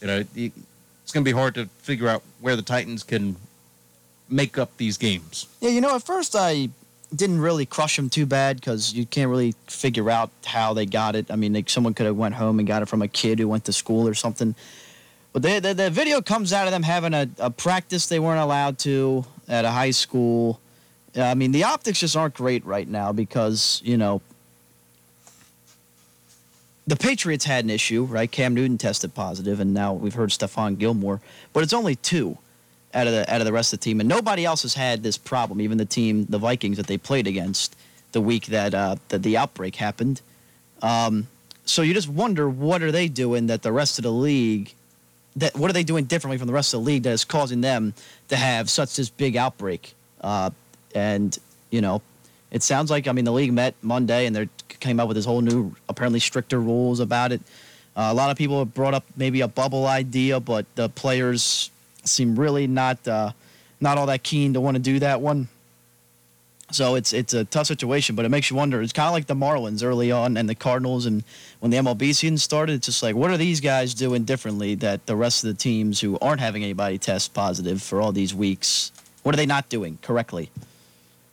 You 0.01 0.07
know, 0.07 0.25
it's 0.35 1.13
going 1.13 1.23
to 1.25 1.29
be 1.29 1.33
hard 1.33 1.55
to 1.57 1.67
figure 1.79 2.09
out 2.09 2.23
where 2.41 2.57
the 2.57 2.63
Titans 2.63 3.03
can 3.03 3.37
make 4.31 4.57
up 4.57 4.75
these 4.79 4.97
games. 4.97 5.49
Yeah, 5.61 5.71
you 5.71 5.83
know, 5.83 5.95
at 5.95 6.03
first 6.03 6.35
I 6.35 6.71
didn't 7.15 7.41
really 7.41 7.67
crush 7.67 7.97
them 7.97 8.09
too 8.09 8.25
bad 8.25 8.57
because 8.57 8.95
you 8.95 9.05
can't 9.05 9.29
really 9.29 9.55
figure 9.67 10.09
out 10.09 10.31
how 10.47 10.73
they 10.73 10.87
got 10.87 11.15
it. 11.15 11.31
I 11.31 11.37
mean, 11.37 11.53
like 11.53 11.69
someone 11.69 11.93
could 11.93 12.07
have 12.07 12.17
went 12.17 12.37
home 12.37 12.59
and 12.59 12.67
got 12.67 12.81
it 12.81 12.87
from 12.87 13.03
a 13.03 13.09
kid 13.09 13.39
who 13.39 13.49
went 13.49 13.67
to 13.67 13.73
school 13.73 14.09
or 14.09 14.15
something. 14.15 14.55
But 15.33 15.43
the, 15.43 15.75
the 15.75 15.91
video 15.91 16.23
comes 16.23 16.53
out 16.53 16.67
of 16.67 16.73
them 16.73 16.85
having 16.85 17.13
a, 17.13 17.29
a 17.39 17.51
practice 17.51 18.07
they 18.07 18.19
weren't 18.19 18.41
allowed 18.41 18.79
to 18.81 19.25
at 19.47 19.65
a 19.65 19.71
high 19.71 19.91
school 19.91 20.61
I 21.17 21.35
mean, 21.35 21.53
the 21.53 21.65
optics 21.65 22.01
just 22.01 22.17
aren't 22.17 22.35
great 22.35 22.65
right 22.65 22.87
now 22.87 23.13
because, 23.13 23.83
you 23.85 23.97
know, 23.97 24.21
the 26.87 26.97
Patriots 26.97 27.45
had 27.45 27.65
an 27.65 27.71
issue, 27.71 28.05
right? 28.05 28.31
Cam 28.31 28.55
Newton 28.55 28.79
tested 28.79 29.15
positive, 29.15 29.61
and 29.61 29.73
now 29.73 29.93
we've 29.93 30.15
heard 30.15 30.31
Stephon 30.31 30.79
Gilmore, 30.79 31.21
but 31.53 31.63
it's 31.63 31.73
only 31.73 31.95
two 31.97 32.39
out 32.93 33.07
of 33.07 33.13
the 33.13 33.33
out 33.33 33.41
of 33.41 33.45
the 33.45 33.53
rest 33.53 33.73
of 33.73 33.79
the 33.79 33.85
team, 33.85 34.01
and 34.01 34.09
nobody 34.09 34.45
else 34.45 34.63
has 34.63 34.75
had 34.75 35.03
this 35.03 35.17
problem. 35.17 35.61
Even 35.61 35.79
the 35.79 35.85
team, 35.85 36.27
the 36.27 36.39
Vikings 36.39 36.77
that 36.77 36.87
they 36.87 36.99
played 36.99 37.27
against 37.27 37.77
the 38.13 38.21
week 38.21 38.47
that 38.47 38.75
uh, 38.75 38.97
that 39.09 39.23
the 39.23 39.37
outbreak 39.37 39.77
happened. 39.77 40.21
Um, 40.83 41.29
so 41.65 41.83
you 41.83 41.95
just 41.95 42.09
wonder 42.09 42.49
what 42.49 42.83
are 42.83 42.91
they 42.91 43.07
doing 43.07 43.47
that 43.47 43.63
the 43.63 43.73
rest 43.73 43.99
of 43.99 44.03
the 44.03 44.13
league 44.13 44.75
that 45.37 45.57
what 45.57 45.71
are 45.71 45.73
they 45.73 45.85
doing 45.85 46.05
differently 46.05 46.39
from 46.39 46.49
the 46.49 46.53
rest 46.53 46.75
of 46.75 46.81
the 46.81 46.87
league 46.87 47.05
that 47.05 47.13
is 47.13 47.25
causing 47.25 47.61
them 47.61 47.95
to 48.29 48.37
have 48.37 48.69
such 48.69 48.97
this 48.97 49.11
big 49.11 49.37
outbreak? 49.37 49.95
Uh, 50.21 50.51
and 50.95 51.37
you 51.71 51.81
know, 51.81 52.03
it 52.51 52.63
sounds 52.63 52.91
like 52.91 53.09
I 53.09 53.13
mean 53.13 53.25
the 53.25 53.33
league 53.33 53.53
met 53.53 53.75
Monday 53.83 54.27
and 54.27 54.35
they 54.35 54.49
came 54.81 54.99
up 54.99 55.09
with 55.09 55.17
this 55.17 55.27
whole 55.27 55.41
new, 55.41 55.75
apparently 55.89 56.21
stricter 56.21 56.61
rules 56.61 57.01
about 57.01 57.33
it. 57.33 57.41
Uh, 57.97 58.09
a 58.11 58.15
lot 58.15 58.31
of 58.31 58.37
people 58.37 58.59
have 58.59 58.73
brought 58.73 58.95
up 58.95 59.05
maybe 59.17 59.41
a 59.41 59.49
bubble 59.49 59.87
idea, 59.87 60.41
but 60.41 60.65
the 60.75 60.89
players 60.89 61.71
seem 62.05 62.37
really 62.37 62.67
not 62.67 63.07
uh, 63.07 63.33
not 63.81 63.99
all 63.99 64.07
that 64.07 64.23
keen 64.23 64.55
to 64.55 64.61
want 64.61 64.77
to 64.77 64.83
do 64.83 64.99
that 65.01 65.21
one. 65.21 65.49
So 66.73 66.95
it's 66.95 67.13
it's 67.13 67.35
a 67.35 67.45
tough 67.45 67.67
situation, 67.67 68.15
but 68.15 68.25
it 68.25 68.29
makes 68.29 68.49
you 68.49 68.57
wonder. 68.57 68.81
It's 68.81 68.93
kind 68.93 69.09
of 69.09 69.13
like 69.13 69.27
the 69.27 69.35
Marlins 69.35 69.83
early 69.83 70.13
on 70.13 70.37
and 70.37 70.49
the 70.49 70.55
Cardinals, 70.55 71.05
and 71.05 71.25
when 71.59 71.71
the 71.73 71.79
MLB 71.79 72.15
season 72.15 72.39
started, 72.39 72.75
it's 72.75 72.87
just 72.87 73.03
like, 73.03 73.17
what 73.17 73.31
are 73.31 73.37
these 73.37 73.61
guys 73.61 73.93
doing 73.93 74.25
differently 74.25 74.77
that 74.77 75.07
the 75.07 75.17
rest 75.17 75.43
of 75.43 75.49
the 75.49 75.55
teams 75.55 76.01
who 76.01 76.17
aren't 76.21 76.41
having 76.41 76.63
anybody 76.63 76.97
test 76.97 77.35
positive 77.35 77.83
for 77.83 78.01
all 78.01 78.13
these 78.13 78.33
weeks, 78.33 78.93
what 79.25 79.35
are 79.35 79.37
they 79.37 79.47
not 79.47 79.69
doing 79.69 79.99
correctly? 80.01 80.51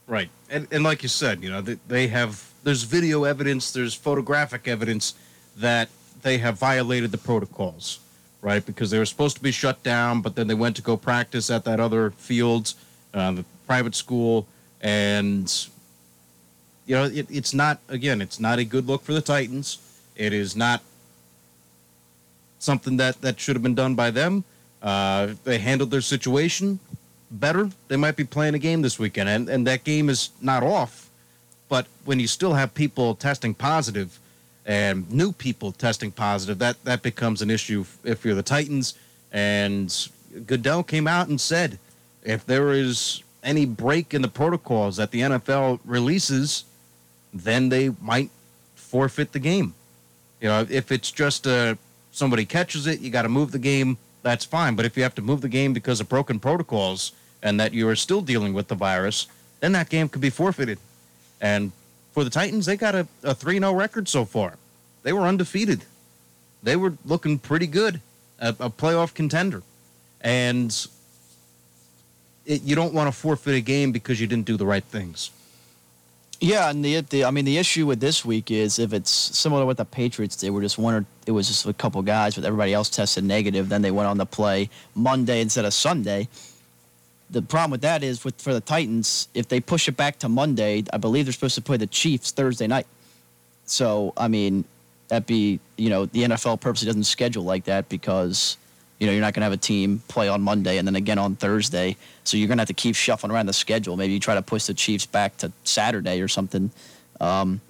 Right, 0.08 0.30
and 0.50 0.68
and 0.72 0.84
like 0.86 1.04
you 1.04 1.10
said, 1.10 1.44
you 1.44 1.50
know, 1.50 1.60
they, 1.60 1.78
they 1.88 2.08
have 2.08 2.50
there's 2.64 2.84
video 2.84 3.26
evidence, 3.26 3.72
there's 3.72 3.94
photographic 3.94 4.66
evidence 4.66 5.14
that 5.58 5.90
they 6.22 6.38
have 6.38 6.58
violated 6.58 7.12
the 7.12 7.18
protocols, 7.18 8.00
right? 8.42 8.66
Because 8.66 8.90
they 8.90 9.00
were 9.00 9.06
supposed 9.06 9.36
to 9.36 9.44
be 9.44 9.52
shut 9.52 9.84
down, 9.84 10.22
but 10.22 10.36
then 10.36 10.48
they 10.48 10.54
went 10.54 10.78
to 10.78 10.82
go 10.82 10.96
practice 10.96 11.50
at 11.50 11.66
that 11.66 11.82
other 11.82 12.12
field, 12.12 12.74
uh, 13.14 13.32
the 13.34 13.46
private 13.66 13.96
school, 13.96 14.48
and 14.82 15.68
you 16.86 16.96
know, 16.96 17.04
it, 17.04 17.28
it's 17.30 17.54
not 17.54 17.80
again, 17.90 18.22
it's 18.22 18.40
not 18.40 18.60
a 18.60 18.64
good 18.64 18.88
look 18.88 19.04
for 19.04 19.12
the 19.14 19.22
Titans. 19.22 19.78
It 20.16 20.32
is 20.32 20.56
not 20.56 20.82
something 22.60 22.96
that 22.96 23.20
that 23.22 23.42
should 23.42 23.58
have 23.58 23.64
been 23.64 23.76
done 23.76 23.94
by 23.94 24.12
them. 24.12 24.46
Uh, 24.82 25.34
they 25.44 25.58
handled 25.58 25.92
their 25.92 26.02
situation 26.02 26.80
better, 27.32 27.70
they 27.88 27.98
might 27.98 28.16
be 28.16 28.24
playing 28.24 28.56
a 28.56 28.60
game 28.60 28.82
this 28.82 29.00
weekend. 29.00 29.30
And, 29.30 29.50
and 29.50 29.68
that 29.68 29.84
game 29.84 30.10
is 30.10 30.30
not 30.42 30.64
off. 30.64 31.10
But 31.70 31.88
when 32.06 32.20
you 32.20 32.28
still 32.28 32.54
have 32.54 32.74
people 32.74 33.16
testing 33.16 33.54
positive 33.54 34.20
and 34.66 35.10
new 35.12 35.32
people 35.32 35.72
testing 35.72 36.12
positive, 36.12 36.60
that, 36.60 36.84
that 36.84 37.04
becomes 37.04 37.42
an 37.42 37.50
issue 37.50 37.86
if 38.04 38.24
you're 38.24 38.36
the 38.36 38.44
Titans. 38.44 38.94
And 39.32 39.94
Goodell 40.46 40.84
came 40.84 41.08
out 41.08 41.28
and 41.28 41.40
said 41.40 41.80
if 42.24 42.46
there 42.46 42.72
is 42.72 43.24
any 43.44 43.66
break 43.66 44.14
in 44.14 44.22
the 44.22 44.28
protocols 44.28 44.98
that 44.98 45.12
the 45.12 45.22
NFL 45.22 45.80
releases, 45.86 46.66
then 47.34 47.70
they 47.70 47.92
might 48.02 48.30
forfeit 48.76 49.32
the 49.32 49.40
game. 49.40 49.74
You 50.42 50.50
know, 50.50 50.68
if 50.70 50.92
it's 50.92 51.12
just 51.12 51.48
uh, 51.48 51.76
somebody 52.12 52.46
catches 52.46 52.88
it, 52.88 53.00
you 53.00 53.10
got 53.10 53.24
to 53.24 53.30
move 53.30 53.52
the 53.52 53.60
game 53.60 53.98
that's 54.28 54.46
fine. 54.46 54.76
But 54.76 54.86
if 54.86 54.98
you 54.98 55.04
have 55.04 55.16
to 55.16 55.22
move 55.22 55.42
the 55.42 55.50
game 55.50 55.74
because 55.74 56.00
of 56.00 56.10
broken 56.10 56.40
protocols 56.40 57.14
and 57.42 57.60
that 57.60 57.74
you 57.74 57.88
are 57.88 57.96
still 57.96 58.22
dealing 58.22 58.54
with 58.54 58.68
the 58.68 58.76
virus, 58.76 59.28
then 59.60 59.72
that 59.72 59.90
game 59.90 60.10
could 60.10 60.22
be 60.22 60.30
forfeited. 60.30 60.80
And 61.40 61.72
for 62.14 62.24
the 62.24 62.30
Titans, 62.30 62.66
they 62.66 62.78
got 62.78 62.96
a, 62.96 63.08
a 63.24 63.34
3 63.34 63.60
0 63.60 63.74
record 63.74 64.08
so 64.08 64.26
far. 64.26 64.56
They 65.04 65.14
were 65.14 65.22
undefeated. 65.22 65.86
They 66.64 66.76
were 66.76 66.94
looking 67.06 67.40
pretty 67.40 67.68
good, 67.68 68.02
a, 68.40 68.50
a 68.50 68.70
playoff 68.70 69.14
contender. 69.14 69.64
And 70.22 70.76
it, 72.46 72.64
you 72.64 72.76
don't 72.76 72.94
want 72.94 73.08
to 73.14 73.18
forfeit 73.18 73.56
a 73.56 73.62
game 73.62 73.92
because 73.92 74.20
you 74.20 74.28
didn't 74.28 74.46
do 74.46 74.58
the 74.58 74.66
right 74.66 74.84
things. 74.84 75.32
Yeah, 76.40 76.70
and 76.70 76.86
the, 76.86 77.02
the 77.02 77.26
I 77.26 77.32
mean 77.32 77.46
the 77.46 77.58
issue 77.58 77.88
with 77.88 78.00
this 78.00 78.24
week 78.24 78.52
is 78.52 78.78
if 78.78 78.94
it's 78.94 79.10
similar 79.10 79.64
to 79.64 79.66
what 79.66 79.78
the 79.78 79.86
Patriots 79.86 80.36
did, 80.36 80.52
were 80.52 80.62
just 80.62 80.78
one 80.78 80.94
or 80.94 81.06
it 81.26 81.32
was 81.32 81.48
just 81.48 81.66
a 81.66 81.74
couple 81.74 82.02
guys, 82.04 82.36
but 82.36 82.46
everybody 82.46 82.74
else 82.74 82.90
tested 82.90 83.24
negative. 83.24 83.70
Then 83.70 83.82
they 83.82 83.92
went 83.92 84.08
on 84.08 84.18
to 84.20 84.26
play 84.26 84.70
Monday 84.94 85.42
instead 85.42 85.66
of 85.66 85.74
Sunday. 85.74 86.28
The 87.32 87.42
problem 87.42 87.72
with 87.72 87.82
that 87.82 88.04
is 88.04 88.24
with 88.24 88.40
for 88.40 88.54
the 88.54 88.62
Titans, 88.62 89.30
if 89.34 89.48
they 89.48 89.60
push 89.60 89.88
it 89.88 89.98
back 89.98 90.20
to 90.20 90.30
Monday, 90.30 90.84
I 90.94 90.98
believe 90.98 91.26
they're 91.26 91.34
supposed 91.34 91.56
to 91.56 91.62
play 91.62 91.78
the 91.78 91.88
Chiefs 91.88 92.32
Thursday 92.32 92.68
night. 92.68 92.88
So 93.66 94.14
I 94.16 94.28
mean, 94.28 94.64
that 95.08 95.26
be 95.26 95.60
you 95.76 95.90
know 95.90 96.06
the 96.06 96.24
NFL 96.24 96.62
purposely 96.62 96.86
doesn't 96.86 97.06
schedule 97.06 97.44
like 97.44 97.64
that 97.64 97.90
because 97.90 98.58
you 99.00 99.06
know, 99.08 99.14
you're 99.14 99.22
not 99.22 99.34
going 99.34 99.42
to 99.42 99.46
have 99.46 99.54
a 99.54 99.58
team 99.58 100.02
play 100.08 100.28
on 100.28 100.42
Monday 100.42 100.78
and 100.78 100.88
then 100.88 100.96
again 100.96 101.20
on 101.20 101.36
Thursday. 101.36 101.96
So 102.24 102.38
you're 102.38 102.48
going 102.48 102.58
to 102.58 102.62
have 102.62 102.68
to 102.68 102.74
keep 102.74 102.96
shuffling 102.96 103.32
around 103.32 103.46
the 103.46 103.54
schedule. 103.54 103.96
Maybe 103.96 104.14
you 104.14 104.20
try 104.20 104.36
to 104.36 104.42
push 104.42 104.66
the 104.66 104.74
Chiefs 104.74 105.06
back 105.06 105.38
to 105.38 105.52
Saturday 105.64 106.22
or 106.22 106.28
something. 106.28 106.72
Um, 107.22 107.62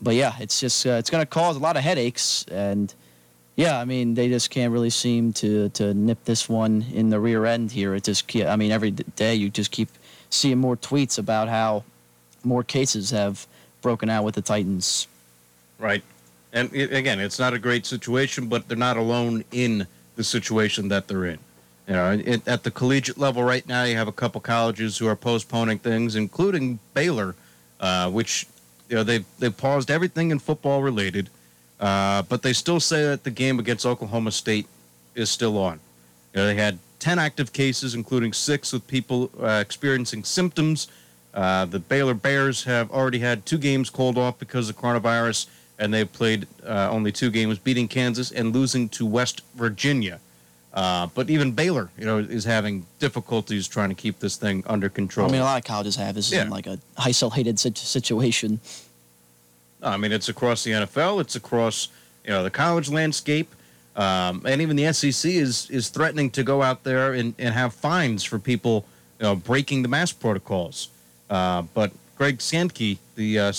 but 0.00 0.14
yeah, 0.14 0.34
it's 0.40 0.60
just 0.60 0.86
uh, 0.86 0.90
it's 0.90 1.10
going 1.10 1.22
to 1.22 1.26
cause 1.26 1.56
a 1.56 1.58
lot 1.58 1.76
of 1.76 1.82
headaches. 1.82 2.44
And 2.50 2.92
yeah, 3.56 3.78
I 3.78 3.84
mean, 3.84 4.14
they 4.14 4.28
just 4.28 4.50
can't 4.50 4.72
really 4.72 4.90
seem 4.90 5.32
to 5.34 5.68
to 5.70 5.94
nip 5.94 6.24
this 6.24 6.48
one 6.48 6.84
in 6.92 7.10
the 7.10 7.20
rear 7.20 7.44
end 7.46 7.72
here. 7.72 7.94
It 7.94 8.04
just, 8.04 8.34
I 8.36 8.56
mean, 8.56 8.70
every 8.70 8.90
day 8.90 9.34
you 9.34 9.50
just 9.50 9.70
keep 9.70 9.88
seeing 10.30 10.58
more 10.58 10.76
tweets 10.76 11.18
about 11.18 11.48
how 11.48 11.84
more 12.44 12.62
cases 12.62 13.10
have 13.10 13.46
broken 13.82 14.08
out 14.08 14.24
with 14.24 14.34
the 14.34 14.42
Titans. 14.42 15.06
Right. 15.78 16.02
And 16.52 16.72
again, 16.72 17.20
it's 17.20 17.38
not 17.38 17.52
a 17.52 17.58
great 17.58 17.84
situation, 17.84 18.48
but 18.48 18.66
they're 18.66 18.76
not 18.76 18.96
alone 18.96 19.44
in 19.52 19.86
the 20.16 20.24
situation 20.24 20.88
that 20.88 21.06
they're 21.06 21.26
in. 21.26 21.38
You 21.86 21.94
know, 21.94 22.10
it, 22.12 22.48
at 22.48 22.64
the 22.64 22.70
collegiate 22.70 23.16
level 23.16 23.44
right 23.44 23.66
now, 23.68 23.84
you 23.84 23.96
have 23.96 24.08
a 24.08 24.12
couple 24.12 24.40
colleges 24.40 24.98
who 24.98 25.06
are 25.06 25.14
postponing 25.14 25.78
things, 25.78 26.16
including 26.16 26.80
Baylor, 26.94 27.36
uh, 27.78 28.10
which 28.10 28.46
you 28.88 28.96
know 28.96 29.04
they 29.04 29.24
they 29.38 29.50
paused 29.50 29.90
everything 29.90 30.32
in 30.32 30.40
football 30.40 30.82
related, 30.82 31.30
uh, 31.78 32.22
but 32.22 32.42
they 32.42 32.52
still 32.52 32.80
say 32.80 33.04
that 33.04 33.22
the 33.22 33.30
game 33.30 33.60
against 33.60 33.86
Oklahoma 33.86 34.32
State 34.32 34.66
is 35.14 35.30
still 35.30 35.56
on. 35.58 35.78
You 36.34 36.40
know, 36.40 36.46
they 36.46 36.56
had 36.56 36.78
ten 36.98 37.20
active 37.20 37.52
cases, 37.52 37.94
including 37.94 38.32
six 38.32 38.72
with 38.72 38.84
people 38.88 39.30
uh, 39.40 39.62
experiencing 39.64 40.24
symptoms. 40.24 40.88
Uh, 41.32 41.66
the 41.66 41.78
Baylor 41.78 42.14
Bears 42.14 42.64
have 42.64 42.90
already 42.90 43.18
had 43.18 43.46
two 43.46 43.58
games 43.58 43.90
called 43.90 44.18
off 44.18 44.38
because 44.38 44.68
of 44.68 44.76
coronavirus 44.76 45.46
and 45.78 45.92
they've 45.92 46.10
played 46.10 46.46
uh, 46.64 46.88
only 46.90 47.12
two 47.12 47.30
games, 47.30 47.58
beating 47.58 47.88
Kansas 47.88 48.30
and 48.30 48.54
losing 48.54 48.88
to 48.90 49.06
West 49.06 49.42
Virginia. 49.54 50.20
Uh, 50.72 51.06
but 51.14 51.30
even 51.30 51.52
Baylor, 51.52 51.90
you 51.98 52.04
know, 52.04 52.18
is 52.18 52.44
having 52.44 52.86
difficulties 52.98 53.66
trying 53.66 53.88
to 53.88 53.94
keep 53.94 54.18
this 54.18 54.36
thing 54.36 54.62
under 54.66 54.90
control. 54.90 55.26
I 55.26 55.32
mean, 55.32 55.40
a 55.40 55.44
lot 55.44 55.58
of 55.58 55.64
colleges 55.64 55.96
have. 55.96 56.14
This 56.14 56.30
yeah. 56.30 56.48
like 56.48 56.66
a 56.66 56.78
isolated 56.98 57.58
situation. 57.58 58.60
I 59.82 59.96
mean, 59.96 60.12
it's 60.12 60.28
across 60.28 60.64
the 60.64 60.72
NFL. 60.72 61.20
It's 61.22 61.34
across 61.34 61.88
you 62.24 62.30
know 62.30 62.42
the 62.42 62.50
college 62.50 62.90
landscape, 62.90 63.54
um, 63.94 64.42
and 64.44 64.60
even 64.60 64.76
the 64.76 64.92
SEC 64.92 65.30
is 65.30 65.70
is 65.70 65.88
threatening 65.88 66.28
to 66.30 66.42
go 66.42 66.62
out 66.62 66.84
there 66.84 67.14
and, 67.14 67.34
and 67.38 67.54
have 67.54 67.72
fines 67.72 68.22
for 68.22 68.38
people 68.38 68.84
you 69.18 69.24
know, 69.24 69.36
breaking 69.36 69.82
the 69.82 69.88
mask 69.88 70.20
protocols. 70.20 70.88
Uh, 71.30 71.62
but 71.74 71.92
Greg 72.16 72.40
Sankey, 72.40 72.98
the 73.14 73.38
uh, 73.38 73.52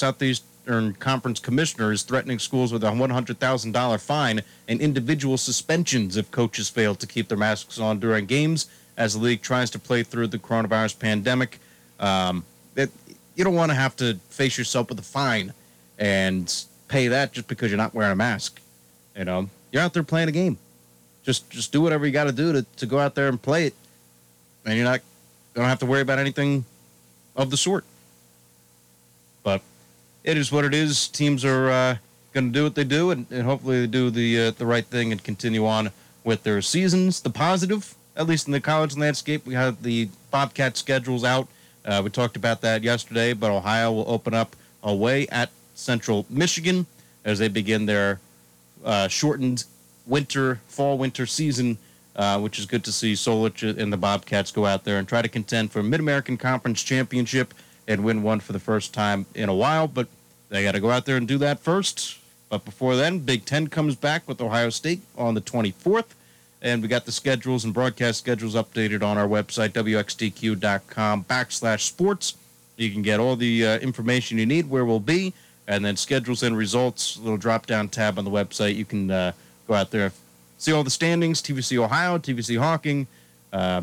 Southeastern 0.67 0.93
Conference 0.95 1.39
commissioner, 1.39 1.93
is 1.93 2.03
threatening 2.03 2.39
schools 2.39 2.73
with 2.73 2.83
a 2.83 2.87
$100,000 2.87 3.99
fine 4.01 4.41
and 4.67 4.81
individual 4.81 5.37
suspensions 5.37 6.17
if 6.17 6.29
coaches 6.29 6.69
fail 6.69 6.93
to 6.95 7.07
keep 7.07 7.29
their 7.29 7.37
masks 7.37 7.79
on 7.79 7.99
during 7.99 8.25
games 8.25 8.67
as 8.97 9.13
the 9.13 9.19
league 9.19 9.41
tries 9.41 9.69
to 9.69 9.79
play 9.79 10.03
through 10.03 10.27
the 10.27 10.37
coronavirus 10.37 10.99
pandemic. 10.99 11.59
Um, 12.01 12.43
it, 12.75 12.89
you 13.35 13.45
don't 13.45 13.55
want 13.55 13.71
to 13.71 13.75
have 13.75 13.95
to 13.97 14.15
face 14.29 14.57
yourself 14.57 14.89
with 14.89 14.99
a 14.99 15.03
fine 15.03 15.53
and 15.97 16.53
pay 16.89 17.07
that 17.07 17.31
just 17.31 17.47
because 17.47 17.71
you're 17.71 17.77
not 17.77 17.93
wearing 17.93 18.11
a 18.11 18.15
mask. 18.15 18.59
You 19.15 19.23
know, 19.23 19.49
you're 19.71 19.81
out 19.81 19.93
there 19.93 20.03
playing 20.03 20.27
a 20.27 20.33
game. 20.33 20.57
Just 21.23 21.49
just 21.49 21.71
do 21.71 21.81
whatever 21.81 22.05
you 22.05 22.11
got 22.11 22.25
to 22.25 22.31
do 22.31 22.51
to 22.53 22.65
to 22.77 22.85
go 22.85 22.99
out 22.99 23.15
there 23.15 23.27
and 23.27 23.41
play 23.41 23.67
it, 23.67 23.73
and 24.65 24.75
you're 24.75 24.85
not 24.85 24.99
you 24.99 25.61
don't 25.61 25.69
have 25.69 25.79
to 25.79 25.85
worry 25.85 26.01
about 26.01 26.19
anything 26.19 26.65
of 27.35 27.49
the 27.49 27.57
sort. 27.57 27.83
But 29.43 29.61
it 30.23 30.37
is 30.37 30.51
what 30.51 30.65
it 30.65 30.73
is. 30.73 31.07
Teams 31.07 31.45
are 31.45 31.69
uh, 31.69 31.97
going 32.33 32.51
to 32.51 32.59
do 32.59 32.63
what 32.63 32.75
they 32.75 32.83
do, 32.83 33.11
and, 33.11 33.25
and 33.31 33.43
hopefully 33.43 33.81
they 33.81 33.87
do 33.87 34.09
the 34.09 34.47
uh, 34.47 34.51
the 34.51 34.65
right 34.65 34.85
thing 34.85 35.11
and 35.11 35.23
continue 35.23 35.65
on 35.65 35.91
with 36.23 36.43
their 36.43 36.61
seasons. 36.61 37.21
The 37.21 37.29
positive, 37.29 37.95
at 38.15 38.27
least 38.27 38.47
in 38.47 38.53
the 38.53 38.61
college 38.61 38.97
landscape, 38.97 39.45
we 39.45 39.53
have 39.53 39.81
the 39.83 40.09
Bobcat 40.29 40.77
schedules 40.77 41.23
out. 41.23 41.47
Uh, 41.85 42.01
we 42.03 42.09
talked 42.09 42.35
about 42.35 42.61
that 42.61 42.83
yesterday, 42.83 43.33
but 43.33 43.49
Ohio 43.49 43.91
will 43.91 44.09
open 44.09 44.33
up 44.33 44.55
away 44.83 45.27
at 45.29 45.49
Central 45.75 46.25
Michigan 46.29 46.85
as 47.23 47.39
they 47.39 47.47
begin 47.47 47.85
their 47.85 48.19
uh, 48.83 49.07
shortened 49.07 49.63
winter, 50.05 50.59
fall 50.67 50.97
winter 50.97 51.25
season, 51.25 51.77
uh, 52.15 52.39
which 52.39 52.59
is 52.59 52.65
good 52.65 52.83
to 52.83 52.91
see 52.91 53.13
Solich 53.13 53.77
and 53.77 53.91
the 53.91 53.97
Bobcats 53.97 54.51
go 54.51 54.65
out 54.65 54.83
there 54.83 54.97
and 54.97 55.07
try 55.07 55.21
to 55.21 55.29
contend 55.29 55.71
for 55.71 55.81
Mid 55.83 55.99
American 55.99 56.37
Conference 56.37 56.83
championship 56.83 57.53
and 57.87 58.03
win 58.03 58.23
one 58.23 58.39
for 58.39 58.53
the 58.53 58.59
first 58.59 58.93
time 58.93 59.25
in 59.33 59.49
a 59.49 59.53
while. 59.53 59.87
But 59.87 60.07
they 60.49 60.63
got 60.63 60.73
to 60.73 60.79
go 60.79 60.91
out 60.91 61.05
there 61.05 61.17
and 61.17 61.27
do 61.27 61.37
that 61.39 61.59
first. 61.59 62.19
But 62.49 62.63
before 62.63 62.95
then, 62.95 63.19
Big 63.19 63.45
Ten 63.45 63.67
comes 63.67 63.95
back 63.95 64.27
with 64.27 64.41
Ohio 64.41 64.69
State 64.69 65.01
on 65.17 65.33
the 65.33 65.41
24th. 65.41 66.05
And 66.61 66.81
we 66.81 66.87
got 66.87 67.05
the 67.05 67.11
schedules 67.11 67.65
and 67.65 67.73
broadcast 67.73 68.19
schedules 68.19 68.55
updated 68.55 69.03
on 69.03 69.17
our 69.17 69.27
website, 69.27 69.69
wxtq.com 69.69 71.23
backslash 71.25 71.81
sports. 71.81 72.35
You 72.77 72.91
can 72.91 73.01
get 73.01 73.19
all 73.19 73.35
the 73.35 73.65
uh, 73.65 73.79
information 73.79 74.37
you 74.37 74.45
need, 74.45 74.69
where 74.69 74.85
we'll 74.85 74.99
be, 74.99 75.33
and 75.67 75.83
then 75.85 75.95
schedules 75.97 76.43
and 76.43 76.57
results, 76.57 77.17
little 77.17 77.37
drop 77.37 77.67
down 77.67 77.89
tab 77.89 78.17
on 78.17 78.25
the 78.25 78.31
website. 78.31 78.75
You 78.75 78.85
can 78.85 79.11
uh, 79.11 79.31
go 79.67 79.75
out 79.75 79.91
there, 79.91 80.11
see 80.57 80.71
all 80.71 80.83
the 80.83 80.89
standings 80.89 81.41
TVC 81.41 81.77
Ohio, 81.77 82.17
TVC 82.17 82.57
Hocking, 82.57 83.07
uh, 83.53 83.81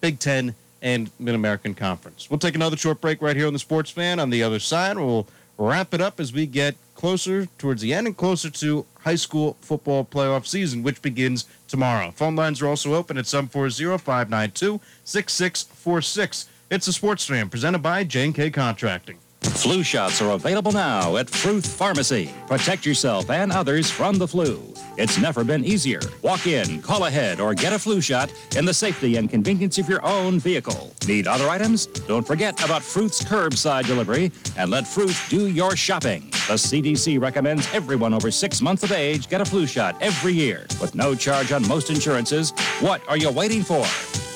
Big 0.00 0.18
Ten, 0.18 0.54
and 0.82 1.10
Mid 1.18 1.34
American 1.34 1.74
Conference. 1.74 2.30
We'll 2.30 2.38
take 2.38 2.54
another 2.54 2.76
short 2.76 3.00
break 3.00 3.20
right 3.22 3.36
here 3.36 3.46
on 3.46 3.52
the 3.52 3.58
Sports 3.58 3.90
Fan. 3.90 4.20
On 4.20 4.30
the 4.30 4.42
other 4.42 4.58
side, 4.58 4.96
we'll 4.96 5.26
wrap 5.56 5.92
it 5.92 6.00
up 6.00 6.20
as 6.20 6.32
we 6.32 6.46
get 6.46 6.76
closer 6.94 7.46
towards 7.58 7.82
the 7.82 7.92
end 7.92 8.06
and 8.06 8.16
closer 8.16 8.50
to 8.50 8.86
high 9.00 9.14
school 9.14 9.56
football 9.60 10.04
playoff 10.04 10.46
season, 10.46 10.82
which 10.82 11.00
begins 11.02 11.46
tomorrow. 11.66 12.12
Phone 12.12 12.36
lines 12.36 12.60
are 12.62 12.68
also 12.68 12.94
open 12.94 13.18
at 13.18 13.26
740 13.26 13.98
592 13.98 14.80
6646. 15.04 16.48
It's 16.70 16.86
a 16.86 16.92
sports 16.92 17.24
fan 17.24 17.48
presented 17.48 17.78
by 17.78 18.04
J&K 18.04 18.50
Contracting. 18.50 19.18
Flu 19.50 19.82
shots 19.82 20.20
are 20.20 20.32
available 20.32 20.72
now 20.72 21.16
at 21.16 21.28
Fruth 21.28 21.66
Pharmacy. 21.66 22.30
Protect 22.46 22.84
yourself 22.84 23.30
and 23.30 23.50
others 23.50 23.90
from 23.90 24.16
the 24.16 24.28
flu. 24.28 24.62
It's 24.96 25.18
never 25.18 25.42
been 25.42 25.64
easier. 25.64 26.00
Walk 26.22 26.46
in, 26.46 26.82
call 26.82 27.04
ahead, 27.04 27.40
or 27.40 27.54
get 27.54 27.72
a 27.72 27.78
flu 27.78 28.00
shot 28.00 28.32
in 28.56 28.64
the 28.64 28.74
safety 28.74 29.16
and 29.16 29.30
convenience 29.30 29.78
of 29.78 29.88
your 29.88 30.04
own 30.04 30.38
vehicle. 30.38 30.92
Need 31.06 31.26
other 31.26 31.48
items? 31.48 31.86
Don't 31.86 32.26
forget 32.26 32.62
about 32.64 32.82
Fruth's 32.82 33.22
curbside 33.22 33.86
delivery 33.86 34.32
and 34.56 34.70
let 34.70 34.86
Fruth 34.86 35.26
do 35.28 35.48
your 35.48 35.76
shopping. 35.76 36.30
The 36.46 36.54
CDC 36.54 37.20
recommends 37.20 37.72
everyone 37.72 38.14
over 38.14 38.30
six 38.30 38.60
months 38.60 38.82
of 38.82 38.92
age 38.92 39.28
get 39.28 39.40
a 39.40 39.44
flu 39.44 39.66
shot 39.66 39.96
every 40.00 40.32
year 40.32 40.66
with 40.80 40.94
no 40.94 41.14
charge 41.14 41.52
on 41.52 41.66
most 41.66 41.90
insurances. 41.90 42.52
What 42.80 43.02
are 43.08 43.16
you 43.16 43.30
waiting 43.30 43.62
for? 43.62 43.86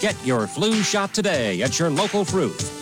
Get 0.00 0.16
your 0.24 0.46
flu 0.46 0.82
shot 0.82 1.12
today 1.14 1.62
at 1.62 1.78
your 1.78 1.90
local 1.90 2.24
Fruth 2.24 2.81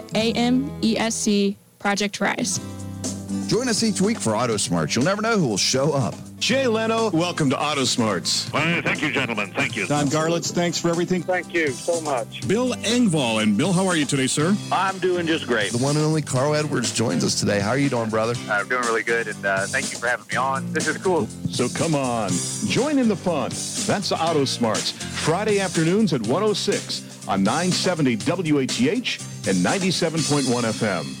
AMESC 0.13 1.55
Project 1.79 2.19
Rise. 2.21 2.59
Join 3.47 3.67
us 3.67 3.83
each 3.83 3.99
week 3.99 4.17
for 4.17 4.35
Auto 4.35 4.55
Smarts. 4.55 4.95
You'll 4.95 5.03
never 5.05 5.21
know 5.21 5.37
who 5.37 5.47
will 5.47 5.57
show 5.57 5.91
up. 5.91 6.15
Jay 6.39 6.65
Leno, 6.67 7.11
welcome 7.11 7.49
to 7.49 7.61
Auto 7.61 7.83
Smarts. 7.83 8.51
Well, 8.51 8.81
thank 8.81 9.01
you, 9.01 9.11
gentlemen. 9.11 9.51
Thank 9.51 9.75
you. 9.75 9.85
Don 9.85 10.07
Garlits, 10.07 10.51
thanks 10.51 10.79
for 10.79 10.89
everything. 10.89 11.21
Thank 11.21 11.53
you 11.53 11.67
so 11.67 12.01
much. 12.01 12.47
Bill 12.47 12.73
Engvall. 12.75 13.43
And 13.43 13.57
Bill, 13.57 13.71
how 13.73 13.85
are 13.85 13.95
you 13.95 14.05
today, 14.05 14.25
sir? 14.25 14.55
I'm 14.71 14.97
doing 14.99 15.27
just 15.27 15.45
great. 15.47 15.71
The 15.71 15.77
one 15.77 15.97
and 15.97 16.05
only 16.05 16.21
Carl 16.21 16.55
Edwards 16.55 16.93
joins 16.93 17.23
us 17.23 17.39
today. 17.39 17.59
How 17.59 17.69
are 17.69 17.77
you 17.77 17.89
doing, 17.89 18.09
brother? 18.09 18.33
I'm 18.49 18.67
doing 18.67 18.83
really 18.83 19.03
good, 19.03 19.27
and 19.27 19.45
uh, 19.45 19.65
thank 19.67 19.91
you 19.91 19.99
for 19.99 20.07
having 20.07 20.25
me 20.31 20.37
on. 20.37 20.71
This 20.73 20.87
is 20.87 20.97
cool. 20.97 21.27
So 21.51 21.69
come 21.69 21.93
on, 21.93 22.31
join 22.67 22.97
in 22.97 23.07
the 23.07 23.15
fun. 23.15 23.51
That's 23.85 24.11
Auto 24.11 24.45
Smarts, 24.45 24.91
Friday 24.91 25.59
afternoons 25.59 26.13
at 26.13 26.21
106 26.21 27.10
on 27.27 27.43
970 27.43 28.15
WATH 28.17 29.47
and 29.47 29.57
97.1 29.57 30.63
FM. 30.63 31.20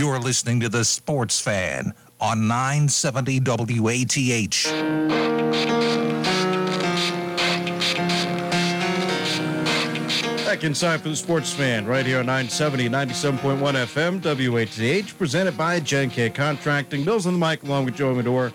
You're 0.00 0.18
listening 0.18 0.60
to 0.60 0.70
The 0.70 0.82
Sports 0.82 1.38
Fan 1.42 1.92
on 2.22 2.48
970 2.48 3.38
WATH. 3.40 4.64
Back 10.46 10.64
inside 10.64 11.02
for 11.02 11.10
the 11.10 11.16
sports 11.16 11.52
fan 11.52 11.84
right 11.84 12.06
here 12.06 12.20
on 12.20 12.24
970, 12.24 12.88
97.1 12.88 13.58
FM, 13.60 14.22
WATH, 14.22 15.18
presented 15.18 15.58
by 15.58 15.78
J&K 15.78 16.30
Contracting. 16.30 17.04
Bill's 17.04 17.26
on 17.26 17.38
the 17.38 17.46
mic 17.46 17.62
along 17.64 17.84
with 17.84 17.96
Joe 17.96 18.14
Medor. 18.14 18.54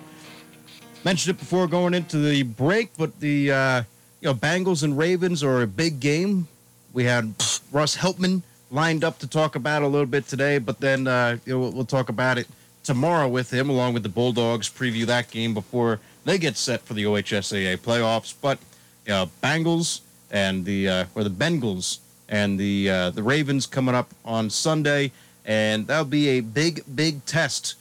Mentioned 1.03 1.35
it 1.35 1.39
before 1.39 1.67
going 1.67 1.93
into 1.93 2.17
the 2.17 2.41
break, 2.41 2.89
but 2.97 3.19
the 3.19 3.51
uh, 3.51 3.83
you 4.19 4.29
know 4.29 4.33
Bengals 4.33 4.81
and 4.81 4.97
Ravens 4.97 5.43
are 5.43 5.61
a 5.61 5.67
big 5.67 5.99
game. 5.99 6.47
We 6.91 7.03
had 7.03 7.35
Russ 7.71 7.95
Heltman 7.95 8.41
lined 8.72 9.03
up 9.03 9.20
to 9.20 9.28
talk 9.28 9.55
about 9.55 9.82
a 9.82 9.88
little 9.88 10.07
bit 10.07 10.28
today, 10.28 10.57
but 10.57 10.80
then 10.80 11.07
uh, 11.07 11.38
you 11.45 11.53
know, 11.53 11.70
we'll, 11.70 11.86
talk 11.86 12.09
about 12.09 12.38
it 12.38 12.47
tomorrow 12.84 13.28
with 13.28 13.51
him, 13.51 13.70
along 13.70 13.93
with 13.93 14.03
the 14.03 14.09
Bulldogs. 14.09 14.70
Preview 14.70 15.05
that 15.05 15.32
game 15.32 15.53
before 15.53 15.99
they 16.24 16.38
get 16.38 16.57
set 16.57 16.82
for 16.82 16.93
the 16.93 17.03
OHSAA 17.03 17.78
playoffs. 17.78 18.34
But 18.39 18.59
know, 19.07 19.30
Bengals 19.43 20.01
and 20.32 20.66
the 20.66 20.89
uh, 20.89 21.05
or 21.16 21.24
the 21.24 21.30
Bengals 21.30 21.99
and 22.30 22.59
the 22.59 22.89
uh, 22.89 23.09
the 23.11 23.24
Ravens 23.24 23.66
coming 23.66 23.95
up 23.95 24.09
on 24.24 24.49
Sunday, 24.49 25.11
and 25.45 25.88
that'll 25.88 26.05
be 26.05 26.30
a 26.30 26.41
big 26.41 26.84
big 26.95 27.26
test 27.26 27.76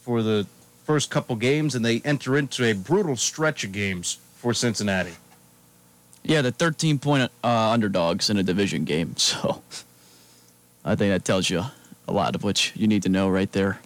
for 0.00 0.22
the 0.22 0.46
first 0.84 1.10
couple 1.10 1.36
games, 1.36 1.74
and 1.74 1.84
they 1.84 2.00
enter 2.00 2.36
into 2.36 2.64
a 2.64 2.72
brutal 2.72 3.16
stretch 3.16 3.62
of 3.64 3.72
games 3.72 4.18
for 4.34 4.54
Cincinnati. 4.54 5.14
Yeah, 6.22 6.42
the 6.42 6.50
13 6.50 6.98
point 6.98 7.30
uh, 7.44 7.70
underdogs 7.70 8.28
in 8.28 8.36
a 8.36 8.42
division 8.42 8.84
game. 8.84 9.14
So 9.30 9.62
I 10.84 10.94
think 10.94 11.12
that 11.12 11.24
tells 11.24 11.50
you 11.50 11.64
a 12.08 12.12
lot 12.12 12.34
of 12.34 12.42
what 12.42 12.74
you 12.76 12.86
need 12.86 13.02
to 13.02 13.08
know 13.08 13.28
right 13.28 13.50
there. 13.52 13.80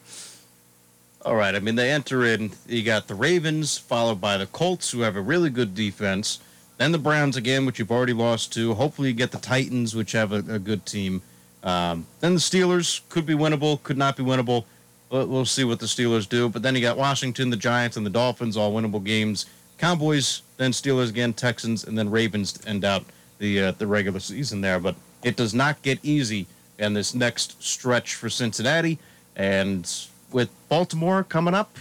All 1.24 1.34
right. 1.34 1.54
I 1.54 1.58
mean, 1.58 1.74
they 1.74 1.90
enter 1.90 2.24
in. 2.24 2.52
You 2.66 2.82
got 2.82 3.08
the 3.08 3.14
Ravens, 3.14 3.78
followed 3.78 4.20
by 4.20 4.36
the 4.36 4.46
Colts, 4.46 4.90
who 4.90 5.00
have 5.00 5.16
a 5.16 5.20
really 5.20 5.50
good 5.50 5.74
defense. 5.74 6.38
Then 6.76 6.92
the 6.92 6.98
Browns 6.98 7.36
again, 7.36 7.66
which 7.66 7.78
you've 7.78 7.90
already 7.90 8.12
lost 8.12 8.52
to. 8.54 8.74
Hopefully, 8.74 9.08
you 9.08 9.14
get 9.14 9.32
the 9.32 9.38
Titans, 9.38 9.94
which 9.94 10.12
have 10.12 10.32
a, 10.32 10.38
a 10.52 10.58
good 10.58 10.84
team. 10.84 11.22
Um, 11.62 12.06
then 12.20 12.34
the 12.34 12.40
Steelers 12.40 13.00
could 13.08 13.24
be 13.24 13.34
winnable, 13.34 13.82
could 13.82 13.96
not 13.96 14.16
be 14.16 14.22
winnable. 14.22 14.64
We'll, 15.10 15.26
we'll 15.26 15.44
see 15.46 15.64
what 15.64 15.80
the 15.80 15.86
Steelers 15.86 16.28
do. 16.28 16.48
But 16.48 16.62
then 16.62 16.74
you 16.74 16.82
got 16.82 16.98
Washington, 16.98 17.48
the 17.48 17.56
Giants, 17.56 17.96
and 17.96 18.04
the 18.04 18.10
Dolphins, 18.10 18.56
all 18.56 18.72
winnable 18.72 19.02
games. 19.02 19.46
Cowboys, 19.78 20.42
then 20.58 20.72
Steelers 20.72 21.08
again, 21.08 21.32
Texans, 21.32 21.84
and 21.84 21.96
then 21.96 22.10
Ravens 22.10 22.52
to 22.52 22.68
end 22.68 22.84
out 22.84 23.04
the 23.38 23.60
uh, 23.60 23.72
the 23.72 23.86
regular 23.86 24.20
season 24.20 24.60
there. 24.60 24.78
But 24.78 24.94
it 25.22 25.36
does 25.36 25.54
not 25.54 25.80
get 25.82 25.98
easy 26.02 26.46
in 26.78 26.94
this 26.94 27.14
next 27.14 27.62
stretch 27.62 28.14
for 28.14 28.28
Cincinnati. 28.28 28.98
And 29.36 29.90
with 30.32 30.50
Baltimore 30.68 31.24
coming 31.24 31.54
up, 31.54 31.76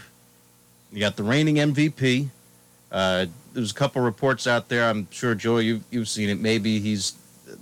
you 0.91 0.99
got 0.99 1.15
the 1.15 1.23
reigning 1.23 1.55
MVP. 1.55 2.29
Uh, 2.91 3.25
there's 3.53 3.71
a 3.71 3.73
couple 3.75 4.01
reports 4.01 4.47
out 4.47 4.69
there. 4.69 4.85
I'm 4.89 5.07
sure 5.11 5.35
Joe, 5.35 5.57
you've 5.57 5.83
you've 5.91 6.07
seen 6.07 6.29
it. 6.29 6.39
Maybe 6.39 6.79
he's 6.79 7.13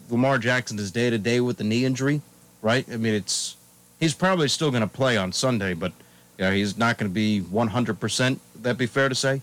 Lamar 0.09 0.37
Jackson 0.37 0.77
is 0.79 0.91
day 0.91 1.09
to 1.09 1.17
day 1.17 1.39
with 1.39 1.57
the 1.57 1.63
knee 1.63 1.85
injury, 1.85 2.21
right? 2.61 2.85
I 2.91 2.97
mean, 2.97 3.13
it's 3.13 3.55
he's 3.99 4.13
probably 4.13 4.47
still 4.47 4.71
going 4.71 4.81
to 4.81 4.87
play 4.87 5.17
on 5.17 5.31
Sunday, 5.31 5.73
but 5.73 5.93
you 6.37 6.45
know, 6.45 6.51
he's 6.51 6.77
not 6.77 6.97
going 6.97 7.09
to 7.09 7.13
be 7.13 7.39
100. 7.39 7.99
percent 7.99 8.39
That 8.61 8.77
be 8.77 8.85
fair 8.85 9.09
to 9.09 9.15
say? 9.15 9.41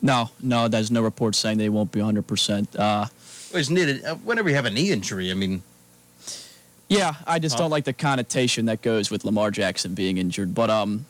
No, 0.00 0.30
no, 0.40 0.68
there's 0.68 0.90
no 0.90 1.02
reports 1.02 1.38
saying 1.38 1.58
they 1.58 1.68
won't 1.68 1.92
be 1.92 2.00
100. 2.00 2.26
percent 2.26 2.74
uh, 2.76 3.06
well, 3.52 3.58
he's 3.58 3.70
needed 3.70 4.04
uh, 4.04 4.16
whenever 4.16 4.48
you 4.48 4.54
have 4.56 4.66
a 4.66 4.70
knee 4.70 4.90
injury. 4.90 5.30
I 5.30 5.34
mean, 5.34 5.62
yeah, 6.88 7.14
I 7.26 7.38
just 7.38 7.58
don't 7.58 7.70
like 7.70 7.84
the 7.84 7.92
connotation 7.92 8.66
that 8.66 8.80
goes 8.80 9.10
with 9.10 9.24
Lamar 9.24 9.50
Jackson 9.50 9.94
being 9.94 10.16
injured. 10.16 10.54
But 10.54 10.70
um, 10.70 11.04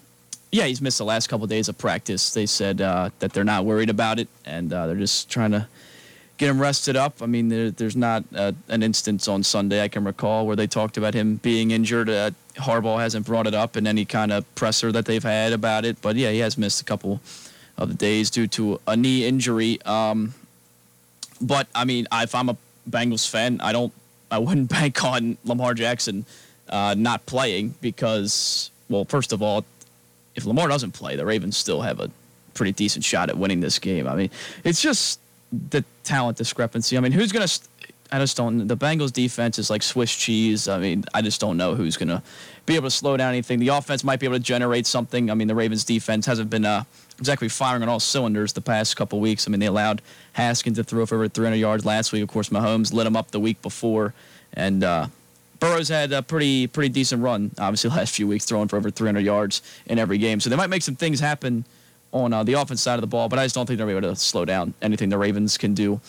yeah, 0.51 0.65
he's 0.65 0.81
missed 0.81 0.99
the 0.99 1.05
last 1.05 1.29
couple 1.29 1.45
of 1.45 1.51
days 1.51 1.69
of 1.69 1.79
practice. 1.79 2.33
They 2.33 2.47
said 2.47 2.81
uh, 2.81 3.11
that 3.21 3.33
they're 3.33 3.45
not 3.45 3.65
worried 3.65 3.91
about 3.91 4.19
it, 4.19 4.29
and 4.45 4.73
uh, 4.73 4.89
they're 4.89 4.97
just 4.97 5.31
trying 5.31 5.53
to 5.53 5.69
get 6.37 6.49
him 6.49 6.61
rested 6.61 6.97
up. 6.97 7.23
I 7.23 7.27
mean, 7.27 7.49
there, 7.49 7.71
there's 7.71 7.97
not 7.97 8.25
uh, 8.35 8.53
an 8.69 8.83
instance 8.83 9.29
on 9.29 9.43
Sunday 9.43 9.83
I 9.83 9.89
can 9.89 10.05
recall 10.05 10.47
where 10.47 10.57
they 10.57 10.67
talked 10.67 10.97
about 10.97 11.15
him 11.15 11.37
being 11.37 11.71
injured. 11.71 12.09
Uh, 12.09 12.31
Harbaugh 12.55 12.99
hasn't 12.99 13.27
brought 13.27 13.47
it 13.47 13.55
up 13.55 13.77
in 13.77 13.87
any 13.87 14.05
kind 14.05 14.33
of 14.33 14.53
presser 14.55 14.91
that 14.93 15.05
they've 15.05 15.23
had 15.23 15.53
about 15.53 15.85
it. 15.85 16.01
But 16.03 16.17
yeah, 16.17 16.31
he 16.31 16.39
has 16.39 16.59
missed 16.59 16.81
a 16.81 16.85
couple 16.85 17.21
of 17.77 17.89
the 17.89 17.95
days 17.95 18.31
due 18.31 18.49
to 18.49 18.81
a 18.87 18.97
knee 18.97 19.27
injury. 19.27 19.81
Um, 19.83 20.35
but 21.41 21.69
I 21.75 21.85
mean, 21.85 22.09
if 22.13 22.35
I'm 22.35 22.49
a 22.49 22.57
Bengals 22.89 23.29
fan, 23.29 23.61
I 23.61 23.73
don't 23.73 23.93
I 24.31 24.39
wouldn't 24.39 24.69
bank 24.79 25.05
on 25.05 25.37
Lamar 25.45 25.75
Jackson 25.75 26.25
uh, 26.69 26.95
not 26.97 27.27
playing 27.27 27.75
because, 27.81 28.71
well, 28.89 29.05
first 29.05 29.33
of 29.33 29.43
all, 29.43 29.65
if 30.35 30.47
Lamar 30.47 30.69
doesn't 30.69 30.93
play, 30.93 31.17
the 31.17 31.27
Ravens 31.27 31.57
still 31.57 31.83
have 31.83 32.01
a 32.01 32.11
pretty 32.55 32.73
decent 32.73 33.05
shot 33.05 33.29
at 33.29 33.39
winning 33.39 33.61
this 33.61 33.79
game. 33.79 34.07
I 34.07 34.15
mean, 34.15 34.31
it's 34.65 34.81
just 34.81 35.21
the 35.71 35.85
talent 36.05 36.39
discrepancy. 36.39 36.97
I 36.97 37.01
mean, 37.01 37.13
who's 37.13 37.33
going 37.33 37.43
to. 37.43 37.49
St- 37.49 37.69
I 38.11 38.19
just 38.19 38.37
don't. 38.39 38.67
The 38.67 38.77
Bengals 38.77 39.13
defense 39.13 39.59
is 39.59 39.69
like 39.69 39.83
Swiss 39.83 40.15
cheese. 40.15 40.67
I 40.67 40.79
mean, 40.79 41.05
I 41.13 41.21
just 41.21 41.41
don't 41.41 41.59
know 41.59 41.75
who's 41.75 41.99
going 41.99 42.09
to 42.09 42.23
be 42.65 42.75
able 42.75 42.87
to 42.87 42.91
slow 42.91 43.17
down 43.19 43.31
anything. 43.31 43.59
The 43.59 43.69
offense 43.69 44.03
might 44.03 44.19
be 44.19 44.27
able 44.27 44.37
to 44.37 44.43
generate 44.43 44.87
something. 44.87 45.31
I 45.31 45.35
mean, 45.35 45.47
the 45.49 45.55
Ravens 45.55 45.85
defense 45.85 46.25
hasn't 46.25 46.49
been 46.49 46.65
uh, 46.65 46.85
exactly 47.19 47.49
firing 47.49 47.83
on 47.83 47.89
all 47.89 48.01
cylinders 48.01 48.53
the 48.53 48.61
past 48.61 48.97
couple 48.97 49.21
weeks. 49.21 49.47
I 49.47 49.51
mean, 49.51 49.61
they 49.61 49.67
allowed 49.67 50.03
Haskins 50.33 50.77
to 50.79 50.85
throw 50.85 51.07
for 51.07 51.17
over 51.17 51.29
300 51.29 51.57
yards 51.57 51.85
last 51.85 52.13
week. 52.13 52.23
Of 52.23 52.29
course, 52.29 52.49
Mahomes 52.49 52.93
lit 52.93 53.07
him 53.07 53.17
up 53.17 53.31
the 53.31 53.41
week 53.41 53.61
before, 53.63 54.15
and 54.55 54.85
uh, 54.85 55.09
Burrow's 55.61 55.89
had 55.89 56.13
a 56.13 56.23
pretty 56.23 56.67
pretty 56.67 56.89
decent 56.89 57.23
run. 57.23 57.51
Obviously, 57.59 57.91
last 57.97 58.15
few 58.15 58.27
weeks 58.27 58.45
throwing 58.45 58.69
for 58.69 58.77
over 58.77 58.91
300 58.91 59.21
yards 59.21 59.63
in 59.87 59.99
every 59.99 60.19
game. 60.19 60.41
So 60.41 60.51
they 60.51 60.57
might 60.57 60.71
make 60.71 60.83
some 60.83 60.97
things 60.97 61.21
happen 61.21 61.65
on 62.13 62.33
uh, 62.33 62.43
the 62.43 62.55
offense 62.55 62.81
side 62.81 62.95
of 62.95 63.03
the 63.03 63.07
ball, 63.07 63.29
but 63.29 63.39
I 63.39 63.45
just 63.45 63.55
don't 63.55 63.67
think 63.67 63.79
they're 63.79 63.91
able 63.91 64.01
to 64.03 64.17
slow 64.17 64.45
down 64.45 64.73
anything 64.81 65.11
the 65.11 65.19
Ravens 65.19 65.59
can 65.59 65.75
do. 65.75 66.01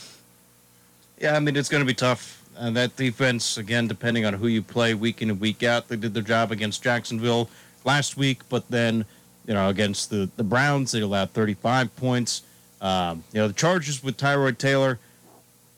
Yeah, 1.19 1.35
I 1.35 1.39
mean 1.39 1.55
it's 1.55 1.69
going 1.69 1.81
to 1.81 1.87
be 1.87 1.93
tough. 1.93 2.37
And 2.55 2.75
that 2.75 2.95
defense, 2.97 3.57
again, 3.57 3.87
depending 3.87 4.25
on 4.25 4.33
who 4.33 4.47
you 4.47 4.61
play 4.61 4.93
week 4.93 5.21
in 5.21 5.29
and 5.29 5.39
week 5.39 5.63
out, 5.63 5.87
they 5.87 5.95
did 5.95 6.13
their 6.13 6.23
job 6.23 6.51
against 6.51 6.83
Jacksonville 6.83 7.49
last 7.85 8.17
week, 8.17 8.41
but 8.49 8.69
then 8.69 9.05
you 9.49 9.55
know 9.55 9.67
against 9.67 10.11
the 10.11 10.29
the 10.37 10.43
Browns 10.43 10.91
they 10.91 11.01
allowed 11.01 11.31
35 11.31 11.93
points. 11.97 12.43
Um, 12.79 13.23
you 13.33 13.41
know 13.41 13.47
the 13.47 13.53
Chargers 13.53 14.01
with 14.01 14.15
Tyrod 14.15 14.59
Taylor 14.59 14.99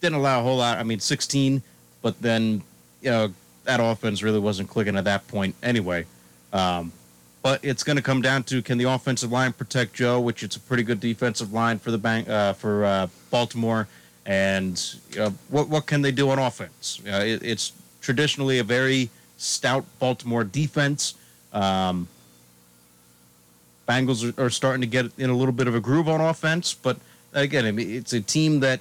didn't 0.02 0.18
allow 0.20 0.42
a 0.42 0.44
whole 0.44 0.58
lot. 0.58 0.78
I 0.78 0.84
mean 0.84 1.00
16, 1.00 1.64
but 2.02 2.22
then 2.22 2.62
you 3.02 3.10
know 3.10 3.34
that 3.64 3.80
offense 3.80 4.22
really 4.22 4.40
wasn't 4.40 4.70
clicking 4.70 4.98
at 4.98 5.06
that 5.06 5.26
point 5.30 5.56
anyway. 5.64 6.06
Um, 6.52 6.92
but 7.42 7.64
it's 7.64 7.84
going 7.84 7.96
to 7.96 8.04
come 8.04 8.22
down 8.22 8.44
to 8.44 8.62
can 8.62 8.78
the 8.78 8.84
offensive 8.84 9.32
line 9.32 9.54
protect 9.54 9.94
Joe, 9.94 10.20
which 10.20 10.44
it's 10.44 10.58
a 10.58 10.60
pretty 10.60 10.84
good 10.84 11.00
defensive 11.00 11.54
line 11.54 11.80
for 11.80 11.90
the 11.92 11.98
bank 11.98 12.28
uh, 12.28 12.54
for 12.54 12.84
uh, 12.84 13.08
Baltimore, 13.32 13.88
and 14.26 14.96
you 15.12 15.20
know, 15.20 15.34
what 15.48 15.70
what 15.70 15.86
can 15.86 16.02
they 16.02 16.12
do 16.12 16.30
on 16.30 16.40
offense? 16.40 17.02
Uh, 17.08 17.24
it, 17.26 17.42
it's 17.42 17.72
traditionally 18.02 18.60
a 18.60 18.66
very 18.66 19.10
stout 19.38 19.86
Baltimore 19.98 20.44
defense. 20.44 21.16
Um, 21.54 22.10
Bengals 23.92 24.38
are, 24.38 24.46
are, 24.46 24.50
starting 24.50 24.80
to 24.80 24.88
get 24.88 25.12
in 25.18 25.30
a 25.30 25.36
little 25.36 25.52
bit 25.52 25.68
of 25.68 25.76
a 25.76 25.82
groove 25.82 26.08
on 26.08 26.22
offense, 26.22 26.74
but 26.74 26.98
again, 27.34 27.66
I 27.66 27.72
mean, 27.72 27.94
it's 27.94 28.14
a 28.14 28.22
team 28.22 28.62
that 28.62 28.80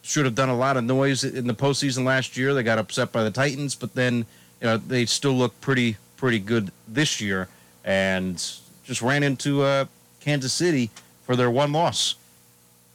should 0.00 0.24
have 0.24 0.34
done 0.34 0.48
a 0.48 0.56
lot 0.56 0.78
of 0.78 0.84
noise 0.84 1.24
in 1.24 1.46
the 1.46 1.52
postseason 1.52 2.04
last 2.04 2.38
year. 2.38 2.54
They 2.54 2.62
got 2.62 2.78
upset 2.78 3.12
by 3.12 3.22
the 3.22 3.30
Titans, 3.30 3.74
but 3.74 3.94
then 3.94 4.24
you 4.62 4.66
know, 4.66 4.78
they 4.78 5.04
still 5.04 5.34
look 5.34 5.60
pretty 5.60 5.98
pretty 6.16 6.38
good 6.38 6.72
this 6.88 7.20
year, 7.20 7.48
and 7.84 8.36
just 8.84 9.02
ran 9.02 9.22
into 9.22 9.62
uh, 9.62 9.84
Kansas 10.20 10.54
City 10.54 10.90
for 11.24 11.36
their 11.36 11.50
one 11.50 11.72
loss. 11.72 12.14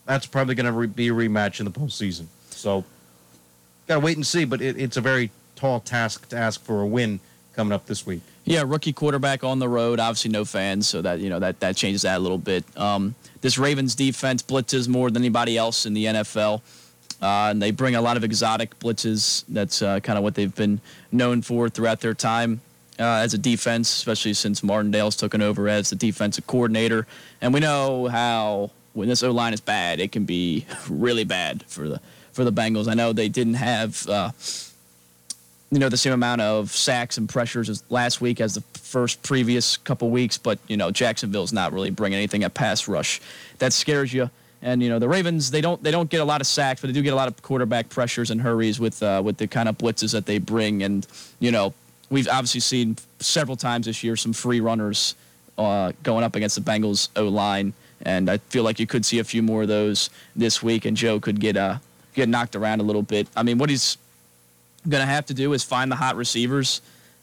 That's 0.08 0.26
probably 0.26 0.56
going 0.56 0.66
to 0.66 0.72
re- 0.72 0.88
be 0.88 1.10
a 1.10 1.14
rematch 1.14 1.60
in 1.60 1.66
the 1.66 1.72
postseason. 1.72 2.26
So, 2.50 2.84
got 3.88 3.96
to 3.96 4.00
wait 4.00 4.18
and 4.18 4.26
see. 4.26 4.46
But 4.46 4.62
it, 4.62 4.78
it's 4.80 4.98
a 4.98 5.02
very 5.02 5.30
tall 5.56 5.80
task 5.80 6.28
to 6.30 6.38
ask 6.38 6.64
for 6.64 6.82
a 6.82 6.88
win 6.88 7.20
coming 7.54 7.72
up 7.72 7.86
this 7.86 8.04
week. 8.04 8.22
Yeah, 8.44 8.64
rookie 8.66 8.94
quarterback 8.94 9.44
on 9.44 9.60
the 9.60 9.70
road. 9.70 10.00
Obviously, 10.00 10.32
no 10.32 10.46
fans, 10.46 10.88
so 10.88 11.02
that 11.02 11.20
you 11.20 11.30
know 11.30 11.40
that 11.40 11.60
that 11.60 11.76
changes 11.76 12.02
that 12.02 12.18
a 12.18 12.20
little 12.20 12.38
bit. 12.38 12.66
Um, 12.76 13.16
this 13.42 13.58
Ravens 13.58 13.96
defense 13.96 14.42
blitzes 14.42 14.88
more 14.88 15.12
than 15.12 15.22
anybody 15.22 15.58
else 15.58 15.86
in 15.86 15.94
the 15.94 16.06
NFL. 16.06 16.62
Uh, 17.22 17.50
and 17.52 17.62
they 17.62 17.70
bring 17.70 17.94
a 17.94 18.02
lot 18.02 18.18
of 18.18 18.24
exotic 18.24 18.78
blitzes. 18.80 19.44
That's 19.48 19.84
uh, 19.84 20.00
kind 20.00 20.18
of 20.18 20.24
what 20.24 20.34
they've 20.34 20.54
been 20.54 20.82
known 21.12 21.44
for 21.44 21.70
throughout 21.70 22.02
their 22.02 22.16
time 22.16 22.62
uh, 23.00 23.04
as 23.04 23.34
a 23.36 23.38
defense, 23.38 23.94
especially 23.94 24.34
since 24.34 24.64
Martindale's 24.64 25.16
taken 25.16 25.42
over 25.42 25.70
as 25.70 25.92
the 25.92 25.96
defensive 25.96 26.48
coordinator. 26.48 27.06
And 27.40 27.54
we 27.54 27.60
know 27.60 28.08
how 28.08 28.72
when 28.94 29.08
this 29.08 29.22
O 29.22 29.32
line 29.32 29.54
is 29.54 29.62
bad, 29.62 30.00
it 30.00 30.12
can 30.12 30.26
be 30.26 30.66
really 30.90 31.24
bad 31.24 31.64
for 31.68 31.88
the 31.88 32.02
for 32.32 32.44
the 32.44 32.52
Bengals. 32.52 32.88
I 32.88 32.94
know 32.94 33.14
they 33.14 33.30
didn't 33.30 33.56
have 33.56 34.08
uh, 34.08 34.32
you 35.72 35.80
know 35.80 35.90
the 35.90 35.98
same 35.98 36.14
amount 36.14 36.42
of 36.42 36.70
sacks 36.70 37.18
and 37.18 37.28
pressures 37.28 37.70
as 37.70 37.82
last 37.90 38.20
week 38.20 38.42
as 38.42 38.56
the 38.56 38.62
first 38.78 39.24
previous 39.24 39.78
couple 39.78 40.10
weeks, 40.10 40.38
but 40.38 40.60
you 40.68 40.76
know 40.76 40.92
Jacksonville's 40.92 41.54
not 41.54 41.72
really 41.72 41.90
bringing 41.90 42.18
anything 42.18 42.44
at 42.44 42.54
pass 42.54 42.88
rush 42.88 43.22
that 43.60 43.74
scares 43.74 44.14
you. 44.14 44.30
And 44.62 44.84
you 44.84 44.90
know 44.90 45.00
the 45.00 45.08
Ravens, 45.08 45.50
they 45.50 45.62
don't 45.62 45.82
they 45.82 45.92
don't 45.92 46.10
get 46.10 46.20
a 46.20 46.26
lot 46.26 46.42
of 46.42 46.48
sacks, 46.48 46.82
but 46.82 46.88
they 46.88 46.94
do 46.94 47.02
get 47.02 47.14
a 47.14 47.16
lot 47.16 47.30
of 47.30 47.42
quarterback 47.42 47.90
pressures 47.90 48.30
and 48.30 48.42
hurries 48.42 48.80
with 48.80 49.02
uh, 49.02 49.22
with 49.24 49.38
the 49.38 49.48
kind 49.48 49.70
of 49.70 49.78
blitzes 49.78 50.12
that 50.12 50.26
they 50.26 50.38
bring. 50.38 50.84
And 50.84 51.08
you 51.40 51.52
know 51.52 51.74
we've 52.10 52.28
obviously 52.28 52.60
seen 52.60 52.98
several 53.20 53.56
times 53.56 53.86
this 53.86 54.04
year 54.04 54.18
some 54.18 54.34
free 54.34 54.60
runners 54.60 55.16
uh, 55.58 55.94
going 56.04 56.24
up 56.24 56.36
against 56.36 56.56
the 56.56 56.62
Bengals 56.62 57.08
O 57.16 57.28
line, 57.30 57.74
and 58.02 58.30
I 58.30 58.38
feel 58.38 58.64
like 58.64 58.78
you 58.78 58.88
could 58.88 59.06
see 59.06 59.20
a 59.20 59.24
few 59.24 59.42
more 59.42 59.62
of 59.62 59.70
those 59.70 60.10
this 60.36 60.62
week, 60.62 60.84
and 60.84 60.98
Joe 60.98 61.20
could 61.20 61.40
get 61.40 61.56
uh, 61.56 61.78
get 62.14 62.28
knocked 62.28 62.58
around 62.58 62.82
a 62.82 62.84
little 62.84 63.04
bit. 63.04 63.28
I 63.38 63.44
mean, 63.44 63.58
what 63.58 63.70
he's 63.70 63.98
going 64.88 65.02
to 65.02 65.12
have 65.12 65.26
to 65.28 65.34
do 65.34 65.54
is 65.54 65.64
find 65.64 65.92
the 65.92 65.96
hot 65.96 66.16
receivers 66.16 66.82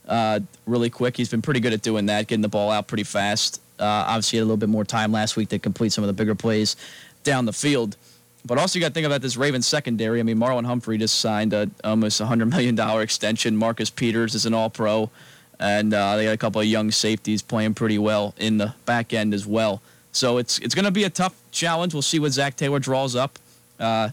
uh, 0.08 0.40
really 0.66 0.90
quick. 0.90 1.16
He's 1.16 1.28
been 1.28 1.42
pretty 1.42 1.60
good 1.60 1.72
at 1.72 1.82
doing 1.82 2.06
that, 2.06 2.26
getting 2.26 2.42
the 2.42 2.48
ball 2.48 2.70
out 2.70 2.86
pretty 2.86 3.04
fast. 3.04 3.60
Uh, 3.78 3.84
obviously, 3.84 4.38
had 4.38 4.42
a 4.42 4.46
little 4.46 4.56
bit 4.56 4.68
more 4.68 4.84
time 4.84 5.12
last 5.12 5.36
week 5.36 5.50
to 5.50 5.58
complete 5.58 5.92
some 5.92 6.02
of 6.02 6.08
the 6.08 6.14
bigger 6.14 6.34
plays 6.34 6.76
down 7.22 7.44
the 7.44 7.52
field. 7.52 7.96
But 8.44 8.58
also, 8.58 8.78
you 8.78 8.84
got 8.84 8.88
to 8.88 8.94
think 8.94 9.06
about 9.06 9.20
this 9.20 9.36
Ravens 9.36 9.66
secondary. 9.66 10.20
I 10.20 10.22
mean, 10.22 10.38
Marlon 10.38 10.64
Humphrey 10.64 10.98
just 10.98 11.20
signed 11.20 11.52
a 11.52 11.70
almost 11.84 12.20
$100 12.20 12.48
million 12.50 12.78
extension. 13.00 13.56
Marcus 13.56 13.90
Peters 13.90 14.34
is 14.34 14.46
an 14.46 14.54
all 14.54 14.70
pro. 14.70 15.10
And 15.60 15.92
uh, 15.92 16.16
they 16.16 16.24
got 16.24 16.32
a 16.32 16.38
couple 16.38 16.60
of 16.60 16.68
young 16.68 16.92
safeties 16.92 17.42
playing 17.42 17.74
pretty 17.74 17.98
well 17.98 18.34
in 18.38 18.58
the 18.58 18.74
back 18.86 19.12
end 19.12 19.34
as 19.34 19.44
well. 19.44 19.82
So 20.12 20.38
it's 20.38 20.58
it's 20.60 20.74
going 20.74 20.84
to 20.84 20.92
be 20.92 21.04
a 21.04 21.10
tough 21.10 21.34
challenge. 21.50 21.94
We'll 21.94 22.02
see 22.02 22.20
what 22.20 22.32
Zac 22.32 22.56
Taylor 22.56 22.78
draws 22.78 23.16
up. 23.16 23.38
Uh, 23.78 24.10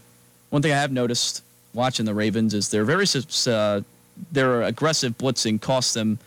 one 0.50 0.60
thing 0.60 0.72
I 0.72 0.76
have 0.76 0.92
noticed 0.92 1.42
watching 1.76 2.06
the 2.06 2.14
Ravens 2.14 2.54
is 2.54 2.70
they're 2.70 2.84
very 2.84 3.06
uh, 3.46 3.82
their 4.32 4.62
aggressive 4.62 5.16
blitzing 5.18 5.60
costs 5.60 5.92
them 5.92 6.18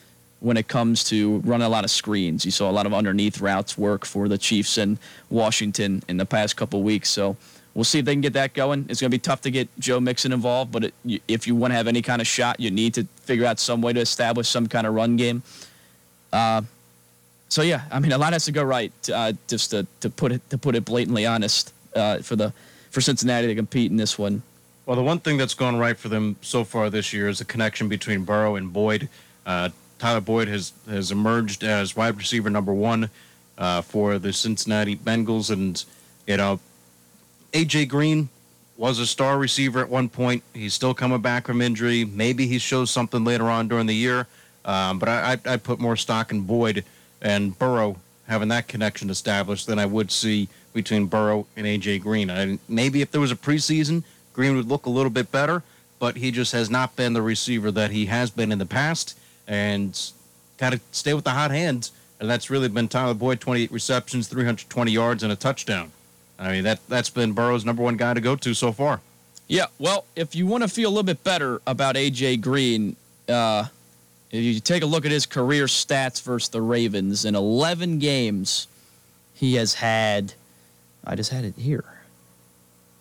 when 0.41 0.55
it 0.55 0.67
comes 0.67 1.03
to 1.05 1.39
running 1.39 1.65
a 1.65 1.69
lot 1.69 1.83
of 1.83 1.91
screens. 1.91 2.45
You 2.45 2.51
saw 2.51 2.69
a 2.69 2.71
lot 2.71 2.85
of 2.85 2.93
underneath 2.93 3.41
routes 3.41 3.77
work 3.77 4.05
for 4.05 4.29
the 4.29 4.37
Chiefs 4.37 4.77
and 4.77 4.97
Washington 5.29 6.01
in 6.07 6.17
the 6.17 6.25
past 6.25 6.55
couple 6.55 6.81
weeks. 6.81 7.09
So 7.09 7.35
we'll 7.73 7.83
see 7.83 7.99
if 7.99 8.05
they 8.05 8.13
can 8.13 8.21
get 8.21 8.33
that 8.33 8.53
going. 8.53 8.85
It's 8.87 9.01
going 9.01 9.11
to 9.11 9.15
be 9.15 9.19
tough 9.19 9.41
to 9.41 9.51
get 9.51 9.67
Joe 9.79 9.99
Mixon 9.99 10.31
involved, 10.31 10.71
but 10.71 10.85
it, 10.85 10.93
if 11.27 11.45
you 11.45 11.55
want 11.55 11.71
to 11.71 11.75
have 11.75 11.87
any 11.87 12.01
kind 12.01 12.21
of 12.21 12.27
shot, 12.27 12.59
you 12.59 12.71
need 12.71 12.93
to 12.93 13.03
figure 13.23 13.45
out 13.45 13.59
some 13.59 13.81
way 13.81 13.91
to 13.91 13.99
establish 13.99 14.47
some 14.47 14.67
kind 14.67 14.87
of 14.87 14.93
run 14.93 15.17
game. 15.17 15.43
Uh, 16.31 16.61
so 17.49 17.63
yeah, 17.63 17.81
I 17.91 17.99
mean, 17.99 18.11
a 18.11 18.17
lot 18.17 18.31
has 18.33 18.45
to 18.45 18.51
go 18.51 18.63
right. 18.63 18.93
Uh, 19.11 19.33
just 19.47 19.71
to, 19.71 19.85
to 20.01 20.09
put 20.09 20.31
it 20.31 20.47
to 20.51 20.57
put 20.57 20.75
it 20.75 20.85
blatantly 20.85 21.25
honest 21.25 21.73
uh, 21.95 22.19
for 22.19 22.35
the 22.35 22.53
for 22.91 23.01
Cincinnati 23.01 23.47
to 23.47 23.55
compete 23.55 23.91
in 23.91 23.97
this 23.97 24.17
one. 24.17 24.43
Well, 24.89 24.95
the 24.95 25.03
one 25.03 25.19
thing 25.19 25.37
that's 25.37 25.53
gone 25.53 25.77
right 25.77 25.95
for 25.95 26.09
them 26.09 26.35
so 26.41 26.63
far 26.63 26.89
this 26.89 27.13
year 27.13 27.27
is 27.29 27.37
the 27.37 27.45
connection 27.45 27.89
between 27.89 28.23
Burrow 28.23 28.55
and 28.55 28.73
Boyd. 28.73 29.07
Uh, 29.45 29.69
Tyler 29.99 30.19
Boyd 30.19 30.47
has 30.47 30.73
has 30.89 31.11
emerged 31.11 31.63
as 31.63 31.95
wide 31.95 32.17
receiver 32.17 32.49
number 32.49 32.73
one 32.73 33.11
uh, 33.59 33.83
for 33.83 34.17
the 34.17 34.33
Cincinnati 34.33 34.95
Bengals, 34.95 35.51
and 35.51 35.85
you 36.25 36.37
know, 36.37 36.59
AJ 37.53 37.87
Green 37.89 38.29
was 38.77 38.97
a 38.97 39.05
star 39.05 39.37
receiver 39.37 39.79
at 39.79 39.89
one 39.89 40.09
point. 40.09 40.41
He's 40.55 40.73
still 40.73 40.95
coming 40.95 41.21
back 41.21 41.45
from 41.45 41.61
injury. 41.61 42.03
Maybe 42.03 42.47
he 42.47 42.57
shows 42.57 42.89
something 42.89 43.23
later 43.23 43.47
on 43.47 43.67
during 43.67 43.85
the 43.85 43.93
year. 43.93 44.25
Um, 44.65 44.97
but 44.97 45.07
I, 45.07 45.33
I, 45.33 45.53
I 45.53 45.57
put 45.57 45.79
more 45.79 45.97
stock 45.97 46.31
in 46.31 46.41
Boyd 46.41 46.83
and 47.21 47.55
Burrow 47.59 47.97
having 48.27 48.47
that 48.47 48.67
connection 48.67 49.11
established 49.11 49.67
than 49.67 49.77
I 49.77 49.85
would 49.85 50.09
see 50.09 50.49
between 50.73 51.05
Burrow 51.05 51.45
and 51.55 51.67
AJ 51.67 52.01
Green. 52.01 52.31
I, 52.31 52.57
maybe 52.67 53.03
if 53.03 53.11
there 53.11 53.21
was 53.21 53.31
a 53.31 53.35
preseason, 53.35 54.03
Green 54.39 54.55
would 54.55 54.69
look 54.69 54.85
a 54.85 54.89
little 54.89 55.09
bit 55.09 55.33
better, 55.33 55.63
but 55.99 56.15
he 56.15 56.31
just 56.31 56.53
has 56.53 56.69
not 56.69 56.95
been 56.95 57.11
the 57.11 57.21
receiver 57.21 57.71
that 57.71 57.91
he 57.91 58.05
has 58.05 58.29
been 58.29 58.53
in 58.53 58.57
the 58.57 58.65
past. 58.65 59.19
And 59.45 59.99
got 60.55 60.71
to 60.71 60.79
stay 60.93 61.13
with 61.13 61.25
the 61.25 61.31
hot 61.31 61.51
hands. 61.51 61.91
And 62.21 62.29
that's 62.29 62.49
really 62.49 62.69
been 62.69 62.87
Tyler 62.87 63.13
Boyd, 63.13 63.41
28 63.41 63.69
receptions, 63.69 64.29
320 64.29 64.93
yards, 64.93 65.23
and 65.23 65.33
a 65.33 65.35
touchdown. 65.35 65.91
I 66.39 66.53
mean, 66.53 66.63
that, 66.63 66.79
that's 66.87 67.09
been 67.09 67.33
Burrow's 67.33 67.65
number 67.65 67.83
one 67.83 67.97
guy 67.97 68.13
to 68.13 68.21
go 68.21 68.37
to 68.37 68.53
so 68.53 68.71
far. 68.71 69.01
Yeah, 69.49 69.65
well, 69.77 70.05
if 70.15 70.33
you 70.33 70.47
want 70.47 70.63
to 70.63 70.69
feel 70.69 70.87
a 70.87 70.91
little 70.91 71.03
bit 71.03 71.21
better 71.25 71.61
about 71.67 71.95
AJ 71.95 72.39
Green, 72.39 72.95
uh, 73.27 73.65
if 74.31 74.41
you 74.41 74.61
take 74.61 74.83
a 74.83 74.85
look 74.85 75.03
at 75.03 75.11
his 75.11 75.25
career 75.25 75.65
stats 75.65 76.23
versus 76.23 76.47
the 76.47 76.61
Ravens, 76.61 77.25
in 77.25 77.35
11 77.35 77.99
games, 77.99 78.69
he 79.33 79.55
has 79.55 79.73
had. 79.73 80.31
I 81.03 81.15
just 81.15 81.29
had 81.29 81.43
it 81.43 81.55
here. 81.57 81.98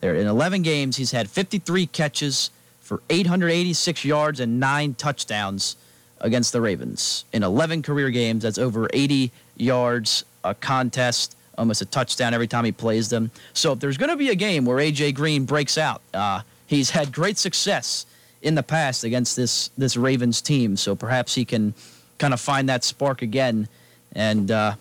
There, 0.00 0.14
in 0.14 0.26
11 0.26 0.62
games, 0.62 0.96
he's 0.96 1.10
had 1.10 1.28
53 1.28 1.86
catches 1.86 2.50
for 2.80 3.02
886 3.10 4.04
yards 4.04 4.40
and 4.40 4.60
nine 4.60 4.94
touchdowns 4.94 5.76
against 6.20 6.52
the 6.52 6.60
Ravens. 6.60 7.24
In 7.32 7.42
11 7.42 7.82
career 7.82 8.10
games, 8.10 8.42
that's 8.42 8.58
over 8.58 8.88
80 8.92 9.30
yards 9.56 10.24
a 10.44 10.54
contest, 10.54 11.36
almost 11.56 11.82
a 11.82 11.84
touchdown 11.84 12.32
every 12.32 12.46
time 12.46 12.64
he 12.64 12.72
plays 12.72 13.08
them. 13.08 13.30
So 13.52 13.72
if 13.72 13.80
there's 13.80 13.96
going 13.96 14.10
to 14.10 14.16
be 14.16 14.30
a 14.30 14.34
game 14.34 14.64
where 14.64 14.78
AJ 14.78 15.14
Green 15.14 15.44
breaks 15.44 15.76
out, 15.76 16.00
uh, 16.14 16.42
he's 16.66 16.90
had 16.90 17.12
great 17.12 17.38
success 17.38 18.06
in 18.40 18.54
the 18.54 18.62
past 18.62 19.04
against 19.04 19.36
this 19.36 19.70
this 19.76 19.96
Ravens 19.96 20.40
team. 20.40 20.76
So 20.76 20.94
perhaps 20.94 21.34
he 21.34 21.44
can 21.44 21.74
kind 22.18 22.32
of 22.32 22.40
find 22.40 22.68
that 22.68 22.84
spark 22.84 23.22
again. 23.22 23.68
And 24.12 24.50
uh, 24.50 24.74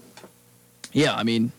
yeah, 0.93 1.15
I 1.15 1.23
mean, 1.23 1.51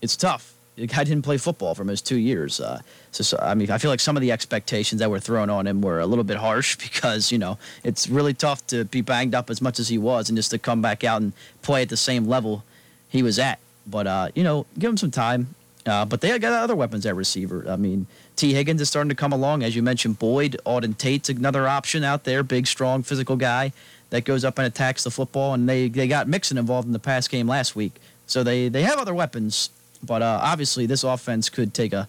it's 0.00 0.16
tough. 0.16 0.54
The 0.80 1.04
didn't 1.04 1.22
play 1.22 1.36
football 1.36 1.74
for 1.74 1.82
almost 1.82 2.06
two 2.06 2.16
years. 2.16 2.60
Uh, 2.60 2.80
so, 3.12 3.22
so, 3.22 3.38
I 3.40 3.54
mean, 3.54 3.70
I 3.70 3.78
feel 3.78 3.90
like 3.90 4.00
some 4.00 4.16
of 4.16 4.20
the 4.20 4.32
expectations 4.32 5.00
that 5.00 5.10
were 5.10 5.20
thrown 5.20 5.50
on 5.50 5.66
him 5.66 5.82
were 5.82 6.00
a 6.00 6.06
little 6.06 6.24
bit 6.24 6.38
harsh 6.38 6.76
because 6.90 7.30
you 7.30 7.38
know 7.38 7.58
it's 7.84 8.08
really 8.08 8.34
tough 8.34 8.66
to 8.68 8.84
be 8.84 9.00
banged 9.00 9.34
up 9.34 9.50
as 9.50 9.60
much 9.60 9.78
as 9.78 9.88
he 9.88 9.98
was 9.98 10.28
and 10.28 10.36
just 10.36 10.50
to 10.52 10.58
come 10.58 10.80
back 10.80 11.04
out 11.04 11.20
and 11.20 11.32
play 11.62 11.82
at 11.82 11.88
the 11.88 11.96
same 11.96 12.26
level 12.26 12.64
he 13.08 13.22
was 13.22 13.38
at. 13.38 13.58
But 13.86 14.06
uh, 14.06 14.28
you 14.34 14.42
know, 14.42 14.66
give 14.78 14.90
him 14.90 14.96
some 14.96 15.10
time. 15.10 15.54
Uh, 15.86 16.04
but 16.04 16.20
they 16.20 16.38
got 16.38 16.52
other 16.52 16.76
weapons 16.76 17.06
at 17.06 17.16
receiver. 17.16 17.64
I 17.68 17.76
mean, 17.76 18.06
Tee 18.36 18.52
Higgins 18.52 18.80
is 18.80 18.88
starting 18.88 19.08
to 19.08 19.14
come 19.14 19.32
along, 19.32 19.62
as 19.62 19.74
you 19.74 19.82
mentioned. 19.82 20.18
Boyd, 20.18 20.58
Auden 20.66 20.96
Tate's 20.96 21.30
another 21.30 21.66
option 21.66 22.04
out 22.04 22.24
there. 22.24 22.42
Big, 22.42 22.66
strong, 22.66 23.02
physical 23.02 23.36
guy 23.36 23.72
that 24.10 24.24
goes 24.24 24.44
up 24.44 24.58
and 24.58 24.66
attacks 24.66 25.04
the 25.04 25.10
football. 25.10 25.54
And 25.54 25.68
they 25.68 25.88
they 25.88 26.06
got 26.06 26.28
Mixon 26.28 26.58
involved 26.58 26.86
in 26.86 26.92
the 26.92 26.98
pass 26.98 27.28
game 27.28 27.48
last 27.48 27.74
week, 27.74 27.94
so 28.26 28.42
they 28.42 28.68
they 28.68 28.82
have 28.82 28.98
other 28.98 29.14
weapons. 29.14 29.70
But 30.02 30.22
uh, 30.22 30.40
obviously, 30.42 30.86
this 30.86 31.04
offense 31.04 31.48
could 31.48 31.74
take 31.74 31.92
a 31.92 32.08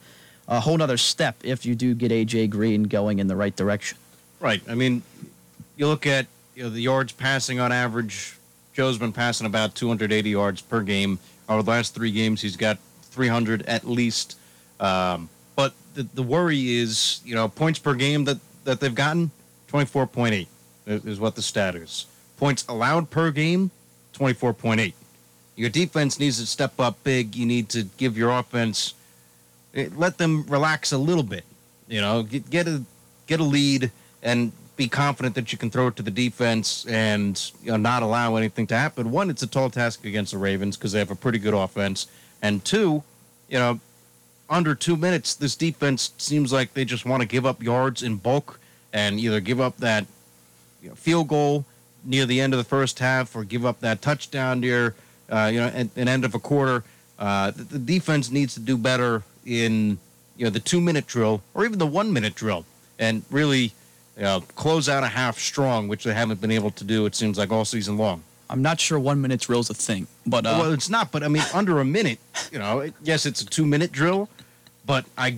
a 0.52 0.60
whole 0.60 0.82
other 0.82 0.98
step 0.98 1.38
if 1.44 1.66
you 1.66 1.76
do 1.76 1.96
get 1.96 2.12
AJ 2.12 2.50
Green 2.50 2.84
going 2.84 3.20
in 3.20 3.28
the 3.28 3.36
right 3.36 3.56
direction. 3.56 3.98
Right. 4.40 4.62
I 4.68 4.76
mean, 4.76 5.02
you 5.78 5.88
look 5.88 6.06
at 6.06 6.28
you 6.56 6.64
know, 6.64 6.70
the 6.70 6.82
yards 6.82 7.14
passing 7.14 7.60
on 7.60 7.72
average. 7.72 8.38
Joe's 8.74 8.98
been 8.98 9.14
passing 9.14 9.48
about 9.48 9.76
280 9.76 10.30
yards 10.30 10.62
per 10.62 10.82
game. 10.82 11.20
Over 11.48 11.64
the 11.64 11.72
last 11.72 11.96
three 11.96 12.12
games, 12.12 12.42
he's 12.42 12.58
got 12.58 12.80
300 13.04 13.64
at 13.64 13.88
least. 13.88 14.38
Um, 14.80 15.30
but 15.56 15.74
the, 15.94 16.04
the 16.14 16.24
worry 16.24 16.78
is, 16.78 17.22
you 17.24 17.36
know, 17.36 17.48
points 17.48 17.80
per 17.80 17.94
game 17.94 18.26
that, 18.26 18.40
that 18.64 18.80
they've 18.80 18.96
gotten, 18.96 19.32
24.8 19.72 20.48
is 20.88 21.20
what 21.20 21.36
the 21.36 21.42
stat 21.42 21.76
is. 21.76 22.08
Points 22.38 22.66
allowed 22.68 23.10
per 23.10 23.32
game, 23.32 23.72
24.8. 24.16 24.94
Your 25.62 25.70
defense 25.70 26.20
needs 26.20 26.40
to 26.40 26.48
step 26.48 26.80
up 26.80 27.04
big. 27.04 27.36
You 27.36 27.46
need 27.46 27.70
to 27.70 27.84
give 27.98 28.18
your 28.18 28.32
offense, 28.32 28.96
eh, 29.76 29.90
let 29.96 30.18
them 30.18 30.44
relax 30.48 30.92
a 30.92 30.98
little 30.98 31.22
bit. 31.22 31.44
You 31.88 32.02
know, 32.02 32.24
get, 32.24 32.50
get 32.50 32.68
a 32.68 32.82
get 33.28 33.40
a 33.40 33.44
lead 33.44 33.92
and 34.24 34.54
be 34.76 34.88
confident 34.88 35.36
that 35.36 35.52
you 35.52 35.60
can 35.60 35.70
throw 35.70 35.86
it 35.86 35.96
to 35.98 36.02
the 36.02 36.10
defense 36.10 36.84
and 36.88 37.52
you 37.62 37.70
know, 37.70 37.78
not 37.78 38.02
allow 38.02 38.38
anything 38.38 38.66
to 38.68 38.76
happen. 38.76 39.12
One, 39.12 39.30
it's 39.30 39.44
a 39.44 39.48
tall 39.48 39.70
task 39.70 40.04
against 40.04 40.32
the 40.32 40.40
Ravens 40.40 40.78
because 40.78 40.94
they 40.94 40.98
have 41.00 41.12
a 41.12 41.16
pretty 41.16 41.38
good 41.38 41.54
offense, 41.54 42.08
and 42.42 42.66
two, 42.66 43.04
you 43.48 43.60
know, 43.60 43.80
under 44.50 44.74
two 44.74 44.98
minutes, 44.98 45.36
this 45.36 45.56
defense 45.56 46.12
seems 46.18 46.52
like 46.52 46.74
they 46.74 46.86
just 46.86 47.06
want 47.06 47.22
to 47.22 47.28
give 47.28 47.46
up 47.46 47.62
yards 47.62 48.02
in 48.02 48.16
bulk 48.16 48.60
and 48.94 49.20
either 49.20 49.40
give 49.40 49.62
up 49.62 49.78
that 49.78 50.08
you 50.82 50.90
know, 50.90 50.96
field 50.96 51.28
goal 51.28 51.66
near 52.04 52.26
the 52.26 52.42
end 52.42 52.52
of 52.52 52.58
the 52.58 52.64
first 52.64 52.98
half 52.98 53.36
or 53.36 53.44
give 53.44 53.64
up 53.64 53.80
that 53.82 54.02
touchdown 54.02 54.60
near 54.60 54.96
uh, 55.32 55.50
you 55.52 55.60
know 55.60 55.68
at 55.68 55.88
an 55.96 56.08
end 56.08 56.26
of 56.26 56.36
a 56.36 56.40
quarter. 56.40 56.84
Uh, 57.18 57.52
the, 57.52 57.64
the 57.64 57.80
defense 57.80 58.32
needs 58.32 58.54
to 58.56 58.60
do 58.60 58.78
better 58.78 59.24
in 59.46 59.98
you 60.38 60.46
know 60.46 60.50
the 60.50 60.60
two 60.60 60.82
minute 60.82 61.08
drill 61.08 61.42
or 61.54 61.66
even 61.66 61.80
the 61.80 61.88
one 61.88 62.12
minute 62.12 62.36
drill 62.36 62.66
and 63.00 63.24
really 63.32 63.74
you 64.18 64.24
know, 64.24 64.42
close 64.56 64.90
out 64.90 65.04
a 65.04 65.08
half 65.08 65.40
strong, 65.40 65.88
which 65.88 66.04
they 66.04 66.14
haven't 66.14 66.42
been 66.42 66.52
able 66.52 66.72
to 66.72 66.84
do. 66.84 67.06
It 67.06 67.16
seems 67.16 67.38
like 67.38 67.52
all 67.52 67.66
season 67.66 67.98
long. 67.98 68.24
I'm 68.50 68.62
not 68.62 68.80
sure 68.80 69.00
one 69.00 69.22
minute 69.22 69.40
drill's 69.40 69.70
a 69.70 69.74
thing, 69.74 70.08
but 70.28 70.46
uh, 70.46 70.58
well, 70.60 70.74
it's 70.74 70.90
not. 70.90 71.12
But 71.12 71.24
I 71.24 71.30
mean, 71.30 71.44
under 71.54 71.80
a 71.80 71.86
minute, 71.86 72.20
you 72.52 72.60
know, 72.60 72.80
it, 72.80 72.94
yes, 73.02 73.26
it's 73.26 73.42
a 73.42 73.46
two 73.46 73.66
minute 73.66 73.92
drill, 73.92 74.28
but 74.86 75.06
I, 75.18 75.38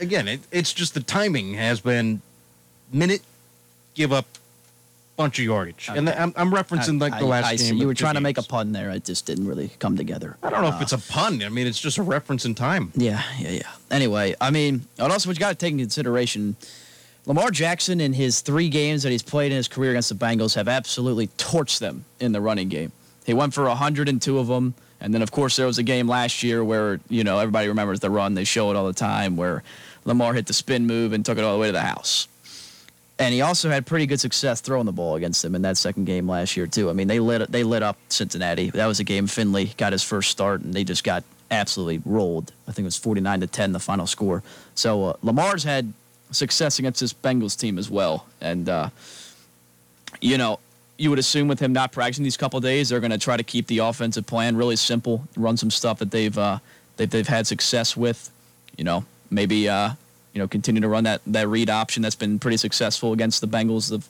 again, 0.00 0.28
it, 0.28 0.40
it's 0.50 0.72
just 0.72 0.92
the 0.92 1.00
timing 1.00 1.54
has 1.54 1.80
been 1.80 2.20
minute, 2.92 3.22
give 3.94 4.12
up, 4.12 4.26
bunch 5.16 5.38
of 5.38 5.44
yardage, 5.44 5.88
and 5.94 6.08
I'm, 6.08 6.32
I'm 6.36 6.50
referencing 6.50 7.00
like 7.00 7.12
the 7.18 7.26
I- 7.26 7.28
last 7.28 7.46
I 7.46 7.56
game. 7.56 7.76
You 7.76 7.86
were 7.86 7.94
trying 7.94 8.14
to 8.14 8.20
make 8.20 8.38
a 8.38 8.42
pun 8.42 8.72
there. 8.72 8.90
It 8.90 9.04
just 9.04 9.26
didn't 9.26 9.46
really 9.46 9.70
come 9.78 9.96
together. 9.96 10.36
I 10.42 10.50
don't 10.50 10.62
know 10.62 10.68
Uh, 10.68 10.76
if 10.76 10.82
it's 10.82 10.92
a 10.92 10.98
pun. 10.98 11.42
I 11.42 11.48
mean, 11.48 11.66
it's 11.66 11.80
just 11.80 11.98
a 11.98 12.02
reference 12.02 12.44
in 12.44 12.54
time. 12.54 12.92
Yeah, 12.96 13.22
yeah, 13.38 13.50
yeah. 13.50 13.62
Anyway, 13.90 14.34
I 14.40 14.50
mean, 14.50 14.86
and 14.98 15.12
also 15.12 15.28
what 15.28 15.36
you 15.36 15.40
got 15.40 15.50
to 15.50 15.54
take 15.54 15.72
into 15.72 15.84
consideration, 15.84 16.56
Lamar 17.26 17.50
Jackson 17.50 18.00
in 18.00 18.12
his 18.14 18.40
three 18.40 18.68
games 18.68 19.02
that 19.04 19.10
he's 19.10 19.22
played 19.22 19.52
in 19.52 19.56
his 19.56 19.68
career 19.68 19.90
against 19.90 20.08
the 20.08 20.14
Bengals 20.14 20.54
have 20.56 20.66
absolutely 20.68 21.28
torched 21.38 21.78
them 21.78 22.04
in 22.18 22.32
the 22.32 22.40
running 22.40 22.68
game. 22.68 22.90
He 23.24 23.34
went 23.34 23.54
for 23.54 23.64
102 23.64 24.38
of 24.38 24.46
them, 24.48 24.74
and 25.00 25.14
then 25.14 25.22
of 25.22 25.30
course 25.30 25.56
there 25.56 25.66
was 25.66 25.78
a 25.78 25.82
game 25.84 26.08
last 26.08 26.42
year 26.42 26.64
where 26.64 26.98
you 27.08 27.22
know 27.22 27.38
everybody 27.38 27.68
remembers 27.68 28.00
the 28.00 28.10
run. 28.10 28.34
They 28.34 28.44
show 28.44 28.70
it 28.70 28.76
all 28.76 28.86
the 28.86 28.92
time 28.92 29.36
where 29.36 29.62
Lamar 30.04 30.34
hit 30.34 30.46
the 30.46 30.52
spin 30.52 30.86
move 30.86 31.12
and 31.12 31.24
took 31.24 31.38
it 31.38 31.44
all 31.44 31.52
the 31.52 31.60
way 31.60 31.68
to 31.68 31.72
the 31.72 31.82
house. 31.82 32.26
And 33.22 33.32
he 33.32 33.40
also 33.40 33.70
had 33.70 33.86
pretty 33.86 34.06
good 34.06 34.18
success 34.18 34.60
throwing 34.60 34.84
the 34.84 34.92
ball 34.92 35.14
against 35.14 35.42
them 35.42 35.54
in 35.54 35.62
that 35.62 35.76
second 35.76 36.06
game 36.06 36.28
last 36.28 36.56
year 36.56 36.66
too. 36.66 36.90
I 36.90 36.92
mean, 36.92 37.06
they 37.06 37.20
lit 37.20 37.52
they 37.52 37.62
lit 37.62 37.82
up 37.82 37.96
Cincinnati. 38.08 38.70
That 38.70 38.86
was 38.86 38.98
a 38.98 39.04
game 39.04 39.28
Finley 39.28 39.66
got 39.76 39.92
his 39.92 40.02
first 40.02 40.30
start, 40.30 40.62
and 40.62 40.74
they 40.74 40.82
just 40.82 41.04
got 41.04 41.22
absolutely 41.48 42.02
rolled. 42.04 42.52
I 42.66 42.72
think 42.72 42.84
it 42.84 42.86
was 42.86 42.96
49 42.96 43.40
to 43.40 43.46
10 43.46 43.72
the 43.72 43.78
final 43.78 44.08
score. 44.08 44.42
So 44.74 45.04
uh, 45.04 45.16
Lamar's 45.22 45.62
had 45.62 45.92
success 46.32 46.80
against 46.80 46.98
this 46.98 47.12
Bengals 47.12 47.56
team 47.56 47.78
as 47.78 47.88
well, 47.88 48.26
and 48.40 48.68
uh, 48.68 48.90
you 50.20 50.36
know. 50.36 50.58
You 50.98 51.10
would 51.10 51.18
assume 51.18 51.48
with 51.48 51.58
him 51.58 51.72
not 51.72 51.90
practicing 51.90 52.22
these 52.22 52.36
couple 52.36 52.60
days, 52.60 52.90
they're 52.90 53.00
going 53.00 53.10
to 53.10 53.18
try 53.18 53.36
to 53.36 53.42
keep 53.42 53.66
the 53.66 53.78
offensive 53.78 54.24
plan 54.24 54.56
really 54.56 54.76
simple, 54.76 55.26
run 55.36 55.56
some 55.56 55.70
stuff 55.70 55.98
that 55.98 56.12
they've 56.12 56.36
uh, 56.38 56.58
they've 56.96 57.26
had 57.26 57.46
success 57.46 57.96
with. 57.96 58.30
You 58.76 58.84
know, 58.84 59.04
maybe 59.28 59.68
uh, 59.68 59.94
you 60.32 60.38
know 60.40 60.48
continue 60.48 60.80
to 60.80 60.88
run 60.88 61.04
that 61.04 61.20
that 61.26 61.48
read 61.48 61.70
option 61.70 62.02
that's 62.02 62.14
been 62.14 62.38
pretty 62.38 62.56
successful 62.56 63.12
against 63.12 63.40
the 63.40 63.48
Bengals 63.48 63.90
the 63.90 64.02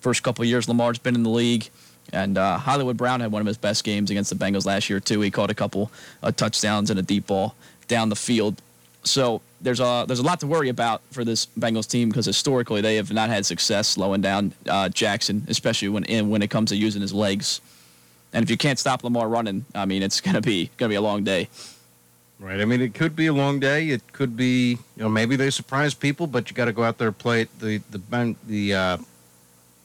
first 0.00 0.22
couple 0.22 0.44
years 0.44 0.68
Lamar's 0.68 0.98
been 0.98 1.14
in 1.14 1.22
the 1.22 1.30
league. 1.30 1.68
And 2.12 2.36
uh, 2.36 2.58
Hollywood 2.58 2.96
Brown 2.96 3.20
had 3.20 3.32
one 3.32 3.40
of 3.40 3.46
his 3.46 3.56
best 3.56 3.84
games 3.84 4.10
against 4.10 4.28
the 4.28 4.36
Bengals 4.36 4.66
last 4.66 4.90
year 4.90 5.00
too. 5.00 5.20
He 5.20 5.30
caught 5.30 5.50
a 5.50 5.54
couple 5.54 5.90
uh, 6.22 6.32
touchdowns 6.32 6.90
and 6.90 6.98
a 6.98 7.02
deep 7.02 7.28
ball 7.28 7.54
down 7.88 8.08
the 8.08 8.16
field. 8.16 8.60
So 9.04 9.40
there's 9.60 9.80
a 9.80 10.04
there's 10.06 10.18
a 10.18 10.24
lot 10.24 10.40
to 10.40 10.46
worry 10.46 10.68
about 10.68 11.02
for 11.10 11.24
this 11.24 11.46
Bengals 11.58 11.88
team 11.88 12.08
because 12.08 12.26
historically 12.26 12.80
they 12.80 12.96
have 12.96 13.12
not 13.12 13.30
had 13.30 13.46
success 13.46 13.88
slowing 13.88 14.20
down 14.20 14.52
uh, 14.68 14.88
Jackson, 14.88 15.44
especially 15.48 15.88
when 15.88 16.04
in, 16.04 16.28
when 16.28 16.42
it 16.42 16.50
comes 16.50 16.70
to 16.70 16.76
using 16.76 17.00
his 17.00 17.12
legs. 17.12 17.60
And 18.32 18.42
if 18.42 18.50
you 18.50 18.56
can't 18.56 18.78
stop 18.78 19.04
Lamar 19.04 19.28
running, 19.28 19.64
I 19.74 19.86
mean 19.86 20.02
it's 20.02 20.20
gonna 20.20 20.40
be 20.40 20.70
gonna 20.76 20.90
be 20.90 20.96
a 20.96 21.00
long 21.00 21.24
day. 21.24 21.48
Right. 22.42 22.60
I 22.60 22.64
mean, 22.64 22.80
it 22.80 22.92
could 22.92 23.14
be 23.14 23.28
a 23.28 23.32
long 23.32 23.60
day. 23.60 23.90
It 23.90 24.12
could 24.12 24.36
be, 24.36 24.70
you 24.72 24.78
know, 24.96 25.08
maybe 25.08 25.36
they 25.36 25.48
surprise 25.48 25.94
people, 25.94 26.26
but 26.26 26.50
you 26.50 26.56
got 26.56 26.64
to 26.64 26.72
go 26.72 26.82
out 26.82 26.98
there 26.98 27.08
and 27.08 27.16
play 27.16 27.42
it. 27.42 27.58
The 27.60 27.80
the 27.90 28.36
the 28.48 28.74
uh, 28.74 28.98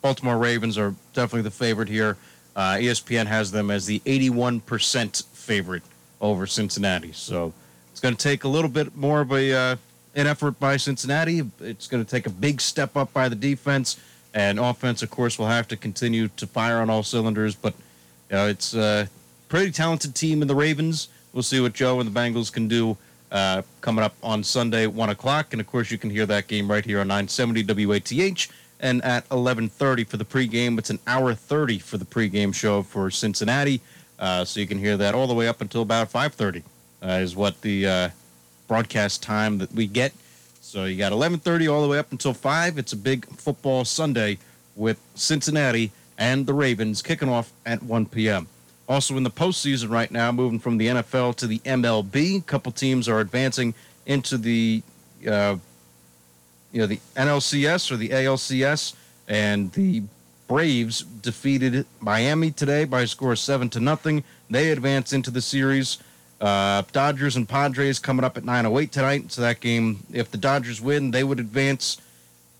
Baltimore 0.02 0.40
Ravens 0.40 0.76
are 0.76 0.96
definitely 1.14 1.44
the 1.44 1.52
favorite 1.52 1.88
here. 1.88 2.18
Uh, 2.56 2.74
ESPN 2.74 3.28
has 3.28 3.52
them 3.52 3.70
as 3.70 3.86
the 3.86 4.00
81% 4.00 5.24
favorite 5.28 5.84
over 6.20 6.48
Cincinnati. 6.48 7.12
So 7.12 7.54
it's 7.92 8.00
going 8.00 8.16
to 8.16 8.24
take 8.24 8.44
a 8.44 8.48
little 8.48 8.72
bit 8.72 8.96
more 8.96 9.22
of 9.22 9.32
a 9.32 9.54
uh, 9.54 9.76
an 10.16 10.26
effort 10.26 10.60
by 10.60 10.78
Cincinnati. 10.78 11.44
It's 11.60 11.86
going 11.86 12.04
to 12.04 12.10
take 12.10 12.26
a 12.26 12.32
big 12.32 12.60
step 12.60 12.98
up 12.98 13.14
by 13.14 13.30
the 13.30 13.36
defense. 13.36 14.00
And 14.34 14.60
offense, 14.60 15.04
of 15.04 15.12
course, 15.12 15.38
will 15.38 15.46
have 15.46 15.68
to 15.68 15.78
continue 15.78 16.28
to 16.30 16.48
fire 16.48 16.80
on 16.80 16.90
all 16.90 17.04
cylinders. 17.04 17.54
But 17.54 17.76
you 18.32 18.36
know, 18.36 18.48
it's 18.48 18.74
a 18.74 19.10
pretty 19.48 19.70
talented 19.70 20.16
team 20.16 20.42
in 20.42 20.48
the 20.48 20.56
Ravens. 20.56 21.10
We'll 21.38 21.44
see 21.44 21.60
what 21.60 21.74
Joe 21.74 22.00
and 22.00 22.12
the 22.12 22.20
Bengals 22.20 22.52
can 22.52 22.68
do 22.68 22.98
uh, 23.32 23.62
coming 23.82 24.04
up 24.04 24.16
on 24.24 24.44
Sunday, 24.44 24.88
1 24.88 25.10
o'clock. 25.12 25.50
And, 25.52 25.62
of 25.62 25.68
course, 25.68 25.92
you 25.92 26.00
can 26.00 26.10
hear 26.10 26.26
that 26.26 26.48
game 26.48 26.68
right 26.68 26.84
here 26.84 27.00
on 27.00 27.10
970 27.10 27.86
WATH. 27.86 28.52
And 28.80 29.06
at 29.06 29.30
11.30 29.30 30.08
for 30.08 30.18
the 30.18 30.26
pregame. 30.26 30.80
It's 30.80 30.90
an 30.90 30.98
hour 31.06 31.36
30 31.36 31.78
for 31.78 32.00
the 32.00 32.06
pregame 32.06 32.56
show 32.56 32.82
for 32.82 33.12
Cincinnati. 33.12 33.82
Uh, 34.18 34.46
so 34.46 34.60
you 34.60 34.66
can 34.66 34.80
hear 34.80 34.98
that 34.98 35.14
all 35.14 35.28
the 35.28 35.36
way 35.36 35.48
up 35.48 35.62
until 35.62 35.84
about 35.84 36.12
5.30 36.12 36.64
uh, 37.04 37.08
is 37.22 37.36
what 37.36 37.62
the 37.62 37.86
uh, 37.86 38.10
broadcast 38.68 39.22
time 39.22 39.60
that 39.60 39.72
we 39.72 39.86
get. 39.86 40.14
So 40.62 40.86
you 40.86 40.98
got 40.98 41.12
11:30 41.12 41.72
all 41.72 41.84
the 41.84 41.88
way 41.88 42.00
up 42.00 42.12
until 42.12 42.34
5. 42.34 42.80
It's 42.80 42.94
a 42.94 42.98
big 42.98 43.28
football 43.28 43.86
Sunday 43.86 44.40
with 44.76 45.00
Cincinnati 45.14 45.92
and 46.18 46.48
the 46.48 46.56
Ravens 46.56 47.04
kicking 47.04 47.30
off 47.30 47.54
at 47.64 47.84
1 47.84 48.08
p.m. 48.08 48.48
Also 48.88 49.18
in 49.18 49.24
the 49.24 49.32
postseason 49.32 49.90
right 49.90 50.12
now, 50.12 50.32
moving 50.32 50.60
from 50.60 50.78
the 50.78 50.88
NFL 50.88 51.36
to 51.36 51.48
the 51.48 51.60
MLB, 51.60 52.40
a 52.40 52.42
couple 52.42 52.72
teams 52.72 53.10
are 53.10 53.20
advancing 53.20 53.74
into 54.06 54.38
the 54.38 54.82
uh, 55.28 55.58
you 56.72 56.80
know 56.80 56.88
the 56.88 57.00
NLCS 57.16 57.92
or 57.92 57.98
the 57.98 58.10
ALCS, 58.10 58.96
and 59.28 59.72
the 59.74 60.04
Braves 60.48 61.02
defeated 61.02 61.86
Miami 62.00 62.52
today 62.52 62.86
by 62.86 63.02
a 63.02 63.08
score 63.08 63.34
of 63.34 63.40
seven 63.40 63.70
to 63.72 63.82
nothing. 63.82 64.24
They 64.50 64.72
advance 64.72 65.12
into 65.12 65.30
the 65.32 65.42
series. 65.42 65.98
Uh, 66.40 66.84
Dodgers 66.94 67.36
and 67.36 67.50
Padres 67.50 68.00
coming 68.00 68.24
up 68.24 68.38
at 68.38 68.44
9:08 68.44 68.92
tonight. 68.92 69.32
So 69.32 69.42
that 69.42 69.60
game, 69.60 70.06
if 70.14 70.32
the 70.32 70.38
Dodgers 70.38 70.80
win, 70.80 71.12
they 71.12 71.24
would 71.24 71.40
advance. 71.40 71.98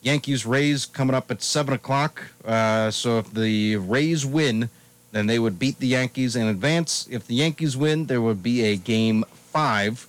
Yankees 0.02 0.46
Rays 0.46 0.86
coming 0.86 1.16
up 1.16 1.32
at 1.32 1.42
seven 1.42 1.74
o'clock. 1.74 2.22
Uh, 2.46 2.92
so 2.92 3.18
if 3.20 3.34
the 3.34 3.78
Rays 3.78 4.26
win, 4.26 4.70
then 5.12 5.28
they 5.28 5.40
would 5.40 5.58
beat 5.58 5.80
the 5.80 5.88
Yankees 5.88 6.36
and 6.36 6.50
advance. 6.50 7.08
If 7.10 7.28
the 7.28 7.36
Yankees 7.36 7.78
win, 7.78 8.06
there 8.06 8.22
would 8.22 8.44
be 8.44 8.64
a 8.66 8.76
game 8.76 9.24
five, 9.52 10.08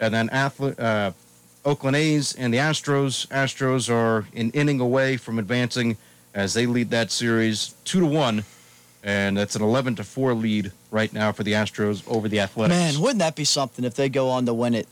and 0.00 0.14
then 0.14 0.28
Athle- 0.30 0.80
uh, 0.80 1.12
Oakland 1.64 1.96
A's 1.96 2.34
and 2.34 2.52
the 2.52 2.58
Astros. 2.58 3.26
Astros 3.28 3.90
are 3.90 4.26
an 4.34 4.50
inning 4.50 4.80
away 4.80 5.16
from 5.16 5.38
advancing 5.38 5.96
as 6.34 6.54
they 6.54 6.66
lead 6.66 6.90
that 6.90 7.10
series 7.10 7.74
two 7.84 8.00
to 8.00 8.06
one 8.06 8.44
and 9.06 9.36
that's 9.36 9.54
an 9.54 9.62
11 9.62 9.94
to 9.94 10.04
4 10.04 10.34
lead 10.34 10.72
right 10.90 11.12
now 11.12 11.30
for 11.30 11.44
the 11.44 11.52
Astros 11.52 12.06
over 12.08 12.28
the 12.28 12.40
Athletics. 12.40 12.76
Man, 12.76 13.00
wouldn't 13.00 13.20
that 13.20 13.36
be 13.36 13.44
something 13.44 13.84
if 13.84 13.94
they 13.94 14.08
go 14.08 14.28
on 14.28 14.44
to 14.46 14.52
win 14.52 14.74
it? 14.74 14.88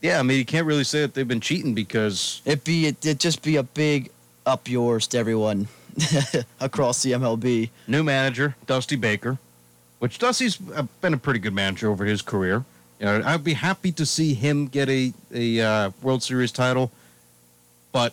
Yeah, 0.00 0.18
I 0.18 0.22
mean, 0.22 0.38
you 0.38 0.44
can't 0.44 0.66
really 0.66 0.84
say 0.84 1.02
that 1.02 1.12
they've 1.14 1.28
been 1.28 1.40
cheating 1.40 1.74
because 1.74 2.40
it'd 2.44 2.64
be 2.64 2.86
it'd 2.86 3.20
just 3.20 3.42
be 3.42 3.56
a 3.56 3.62
big 3.62 4.10
up 4.46 4.68
yours 4.68 5.06
to 5.08 5.18
everyone 5.18 5.68
across 6.60 7.02
the 7.02 7.12
MLB. 7.12 7.70
New 7.86 8.02
manager 8.02 8.56
Dusty 8.66 8.96
Baker, 8.96 9.38
which 9.98 10.18
Dusty's 10.18 10.56
been 10.56 11.14
a 11.14 11.18
pretty 11.18 11.40
good 11.40 11.54
manager 11.54 11.90
over 11.90 12.04
his 12.04 12.22
career. 12.22 12.64
You 12.98 13.06
know, 13.06 13.22
I'd 13.24 13.44
be 13.44 13.54
happy 13.54 13.92
to 13.92 14.06
see 14.06 14.34
him 14.34 14.68
get 14.68 14.88
a 14.88 15.12
a 15.32 15.60
uh, 15.60 15.90
World 16.02 16.22
Series 16.22 16.52
title, 16.52 16.90
but 17.92 18.12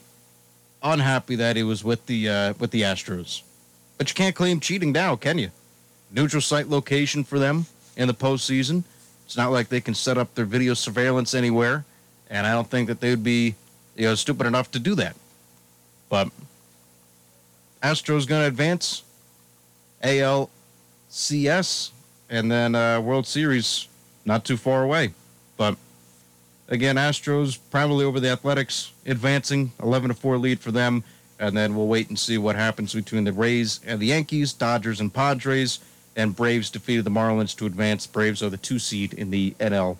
unhappy 0.81 1.35
that 1.37 1.55
he 1.55 1.63
was 1.63 1.83
with 1.83 2.05
the 2.05 2.29
uh, 2.29 2.53
with 2.59 2.71
the 2.71 2.81
Astros. 2.81 3.41
But 3.97 4.09
you 4.09 4.15
can't 4.15 4.35
claim 4.35 4.59
cheating 4.59 4.91
now, 4.91 5.15
can 5.15 5.37
you? 5.37 5.51
Neutral 6.11 6.41
site 6.41 6.67
location 6.67 7.23
for 7.23 7.39
them 7.39 7.65
in 7.95 8.07
the 8.07 8.13
postseason. 8.13 8.83
It's 9.25 9.37
not 9.37 9.51
like 9.51 9.69
they 9.69 9.81
can 9.81 9.93
set 9.93 10.17
up 10.17 10.35
their 10.35 10.45
video 10.45 10.73
surveillance 10.73 11.33
anywhere, 11.33 11.85
and 12.29 12.45
I 12.45 12.51
don't 12.51 12.69
think 12.69 12.87
that 12.87 12.99
they 12.99 13.09
would 13.09 13.23
be, 13.23 13.55
you 13.95 14.07
know, 14.07 14.15
stupid 14.15 14.45
enough 14.45 14.71
to 14.71 14.79
do 14.79 14.95
that. 14.95 15.15
But 16.09 16.29
Astros 17.83 18.27
going 18.27 18.41
to 18.41 18.47
advance, 18.47 19.03
ALCS, 20.03 21.91
and 22.29 22.51
then 22.51 22.75
uh, 22.75 23.01
World 23.01 23.27
Series 23.27 23.87
not 24.25 24.45
too 24.45 24.57
far 24.57 24.83
away. 24.83 25.13
But 25.57 25.75
again, 26.69 26.95
Astros 26.95 27.59
probably 27.69 28.05
over 28.05 28.19
the 28.19 28.29
Athletics, 28.29 28.93
advancing 29.05 29.73
11 29.81 30.09
to 30.09 30.15
4 30.15 30.37
lead 30.37 30.61
for 30.61 30.71
them 30.71 31.03
and 31.43 31.57
then 31.57 31.75
we'll 31.75 31.87
wait 31.87 32.07
and 32.07 32.17
see 32.17 32.37
what 32.37 32.55
happens 32.55 32.93
between 32.93 33.25
the 33.25 33.33
Rays 33.33 33.81
and 33.85 33.99
the 33.99 34.07
Yankees, 34.07 34.53
Dodgers 34.53 35.01
and 35.01 35.13
Padres, 35.13 35.79
and 36.15 36.33
Braves 36.33 36.69
defeated 36.69 37.03
the 37.03 37.11
Marlins 37.11 37.53
to 37.57 37.65
advance. 37.65 38.07
Braves 38.07 38.41
are 38.41 38.49
the 38.49 38.57
two 38.57 38.79
seed 38.79 39.13
in 39.13 39.29
the 39.29 39.51
NL 39.59 39.97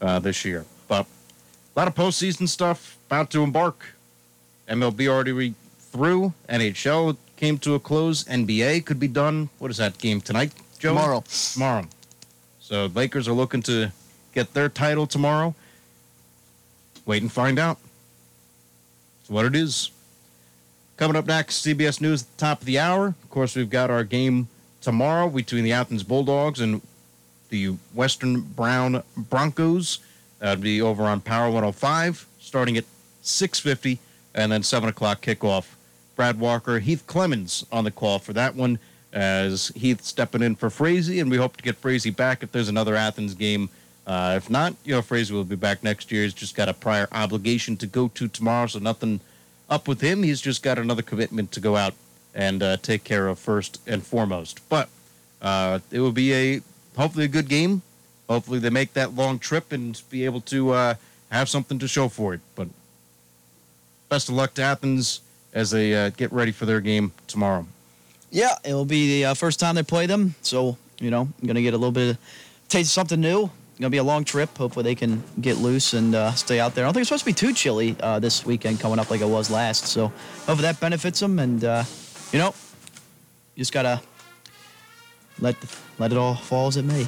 uh, 0.00 0.18
this 0.20 0.44
year. 0.44 0.64
But 0.88 1.04
a 1.04 1.78
lot 1.78 1.88
of 1.88 1.94
postseason 1.94 2.48
stuff 2.48 2.96
about 3.08 3.30
to 3.32 3.42
embark. 3.42 3.94
MLB 4.68 5.06
already 5.08 5.32
re- 5.32 5.54
through. 5.78 6.32
NHL 6.48 7.16
came 7.36 7.58
to 7.58 7.74
a 7.74 7.80
close. 7.80 8.24
NBA 8.24 8.84
could 8.84 8.98
be 8.98 9.08
done. 9.08 9.50
What 9.58 9.70
is 9.70 9.76
that 9.76 9.98
game 9.98 10.20
tonight, 10.20 10.52
Joe? 10.78 10.90
Tomorrow. 10.90 11.24
Tomorrow. 11.52 11.86
So 12.60 12.86
Lakers 12.86 13.28
are 13.28 13.32
looking 13.32 13.62
to 13.62 13.92
get 14.34 14.54
their 14.54 14.68
title 14.68 15.06
tomorrow. 15.06 15.54
Wait 17.04 17.22
and 17.22 17.30
find 17.30 17.58
out. 17.58 17.78
It's 19.20 19.30
what 19.30 19.44
it 19.44 19.54
is. 19.54 19.90
Coming 20.96 21.16
up 21.16 21.26
next, 21.26 21.64
CBS 21.64 22.00
News 22.00 22.22
at 22.22 22.28
the 22.36 22.40
top 22.40 22.60
of 22.60 22.66
the 22.66 22.78
hour. 22.78 23.08
Of 23.08 23.30
course, 23.30 23.54
we've 23.54 23.70
got 23.70 23.90
our 23.90 24.02
game 24.02 24.48
tomorrow 24.80 25.28
between 25.28 25.62
the 25.62 25.72
Athens 25.72 26.02
Bulldogs 26.02 26.60
and 26.60 26.80
the 27.50 27.76
Western 27.92 28.40
Brown 28.40 29.02
Broncos. 29.16 29.98
That'll 30.38 30.62
be 30.62 30.80
over 30.80 31.04
on 31.04 31.20
Power 31.20 31.46
105, 31.46 32.26
starting 32.40 32.76
at 32.76 32.84
6:50, 33.22 33.98
and 34.34 34.50
then 34.50 34.62
7 34.62 34.88
o'clock 34.88 35.22
kickoff. 35.22 35.75
Brad 36.16 36.40
Walker, 36.40 36.80
Heath 36.80 37.06
Clemens 37.06 37.64
on 37.70 37.84
the 37.84 37.90
call 37.90 38.18
for 38.18 38.32
that 38.32 38.56
one, 38.56 38.78
as 39.12 39.68
Heath 39.76 40.02
stepping 40.02 40.42
in 40.42 40.56
for 40.56 40.70
Frazee, 40.70 41.20
and 41.20 41.30
we 41.30 41.36
hope 41.36 41.56
to 41.56 41.62
get 41.62 41.76
Frazee 41.76 42.10
back 42.10 42.42
if 42.42 42.50
there's 42.50 42.68
another 42.68 42.96
Athens 42.96 43.34
game. 43.34 43.68
Uh, 44.06 44.34
if 44.36 44.50
not, 44.50 44.74
you 44.84 44.94
know, 44.94 45.02
Frazee 45.02 45.32
will 45.32 45.44
be 45.44 45.56
back 45.56 45.84
next 45.84 46.10
year. 46.10 46.24
He's 46.24 46.34
just 46.34 46.54
got 46.54 46.68
a 46.68 46.74
prior 46.74 47.08
obligation 47.12 47.76
to 47.78 47.86
go 47.86 48.08
to 48.08 48.26
tomorrow, 48.26 48.66
so 48.66 48.80
nothing– 48.80 49.20
up 49.68 49.88
with 49.88 50.00
him. 50.00 50.22
He's 50.22 50.40
just 50.40 50.62
got 50.62 50.78
another 50.78 51.02
commitment 51.02 51.52
to 51.52 51.60
go 51.60 51.76
out 51.76 51.94
and 52.34 52.62
uh, 52.62 52.76
take 52.76 53.04
care 53.04 53.28
of 53.28 53.38
first 53.38 53.80
and 53.86 54.04
foremost. 54.04 54.66
But 54.68 54.88
uh, 55.42 55.80
it 55.90 56.00
will 56.00 56.12
be 56.12 56.32
a 56.32 56.60
hopefully 56.96 57.24
a 57.24 57.28
good 57.28 57.48
game. 57.48 57.82
Hopefully 58.28 58.58
they 58.58 58.70
make 58.70 58.92
that 58.94 59.14
long 59.14 59.38
trip 59.38 59.72
and 59.72 60.00
be 60.10 60.24
able 60.24 60.40
to 60.42 60.70
uh, 60.70 60.94
have 61.30 61.48
something 61.48 61.78
to 61.78 61.88
show 61.88 62.08
for 62.08 62.34
it. 62.34 62.40
But 62.54 62.68
best 64.08 64.28
of 64.28 64.34
luck 64.34 64.54
to 64.54 64.62
Athens 64.62 65.20
as 65.56 65.70
they 65.72 65.92
uh, 65.94 66.10
get 66.10 66.32
ready 66.32 66.52
for 66.52 66.66
their 66.66 66.80
game 66.80 67.10
tomorrow. 67.26 67.66
Yeah, 68.30 68.54
it 68.64 68.74
will 68.74 68.84
be 68.84 69.18
the 69.18 69.24
uh, 69.30 69.34
first 69.34 69.58
time 69.58 69.74
they 69.74 69.82
play 69.82 70.06
them, 70.06 70.36
so 70.42 70.76
you 71.00 71.10
know, 71.10 71.22
I'm 71.22 71.46
gonna 71.46 71.62
get 71.62 71.74
a 71.74 71.78
little 71.78 71.90
bit 71.90 72.10
of 72.10 72.18
taste 72.68 72.90
of 72.90 72.92
something 72.92 73.20
new 73.20 73.50
going 73.80 73.90
to 73.90 73.94
be 73.94 73.98
a 73.98 74.04
long 74.04 74.24
trip. 74.24 74.56
Hopefully 74.56 74.84
they 74.84 74.94
can 74.94 75.22
get 75.40 75.58
loose 75.58 75.92
and 75.92 76.14
uh, 76.14 76.32
stay 76.32 76.58
out 76.58 76.74
there. 76.74 76.84
I 76.84 76.86
don't 76.86 76.94
think 76.94 77.02
it's 77.02 77.08
supposed 77.08 77.24
to 77.24 77.26
be 77.26 77.34
too 77.34 77.52
chilly 77.52 77.94
uh, 78.00 78.18
this 78.18 78.46
weekend 78.46 78.80
coming 78.80 78.98
up 78.98 79.10
like 79.10 79.20
it 79.20 79.28
was 79.28 79.50
last. 79.50 79.86
So 79.86 80.08
hopefully 80.46 80.62
that 80.62 80.80
benefits 80.80 81.20
them. 81.20 81.38
And 81.38 81.62
uh, 81.62 81.84
you 82.32 82.38
know, 82.38 82.54
you 83.54 83.60
just 83.60 83.72
gotta 83.72 84.00
let 85.40 85.60
the, 85.60 85.68
let 85.98 86.12
it 86.12 86.18
all 86.18 86.34
fall 86.34 86.68
as 86.68 86.78
it 86.78 86.84
may. 86.84 87.06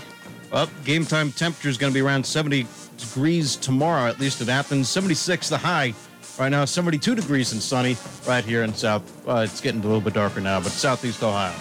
Well, 0.52 0.68
game 0.84 1.06
time 1.06 1.32
temperature 1.32 1.68
is 1.68 1.78
going 1.78 1.92
to 1.92 1.94
be 1.94 2.00
around 2.00 2.24
70 2.24 2.66
degrees 2.96 3.56
tomorrow, 3.56 4.08
at 4.08 4.18
least 4.18 4.40
at 4.40 4.48
Athens. 4.48 4.88
76 4.88 5.50
the 5.50 5.58
high. 5.58 5.94
Right 6.38 6.50
now, 6.50 6.64
72 6.64 7.16
degrees 7.16 7.52
and 7.52 7.60
sunny 7.60 7.96
right 8.26 8.44
here 8.44 8.62
in 8.62 8.72
South. 8.72 9.02
Uh, 9.26 9.38
it's 9.38 9.60
getting 9.60 9.80
a 9.80 9.84
little 9.84 10.00
bit 10.00 10.14
darker 10.14 10.40
now, 10.40 10.60
but 10.60 10.70
Southeast 10.70 11.22
Ohio. 11.22 11.54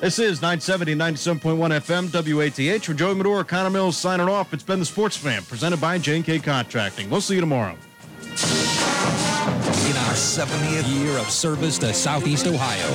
This 0.00 0.18
is 0.18 0.42
970, 0.42 0.96
97.1 0.96 1.56
FM, 1.80 2.34
WATH. 2.34 2.84
For 2.84 2.94
Joey 2.94 3.14
Medora, 3.14 3.44
Connor 3.44 3.70
Mills 3.70 3.96
signing 3.96 4.28
off. 4.28 4.52
It's 4.52 4.64
been 4.64 4.80
the 4.80 4.84
Sports 4.84 5.16
Fan, 5.16 5.42
presented 5.44 5.80
by 5.80 5.98
J&K 5.98 6.40
Contracting. 6.40 7.08
We'll 7.08 7.20
see 7.20 7.36
you 7.36 7.40
tomorrow. 7.40 7.76
In 8.22 9.96
our 9.96 10.14
70th 10.14 11.00
year 11.00 11.16
of 11.18 11.30
service 11.30 11.78
to 11.78 11.94
Southeast 11.94 12.46
Ohio. 12.46 12.94